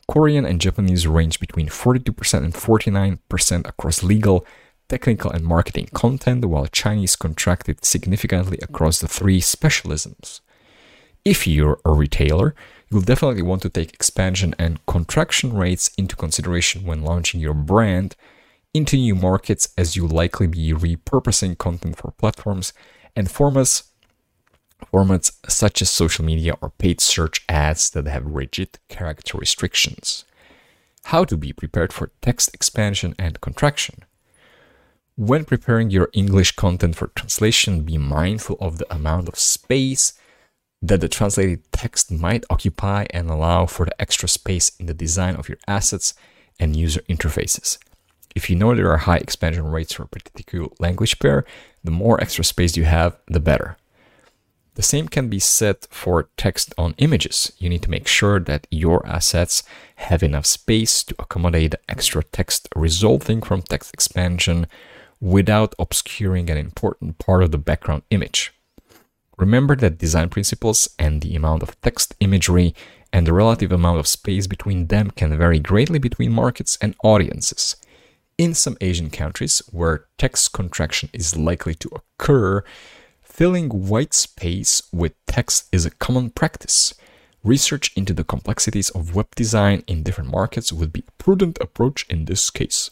Korean 0.07 0.45
and 0.45 0.61
Japanese 0.61 1.07
range 1.07 1.39
between 1.39 1.69
42% 1.69 2.43
and 2.43 2.53
49% 2.53 3.67
across 3.67 4.03
legal, 4.03 4.45
technical, 4.89 5.31
and 5.31 5.43
marketing 5.43 5.89
content, 5.93 6.45
while 6.45 6.67
Chinese 6.67 7.15
contracted 7.15 7.83
significantly 7.83 8.59
across 8.61 8.99
the 8.99 9.07
three 9.07 9.41
specialisms. 9.41 10.41
If 11.25 11.47
you're 11.47 11.79
a 11.83 11.91
retailer, 11.91 12.53
you'll 12.93 13.01
definitely 13.01 13.41
want 13.41 13.63
to 13.63 13.69
take 13.69 13.93
expansion 13.93 14.53
and 14.59 14.85
contraction 14.85 15.51
rates 15.51 15.89
into 15.97 16.15
consideration 16.15 16.85
when 16.85 17.03
launching 17.03 17.41
your 17.41 17.55
brand 17.55 18.15
into 18.73 18.95
new 18.95 19.15
markets, 19.15 19.69
as 19.77 19.95
you'll 19.95 20.07
likely 20.07 20.47
be 20.47 20.73
repurposing 20.73 21.57
content 21.57 21.97
for 21.97 22.11
platforms 22.11 22.71
and 23.15 23.27
formats 23.27 23.83
formats 24.91 25.31
such 25.47 25.81
as 25.81 25.89
social 25.89 26.25
media 26.25 26.55
or 26.61 26.69
paid 26.69 26.99
search 26.99 27.43
ads 27.47 27.89
that 27.91 28.05
have 28.05 28.25
rigid 28.25 28.77
character 28.89 29.37
restrictions. 29.37 30.25
How 31.05 31.23
to 31.25 31.37
be 31.37 31.53
prepared 31.53 31.93
for 31.93 32.11
text 32.21 32.53
expansion 32.53 33.15
and 33.17 33.39
contraction. 33.39 34.03
When 35.15 35.45
preparing 35.45 35.89
your 35.89 36.09
English 36.13 36.53
content 36.57 36.95
for 36.95 37.07
translation, 37.07 37.83
be 37.83 37.97
mindful 37.97 38.57
of 38.59 38.77
the 38.77 38.93
amount 38.93 39.29
of 39.29 39.39
space 39.39 40.13
that 40.83 40.99
the 40.99 41.07
translated 41.07 41.61
text 41.71 42.11
might 42.11 42.43
occupy 42.49 43.05
and 43.11 43.29
allow 43.29 43.65
for 43.65 43.85
the 43.85 44.01
extra 44.01 44.27
space 44.27 44.69
in 44.77 44.85
the 44.85 44.93
design 44.93 45.35
of 45.37 45.47
your 45.47 45.57
assets 45.65 46.13
and 46.59 46.75
user 46.75 46.99
interfaces. 47.09 47.77
If 48.35 48.49
you 48.49 48.57
know 48.57 48.75
there 48.75 48.91
are 48.91 48.97
high 48.97 49.17
expansion 49.17 49.65
rates 49.67 49.93
for 49.93 50.03
a 50.03 50.07
particular 50.07 50.67
language 50.79 51.19
pair, 51.19 51.45
the 51.85 51.91
more 51.91 52.19
extra 52.19 52.43
space 52.43 52.75
you 52.75 52.83
have, 52.83 53.15
the 53.27 53.39
better. 53.39 53.77
The 54.75 54.81
same 54.81 55.07
can 55.07 55.29
be 55.29 55.39
said 55.39 55.77
for 55.89 56.29
text 56.35 56.73
on 56.77 56.95
images. 56.97 57.53
You 57.59 57.69
need 57.69 57.83
to 57.83 57.91
make 57.91 58.07
sure 58.07 58.39
that 58.41 58.67
your 58.69 59.07
assets 59.07 59.63
have 60.07 60.21
enough 60.21 60.45
space 60.45 61.03
to 61.05 61.15
accommodate 61.17 61.75
extra 61.87 62.23
text 62.23 62.67
resulting 62.75 63.41
from 63.41 63.61
text 63.61 63.93
expansion 63.93 64.67
without 65.21 65.75
obscuring 65.79 66.49
an 66.49 66.57
important 66.57 67.19
part 67.19 67.41
of 67.41 67.51
the 67.51 67.57
background 67.57 68.01
image. 68.09 68.51
Remember 69.37 69.75
that 69.75 69.97
design 69.97 70.29
principles 70.29 70.89
and 70.99 71.21
the 71.21 71.35
amount 71.35 71.63
of 71.63 71.79
text 71.81 72.15
imagery 72.19 72.75
and 73.11 73.27
the 73.27 73.33
relative 73.33 73.71
amount 73.71 73.99
of 73.99 74.07
space 74.07 74.47
between 74.47 74.87
them 74.87 75.11
can 75.11 75.37
vary 75.37 75.59
greatly 75.59 75.99
between 75.99 76.31
markets 76.31 76.77
and 76.81 76.95
audiences. 77.03 77.75
In 78.37 78.53
some 78.53 78.77
Asian 78.81 79.09
countries 79.09 79.61
where 79.71 80.05
text 80.17 80.53
contraction 80.53 81.09
is 81.13 81.37
likely 81.37 81.75
to 81.75 81.89
occur, 81.95 82.63
filling 83.21 83.69
white 83.69 84.13
space 84.13 84.81
with 84.91 85.13
text 85.27 85.67
is 85.71 85.85
a 85.85 85.91
common 85.91 86.31
practice. 86.31 86.93
Research 87.43 87.91
into 87.95 88.13
the 88.13 88.23
complexities 88.23 88.89
of 88.91 89.15
web 89.15 89.27
design 89.35 89.83
in 89.87 90.01
different 90.01 90.31
markets 90.31 90.71
would 90.71 90.93
be 90.93 91.03
a 91.07 91.23
prudent 91.23 91.57
approach 91.61 92.07
in 92.09 92.25
this 92.25 92.49
case. 92.49 92.89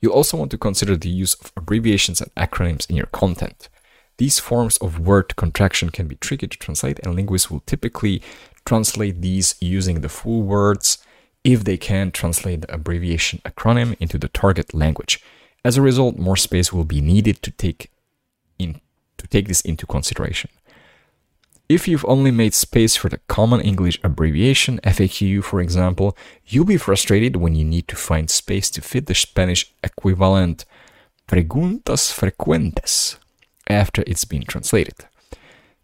You 0.00 0.12
also 0.12 0.36
want 0.36 0.50
to 0.52 0.58
consider 0.58 0.96
the 0.96 1.08
use 1.08 1.34
of 1.34 1.52
abbreviations 1.56 2.20
and 2.20 2.34
acronyms 2.34 2.88
in 2.88 2.96
your 2.96 3.06
content. 3.06 3.68
These 4.18 4.38
forms 4.38 4.76
of 4.78 4.98
word 4.98 5.36
contraction 5.36 5.90
can 5.90 6.06
be 6.06 6.16
tricky 6.16 6.46
to 6.46 6.58
translate, 6.58 7.00
and 7.00 7.14
linguists 7.14 7.50
will 7.50 7.60
typically 7.60 8.22
translate 8.64 9.20
these 9.20 9.54
using 9.60 10.00
the 10.00 10.08
full 10.08 10.42
words 10.42 10.98
if 11.44 11.64
they 11.64 11.76
can 11.76 12.10
translate 12.10 12.62
the 12.62 12.72
abbreviation 12.72 13.40
acronym 13.44 13.96
into 13.98 14.18
the 14.18 14.28
target 14.28 14.72
language. 14.74 15.20
As 15.64 15.76
a 15.76 15.82
result, 15.82 16.16
more 16.16 16.36
space 16.36 16.72
will 16.72 16.84
be 16.84 17.00
needed 17.00 17.42
to 17.42 17.50
take 17.50 17.90
in 18.58 18.80
to 19.18 19.26
take 19.26 19.48
this 19.48 19.60
into 19.60 19.86
consideration. 19.86 20.50
If 21.68 21.88
you've 21.88 22.04
only 22.06 22.30
made 22.30 22.54
space 22.54 22.96
for 22.96 23.08
the 23.08 23.20
common 23.28 23.60
English 23.60 23.98
abbreviation 24.04 24.78
FAQ, 24.84 25.42
for 25.42 25.60
example, 25.60 26.16
you'll 26.46 26.66
be 26.66 26.76
frustrated 26.76 27.36
when 27.36 27.54
you 27.54 27.64
need 27.64 27.88
to 27.88 27.96
find 27.96 28.28
space 28.28 28.68
to 28.70 28.82
fit 28.82 29.06
the 29.06 29.14
Spanish 29.14 29.72
equivalent 29.82 30.64
preguntas 31.26 32.12
frecuentes 32.12 33.16
after 33.68 34.02
it's 34.06 34.24
been 34.24 34.42
translated. 34.42 35.06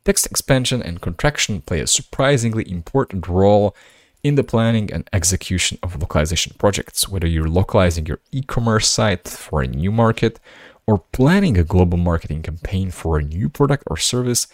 Text 0.05 0.27
expansion 0.27 0.83
and 0.83 1.01
contraction 1.01 1.61
play 1.61 1.81
a 1.81 1.87
surprisingly 1.87 2.71
important 2.71 3.29
role 3.29 3.77
in 4.23 4.35
the 4.35 4.45
planning 4.45 4.93
and 4.93 5.09
execution 5.13 5.79
of 5.83 6.01
localization 6.01 6.55
projects, 6.59 7.09
whether 7.09 7.27
you're 7.27 7.49
localizing 7.49 8.07
your 8.07 8.21
e 8.33 8.43
commerce 8.43 8.89
site 8.89 9.29
for 9.29 9.63
a 9.63 9.67
new 9.67 9.93
market 9.93 10.41
or 10.87 11.05
planning 11.13 11.59
a 11.59 11.65
global 11.65 11.99
marketing 11.99 12.43
campaign 12.43 12.91
for 12.91 13.19
a 13.19 13.23
new 13.23 13.49
product 13.49 13.85
or 13.87 13.97
service. 13.97 14.47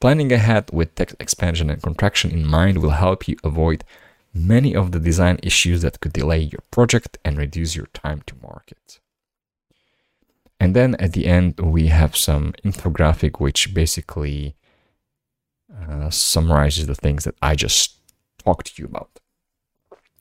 Planning 0.00 0.32
ahead 0.32 0.70
with 0.72 0.94
text 0.94 1.14
expansion 1.20 1.70
and 1.70 1.80
contraction 1.80 2.30
in 2.30 2.44
mind 2.44 2.78
will 2.78 2.90
help 2.90 3.28
you 3.28 3.36
avoid 3.44 3.84
many 4.34 4.74
of 4.74 4.90
the 4.90 4.98
design 4.98 5.38
issues 5.42 5.82
that 5.82 6.00
could 6.00 6.12
delay 6.12 6.40
your 6.40 6.62
project 6.70 7.18
and 7.24 7.36
reduce 7.36 7.76
your 7.76 7.86
time 7.92 8.22
to 8.26 8.34
market. 8.42 8.98
And 10.62 10.76
then 10.76 10.94
at 11.00 11.12
the 11.12 11.26
end, 11.26 11.58
we 11.58 11.88
have 11.88 12.16
some 12.16 12.52
infographic 12.64 13.40
which 13.40 13.74
basically 13.74 14.54
uh, 15.76 16.08
summarizes 16.08 16.86
the 16.86 16.94
things 16.94 17.24
that 17.24 17.34
I 17.42 17.56
just 17.56 17.96
talked 18.44 18.76
to 18.76 18.80
you 18.80 18.86
about. 18.86 19.10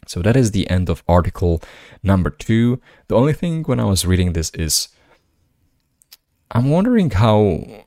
So 0.07 0.23
that 0.23 0.35
is 0.35 0.49
the 0.49 0.67
end 0.67 0.89
of 0.89 1.03
article 1.07 1.61
number 2.01 2.31
two. 2.31 2.81
The 3.07 3.13
only 3.13 3.33
thing 3.33 3.61
when 3.65 3.79
I 3.79 3.83
was 3.83 4.03
reading 4.03 4.33
this 4.33 4.49
is 4.55 4.87
I'm 6.49 6.71
wondering 6.71 7.11
how 7.11 7.85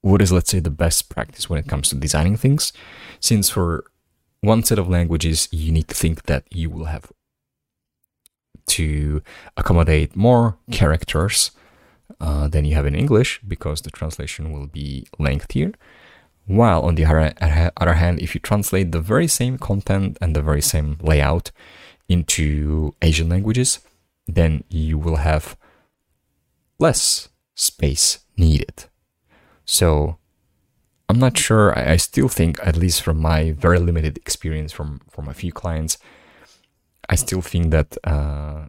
what 0.00 0.20
is 0.20 0.32
let's 0.32 0.50
say 0.50 0.58
the 0.58 0.70
best 0.70 1.08
practice 1.08 1.48
when 1.48 1.60
it 1.60 1.68
comes 1.68 1.90
to 1.90 1.94
designing 1.94 2.36
things 2.36 2.72
since 3.20 3.48
for 3.48 3.84
one 4.40 4.64
set 4.64 4.80
of 4.80 4.88
languages 4.88 5.48
you 5.52 5.70
need 5.70 5.86
to 5.86 5.94
think 5.94 6.24
that 6.24 6.42
you 6.50 6.68
will 6.68 6.86
have 6.86 7.12
to 8.66 9.22
accommodate 9.56 10.16
more 10.16 10.58
characters 10.72 11.52
uh, 12.20 12.48
than 12.48 12.64
you 12.64 12.74
have 12.74 12.86
in 12.86 12.94
English 12.94 13.40
because 13.46 13.82
the 13.82 13.90
translation 13.90 14.52
will 14.52 14.66
be 14.66 15.06
lengthier. 15.18 15.72
While 16.46 16.82
on 16.82 16.94
the 16.94 17.04
other 17.04 17.94
hand, 17.94 18.20
if 18.20 18.34
you 18.34 18.40
translate 18.40 18.92
the 18.92 19.00
very 19.00 19.26
same 19.26 19.58
content 19.58 20.16
and 20.20 20.34
the 20.34 20.42
very 20.42 20.62
same 20.62 20.96
layout 21.02 21.50
into 22.08 22.94
Asian 23.02 23.28
languages, 23.28 23.80
then 24.28 24.62
you 24.68 24.96
will 24.96 25.16
have 25.16 25.56
less 26.78 27.28
space 27.54 28.20
needed. 28.36 28.84
So 29.64 30.18
I'm 31.08 31.18
not 31.18 31.36
sure. 31.36 31.76
I, 31.76 31.96
still 31.96 32.28
think, 32.28 32.58
at 32.64 32.76
least 32.76 33.02
from 33.02 33.20
my 33.20 33.52
very 33.52 33.78
limited 33.78 34.16
experience 34.18 34.72
from 34.72 35.00
from 35.10 35.28
a 35.28 35.34
few 35.34 35.52
clients, 35.52 35.98
I 37.08 37.14
still 37.14 37.42
think 37.42 37.70
that 37.70 37.96
uh, 38.04 38.66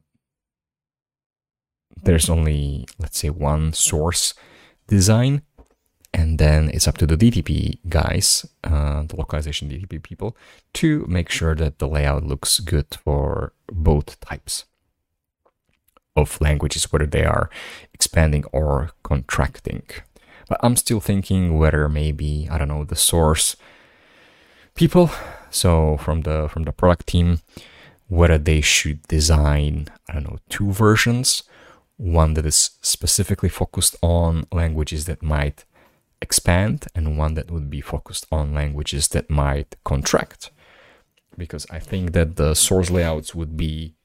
there's 2.03 2.29
only, 2.29 2.85
let's 2.99 3.19
say, 3.19 3.29
one 3.29 3.73
source 3.73 4.33
design, 4.87 5.41
and 6.13 6.39
then 6.39 6.69
it's 6.73 6.87
up 6.87 6.97
to 6.97 7.05
the 7.05 7.17
DTP 7.17 7.79
guys, 7.89 8.45
uh, 8.63 9.03
the 9.03 9.15
localization 9.15 9.69
DTP 9.69 10.01
people, 10.01 10.35
to 10.73 11.05
make 11.07 11.29
sure 11.29 11.55
that 11.55 11.79
the 11.79 11.87
layout 11.87 12.23
looks 12.23 12.59
good 12.59 12.87
for 13.03 13.53
both 13.71 14.19
types 14.21 14.65
of 16.15 16.39
languages, 16.41 16.91
whether 16.91 17.05
they 17.05 17.23
are 17.23 17.49
expanding 17.93 18.43
or 18.51 18.91
contracting. 19.03 19.83
But 20.49 20.59
I'm 20.63 20.75
still 20.75 20.99
thinking 20.99 21.57
whether 21.57 21.87
maybe 21.89 22.47
I 22.49 22.57
don't 22.57 22.69
know 22.69 22.83
the 22.83 22.95
source 22.95 23.55
people, 24.75 25.11
so 25.49 25.97
from 25.97 26.21
the 26.21 26.47
from 26.49 26.63
the 26.63 26.71
product 26.71 27.07
team, 27.07 27.39
whether 28.07 28.37
they 28.37 28.61
should 28.61 29.03
design 29.07 29.87
I 30.09 30.13
don't 30.13 30.23
know 30.23 30.39
two 30.49 30.71
versions 30.71 31.43
one 31.97 32.35
that 32.35 32.45
is 32.45 32.71
specifically 32.81 33.49
focused 33.49 33.95
on 34.01 34.45
languages 34.51 35.05
that 35.05 35.21
might 35.23 35.65
expand 36.21 36.87
and 36.95 37.17
one 37.17 37.33
that 37.33 37.51
would 37.51 37.69
be 37.69 37.81
focused 37.81 38.25
on 38.31 38.53
languages 38.53 39.09
that 39.09 39.29
might 39.29 39.75
contract. 39.83 40.51
Because 41.37 41.67
I 41.69 41.79
think 41.79 42.13
that 42.13 42.35
the 42.35 42.53
source 42.55 42.89
layouts 42.89 43.35
would 43.35 43.57
be 43.57 43.95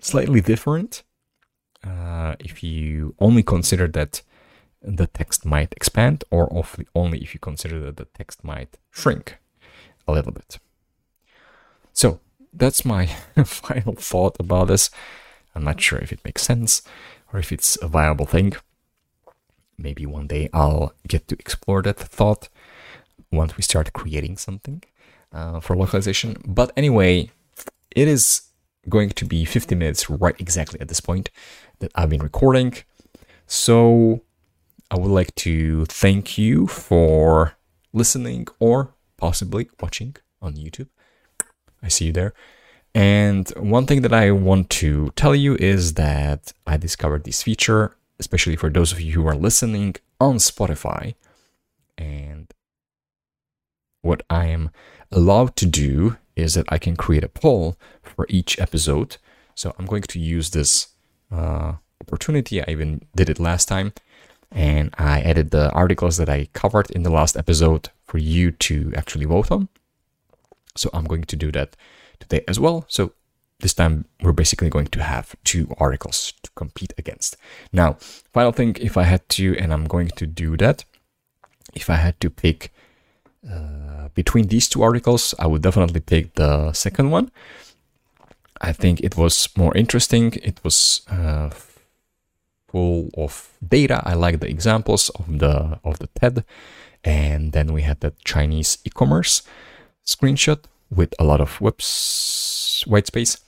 slightly 0.00 0.40
different 0.40 1.02
uh, 1.84 2.34
if 2.40 2.62
you 2.62 3.14
only 3.18 3.42
consider 3.42 3.88
that 3.88 4.22
the 4.82 5.06
text 5.06 5.44
might 5.44 5.72
expand, 5.72 6.24
or 6.30 6.48
only 6.94 7.18
if 7.18 7.34
you 7.34 7.40
consider 7.40 7.80
that 7.80 7.96
the 7.96 8.04
text 8.04 8.44
might 8.44 8.78
shrink 8.90 9.38
a 10.06 10.12
little 10.12 10.32
bit. 10.32 10.58
So 11.92 12.20
that's 12.52 12.84
my 12.84 13.06
final 13.44 13.94
thought 13.94 14.36
about 14.38 14.68
this. 14.68 14.90
I'm 15.56 15.64
not 15.64 15.80
sure 15.80 15.98
if 15.98 16.12
it 16.12 16.24
makes 16.24 16.42
sense 16.42 16.82
or 17.32 17.38
if 17.38 17.50
it's 17.50 17.78
a 17.80 17.88
viable 17.88 18.26
thing. 18.26 18.52
Maybe 19.78 20.04
one 20.04 20.26
day 20.26 20.48
I'll 20.52 20.92
get 21.08 21.26
to 21.28 21.36
explore 21.38 21.82
that 21.82 21.98
thought 21.98 22.48
once 23.32 23.56
we 23.56 23.62
start 23.62 23.92
creating 23.94 24.36
something 24.36 24.82
uh, 25.32 25.60
for 25.60 25.74
localization. 25.74 26.36
But 26.46 26.72
anyway, 26.76 27.30
it 27.90 28.06
is 28.06 28.42
going 28.88 29.10
to 29.10 29.24
be 29.24 29.44
50 29.44 29.74
minutes 29.74 30.10
right 30.10 30.36
exactly 30.38 30.78
at 30.80 30.88
this 30.88 31.00
point. 31.00 31.30
that 31.80 31.92
I've 31.94 32.10
been 32.10 32.22
recording. 32.22 32.74
So 33.46 34.22
I 34.90 34.96
would 34.98 35.10
like 35.10 35.34
to 35.36 35.84
thank 35.86 36.38
you 36.38 36.66
for 36.66 37.56
listening 37.92 38.46
or 38.58 38.94
possibly 39.16 39.68
watching 39.80 40.16
on 40.40 40.54
YouTube. 40.54 40.88
I 41.82 41.88
see 41.88 42.06
you 42.06 42.12
there. 42.12 42.32
And 42.96 43.46
one 43.58 43.84
thing 43.84 44.00
that 44.00 44.14
I 44.14 44.30
want 44.30 44.70
to 44.80 45.12
tell 45.16 45.34
you 45.34 45.54
is 45.56 45.94
that 45.94 46.54
I 46.66 46.78
discovered 46.78 47.24
this 47.24 47.42
feature, 47.42 47.94
especially 48.18 48.56
for 48.56 48.70
those 48.70 48.90
of 48.90 49.02
you 49.02 49.12
who 49.12 49.26
are 49.26 49.34
listening 49.34 49.96
on 50.18 50.36
Spotify. 50.36 51.14
And 51.98 52.50
what 54.00 54.22
I 54.30 54.46
am 54.46 54.70
allowed 55.12 55.56
to 55.56 55.66
do 55.66 56.16
is 56.36 56.54
that 56.54 56.64
I 56.70 56.78
can 56.78 56.96
create 56.96 57.22
a 57.22 57.28
poll 57.28 57.76
for 58.02 58.24
each 58.30 58.58
episode. 58.58 59.18
So 59.54 59.74
I'm 59.78 59.84
going 59.84 60.04
to 60.04 60.18
use 60.18 60.52
this 60.52 60.86
uh, 61.30 61.74
opportunity. 62.00 62.62
I 62.62 62.70
even 62.70 63.02
did 63.14 63.28
it 63.28 63.38
last 63.38 63.68
time. 63.68 63.92
And 64.50 64.94
I 64.96 65.20
added 65.20 65.50
the 65.50 65.70
articles 65.72 66.16
that 66.16 66.30
I 66.30 66.48
covered 66.54 66.90
in 66.92 67.02
the 67.02 67.10
last 67.10 67.36
episode 67.36 67.90
for 68.06 68.16
you 68.16 68.52
to 68.52 68.90
actually 68.96 69.26
vote 69.26 69.50
on. 69.50 69.68
So 70.76 70.88
I'm 70.94 71.04
going 71.04 71.24
to 71.24 71.36
do 71.36 71.52
that 71.52 71.76
today 72.20 72.44
as 72.48 72.58
well. 72.58 72.84
So 72.88 73.12
this 73.60 73.74
time 73.74 74.04
we're 74.22 74.32
basically 74.32 74.68
going 74.68 74.86
to 74.88 75.02
have 75.02 75.34
two 75.44 75.74
articles 75.78 76.34
to 76.42 76.50
compete 76.54 76.92
against. 76.98 77.36
Now, 77.72 77.94
final 78.32 78.52
thing, 78.52 78.76
if 78.80 78.96
I 78.96 79.04
had 79.04 79.28
to, 79.30 79.56
and 79.58 79.72
I'm 79.72 79.86
going 79.86 80.08
to 80.08 80.26
do 80.26 80.56
that, 80.58 80.84
if 81.74 81.88
I 81.90 81.96
had 81.96 82.20
to 82.20 82.30
pick 82.30 82.72
uh, 83.50 84.08
between 84.14 84.48
these 84.48 84.68
two 84.68 84.82
articles, 84.82 85.34
I 85.38 85.46
would 85.46 85.62
definitely 85.62 86.00
pick 86.00 86.34
the 86.34 86.72
second 86.72 87.10
one. 87.10 87.30
I 88.60 88.72
think 88.72 89.00
it 89.00 89.16
was 89.16 89.48
more 89.56 89.76
interesting. 89.76 90.32
It 90.42 90.60
was 90.64 91.02
uh, 91.10 91.50
full 92.68 93.10
of 93.16 93.52
data. 93.66 94.02
I 94.04 94.14
like 94.14 94.40
the 94.40 94.48
examples 94.48 95.10
of 95.10 95.38
the 95.38 95.78
of 95.84 95.98
the 95.98 96.08
TED, 96.18 96.44
and 97.04 97.52
then 97.52 97.72
we 97.72 97.82
had 97.82 98.00
the 98.00 98.12
Chinese 98.24 98.78
e-commerce 98.84 99.42
screenshot 100.04 100.60
with 100.90 101.14
a 101.18 101.24
lot 101.24 101.40
of 101.40 101.60
whoops 101.60 102.84
white 102.86 103.06
space, 103.06 103.38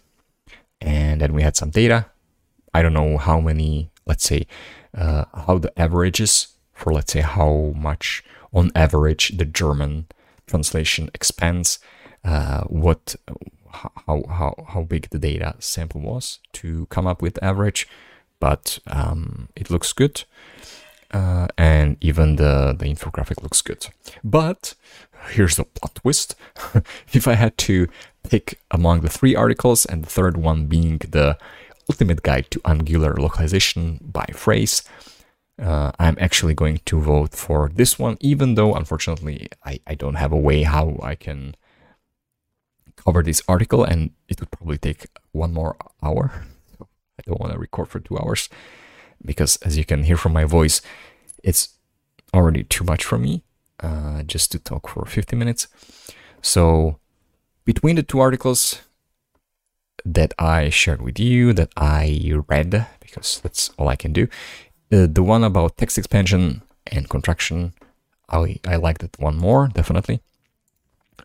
and 0.81 1.21
then 1.21 1.33
we 1.33 1.43
had 1.43 1.57
some 1.57 1.71
data. 1.71 2.07
I 2.75 2.83
don't 2.83 2.95
know 2.95 3.19
how 3.19 3.41
many. 3.41 3.91
Let's 4.07 4.25
say 4.25 4.47
uh, 4.97 5.25
how 5.47 5.59
the 5.59 5.79
average 5.79 6.21
is 6.21 6.49
for 6.73 6.93
let's 6.93 7.13
say 7.13 7.21
how 7.21 7.73
much 7.77 8.25
on 8.53 8.71
average 8.75 9.37
the 9.37 9.45
German 9.45 10.07
translation 10.47 11.11
expands. 11.15 11.79
Uh, 12.25 12.63
what 12.65 13.15
how 13.71 14.25
how 14.29 14.65
how 14.69 14.83
big 14.83 15.11
the 15.11 15.19
data 15.19 15.55
sample 15.59 16.01
was 16.01 16.41
to 16.53 16.87
come 16.87 17.07
up 17.07 17.23
with 17.23 17.43
average 17.43 17.87
but 18.41 18.79
um, 18.87 19.49
it 19.57 19.71
looks 19.71 19.93
good. 19.93 20.25
Uh, 21.11 21.49
and 21.57 21.97
even 22.03 22.37
the, 22.37 22.77
the 22.79 22.85
infographic 22.85 23.43
looks 23.43 23.63
good. 23.63 23.87
But 24.23 24.75
here's 25.31 25.57
the 25.57 25.65
plot 25.65 25.95
twist. 25.97 26.35
if 27.13 27.27
I 27.29 27.35
had 27.35 27.57
to 27.59 27.89
pick 28.29 28.61
among 28.71 29.01
the 29.01 29.09
three 29.09 29.35
articles, 29.35 29.85
and 29.87 30.05
the 30.05 30.11
third 30.11 30.37
one 30.37 30.67
being 30.67 30.99
the 30.99 31.39
ultimate 31.89 32.23
guide 32.23 32.51
to 32.51 32.61
Angular 32.65 33.15
localization 33.15 33.99
by 34.03 34.27
phrase, 34.33 34.83
uh, 35.61 35.93
I'm 35.99 36.17
actually 36.21 36.55
going 36.55 36.81
to 36.85 37.01
vote 37.01 37.35
for 37.35 37.71
this 37.75 37.99
one, 37.99 38.17
even 38.21 38.55
though 38.55 38.75
unfortunately 38.75 39.49
I, 39.65 39.81
I 39.87 39.95
don't 39.95 40.15
have 40.15 40.33
a 40.33 40.37
way 40.37 40.63
how 40.63 40.99
I 41.03 41.15
can 41.15 41.57
cover 42.97 43.23
this 43.23 43.43
article, 43.49 43.85
and 43.85 44.11
it 44.29 44.41
would 44.41 44.51
probably 44.51 44.79
take 44.79 45.07
one 45.33 45.53
more 45.53 45.77
hour 46.03 46.47
I 47.19 47.23
don't 47.27 47.41
want 47.41 47.53
to 47.53 47.59
record 47.59 47.89
for 47.89 48.01
two 48.01 48.19
hours 48.19 48.49
because, 49.25 49.57
as 49.59 49.77
you 49.77 49.85
can 49.85 50.05
hear 50.05 50.17
from 50.17 50.33
my 50.33 50.45
voice, 50.45 50.81
it's 51.43 51.71
already 52.33 52.63
too 52.65 52.85
much 52.85 53.05
for 53.05 53.19
me 53.19 53.43
uh, 53.83 54.23
just 54.23 54.53
to 54.53 54.59
talk 54.59 54.89
for 54.89 55.05
50 55.05 55.37
minutes. 55.37 55.69
So, 56.43 56.99
between 57.65 57.97
the 57.97 58.03
two 58.03 58.21
articles 58.21 58.81
that 60.05 60.33
I 60.39 60.71
shared 60.71 61.03
with 61.03 61.19
you, 61.19 61.53
that 61.53 61.71
I 61.77 62.33
read, 62.49 62.87
because 63.01 63.41
that's 63.41 63.71
all 63.77 63.89
I 63.89 63.97
can 63.97 64.13
do, 64.13 64.29
uh, 64.93 65.07
the 65.11 65.23
one 65.23 65.45
about 65.45 65.77
text 65.77 65.99
expansion 65.99 66.63
and 66.87 67.09
contraction, 67.09 67.75
I, 68.31 68.59
I 68.67 68.77
like 68.77 68.99
that 68.99 69.19
one 69.19 69.37
more, 69.37 69.69
definitely. 69.69 70.21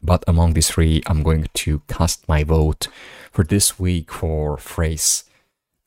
But 0.01 0.24
among 0.28 0.54
these 0.54 0.70
three, 0.70 1.01
I'm 1.08 1.24
going 1.24 1.47
to 1.54 1.82
cast 1.88 2.28
my 2.28 2.43
vote 2.43 2.88
for 3.32 3.43
this 3.43 3.80
week 3.80 4.12
for 4.12 4.58
phrase 4.58 5.24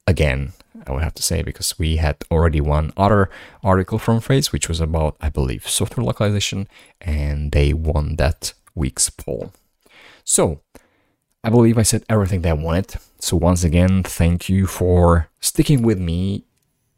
again, 0.07 0.53
I 0.87 0.93
would 0.93 1.03
have 1.03 1.15
to 1.15 1.23
say, 1.23 1.43
because 1.43 1.79
we 1.79 1.97
had 1.97 2.17
already 2.31 2.61
one 2.61 2.93
other 2.97 3.31
article 3.63 3.99
from 3.99 4.21
Phrase, 4.21 4.53
which 4.53 4.69
was 4.69 4.81
about, 4.81 5.17
I 5.21 5.29
believe, 5.29 5.69
software 5.69 6.05
localization, 6.05 6.69
and 7.01 7.53
they 7.53 7.73
won 7.73 8.17
that 8.17 8.53
week's 8.75 9.11
poll. 9.11 9.53
So, 10.25 10.61
I 11.43 11.51
believe 11.51 11.79
I 11.79 11.83
said 11.83 12.05
everything 12.09 12.43
that 12.43 12.51
I 12.51 12.55
wanted. 12.55 12.97
So, 13.19 13.37
once 13.37 13.65
again, 13.65 14.03
thank 14.03 14.49
you 14.49 14.67
for 14.67 15.29
sticking 15.41 15.83
with 15.83 15.99
me 15.99 16.45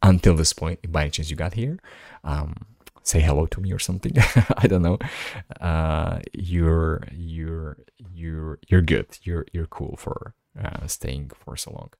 until 0.02 0.34
this 0.34 0.52
point. 0.52 0.80
If 0.82 0.92
by 0.92 1.02
any 1.02 1.10
chance 1.10 1.30
you 1.30 1.36
got 1.36 1.54
here, 1.54 1.78
um, 2.24 2.66
say 3.02 3.20
hello 3.20 3.46
to 3.46 3.60
me 3.60 3.72
or 3.72 3.78
something. 3.78 4.12
I 4.56 4.66
don't 4.66 4.82
know. 4.82 4.98
Uh, 5.60 6.20
you're 6.32 7.02
you're 7.12 7.78
you're 8.14 8.58
you're 8.68 8.82
good. 8.82 9.18
You're 9.22 9.46
you're 9.52 9.66
cool 9.66 9.96
for 9.96 10.34
uh, 10.62 10.86
staying 10.86 11.30
for 11.44 11.56
so 11.56 11.72
long. 11.72 11.90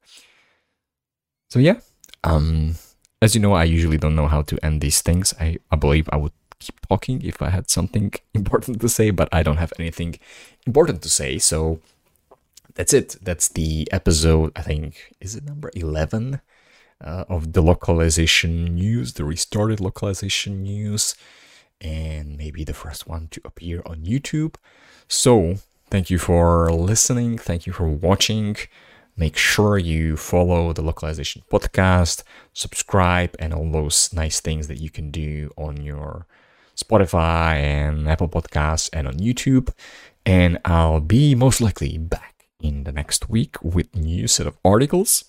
So 1.49 1.59
yeah, 1.59 1.81
um, 2.25 2.75
as 3.23 3.35
you 3.35 3.41
know, 3.41 3.55
I 3.55 3.65
usually 3.65 3.99
don't 3.99 4.17
know 4.17 4.29
how 4.29 4.43
to 4.43 4.65
end 4.65 4.81
these 4.81 5.01
things. 5.03 5.35
I, 5.41 5.59
I 5.71 5.77
believe 5.77 6.09
I 6.13 6.17
would 6.17 6.33
keep 6.59 6.81
talking 6.89 7.23
if 7.23 7.41
I 7.41 7.51
had 7.51 7.71
something 7.71 8.13
important 8.35 8.81
to 8.81 8.89
say, 8.89 9.11
but 9.11 9.29
I 9.33 9.43
don't 9.43 9.57
have 9.57 9.73
anything 9.79 10.19
important 10.67 11.03
to 11.03 11.09
say. 11.09 11.39
So 11.39 11.81
that's 12.75 12.93
it. 12.93 13.17
That's 13.23 13.49
the 13.49 13.89
episode. 13.91 14.53
I 14.55 14.63
think 14.63 15.15
is 15.21 15.35
it 15.37 15.45
number 15.45 15.71
eleven 15.75 16.41
uh, 17.03 17.25
of 17.29 17.53
the 17.53 17.63
localization 17.63 18.75
news, 18.75 19.15
the 19.15 19.25
restarted 19.25 19.81
localization 19.81 20.63
news, 20.63 21.15
and 21.81 22.37
maybe 22.37 22.65
the 22.65 22.75
first 22.75 23.07
one 23.07 23.29
to 23.31 23.41
appear 23.45 23.83
on 23.87 24.05
YouTube. 24.05 24.57
So 25.09 25.57
thank 25.91 26.11
you 26.11 26.19
for 26.19 26.71
listening. 26.73 27.39
Thank 27.39 27.67
you 27.67 27.73
for 27.73 27.89
watching. 27.89 28.57
Make 29.19 29.37
sure 29.37 29.79
you 29.79 30.17
follow 30.17 30.73
the 30.73 30.81
localization 30.81 31.43
podcast, 31.51 32.23
subscribe, 32.53 33.35
and 33.41 33.53
all 33.53 33.69
those 33.71 34.13
nice 34.13 34.41
things 34.41 34.69
that 34.69 34.81
you 34.81 34.91
can 34.91 35.11
do 35.11 35.51
on 35.57 35.83
your 35.83 36.27
Spotify 36.77 37.57
and 37.57 38.09
Apple 38.09 38.29
Podcasts 38.29 38.89
and 38.93 39.09
on 39.09 39.15
YouTube. 39.15 39.71
And 40.25 40.59
I'll 40.65 41.01
be 41.01 41.35
most 41.35 41.61
likely 41.61 41.99
back 41.99 42.47
in 42.61 42.85
the 42.85 42.93
next 42.93 43.29
week 43.29 43.57
with 43.61 43.95
new 43.97 44.29
set 44.29 44.47
of 44.47 44.57
articles. 44.65 45.25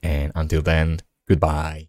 And 0.00 0.30
until 0.36 0.62
then, 0.62 1.00
goodbye. 1.28 1.88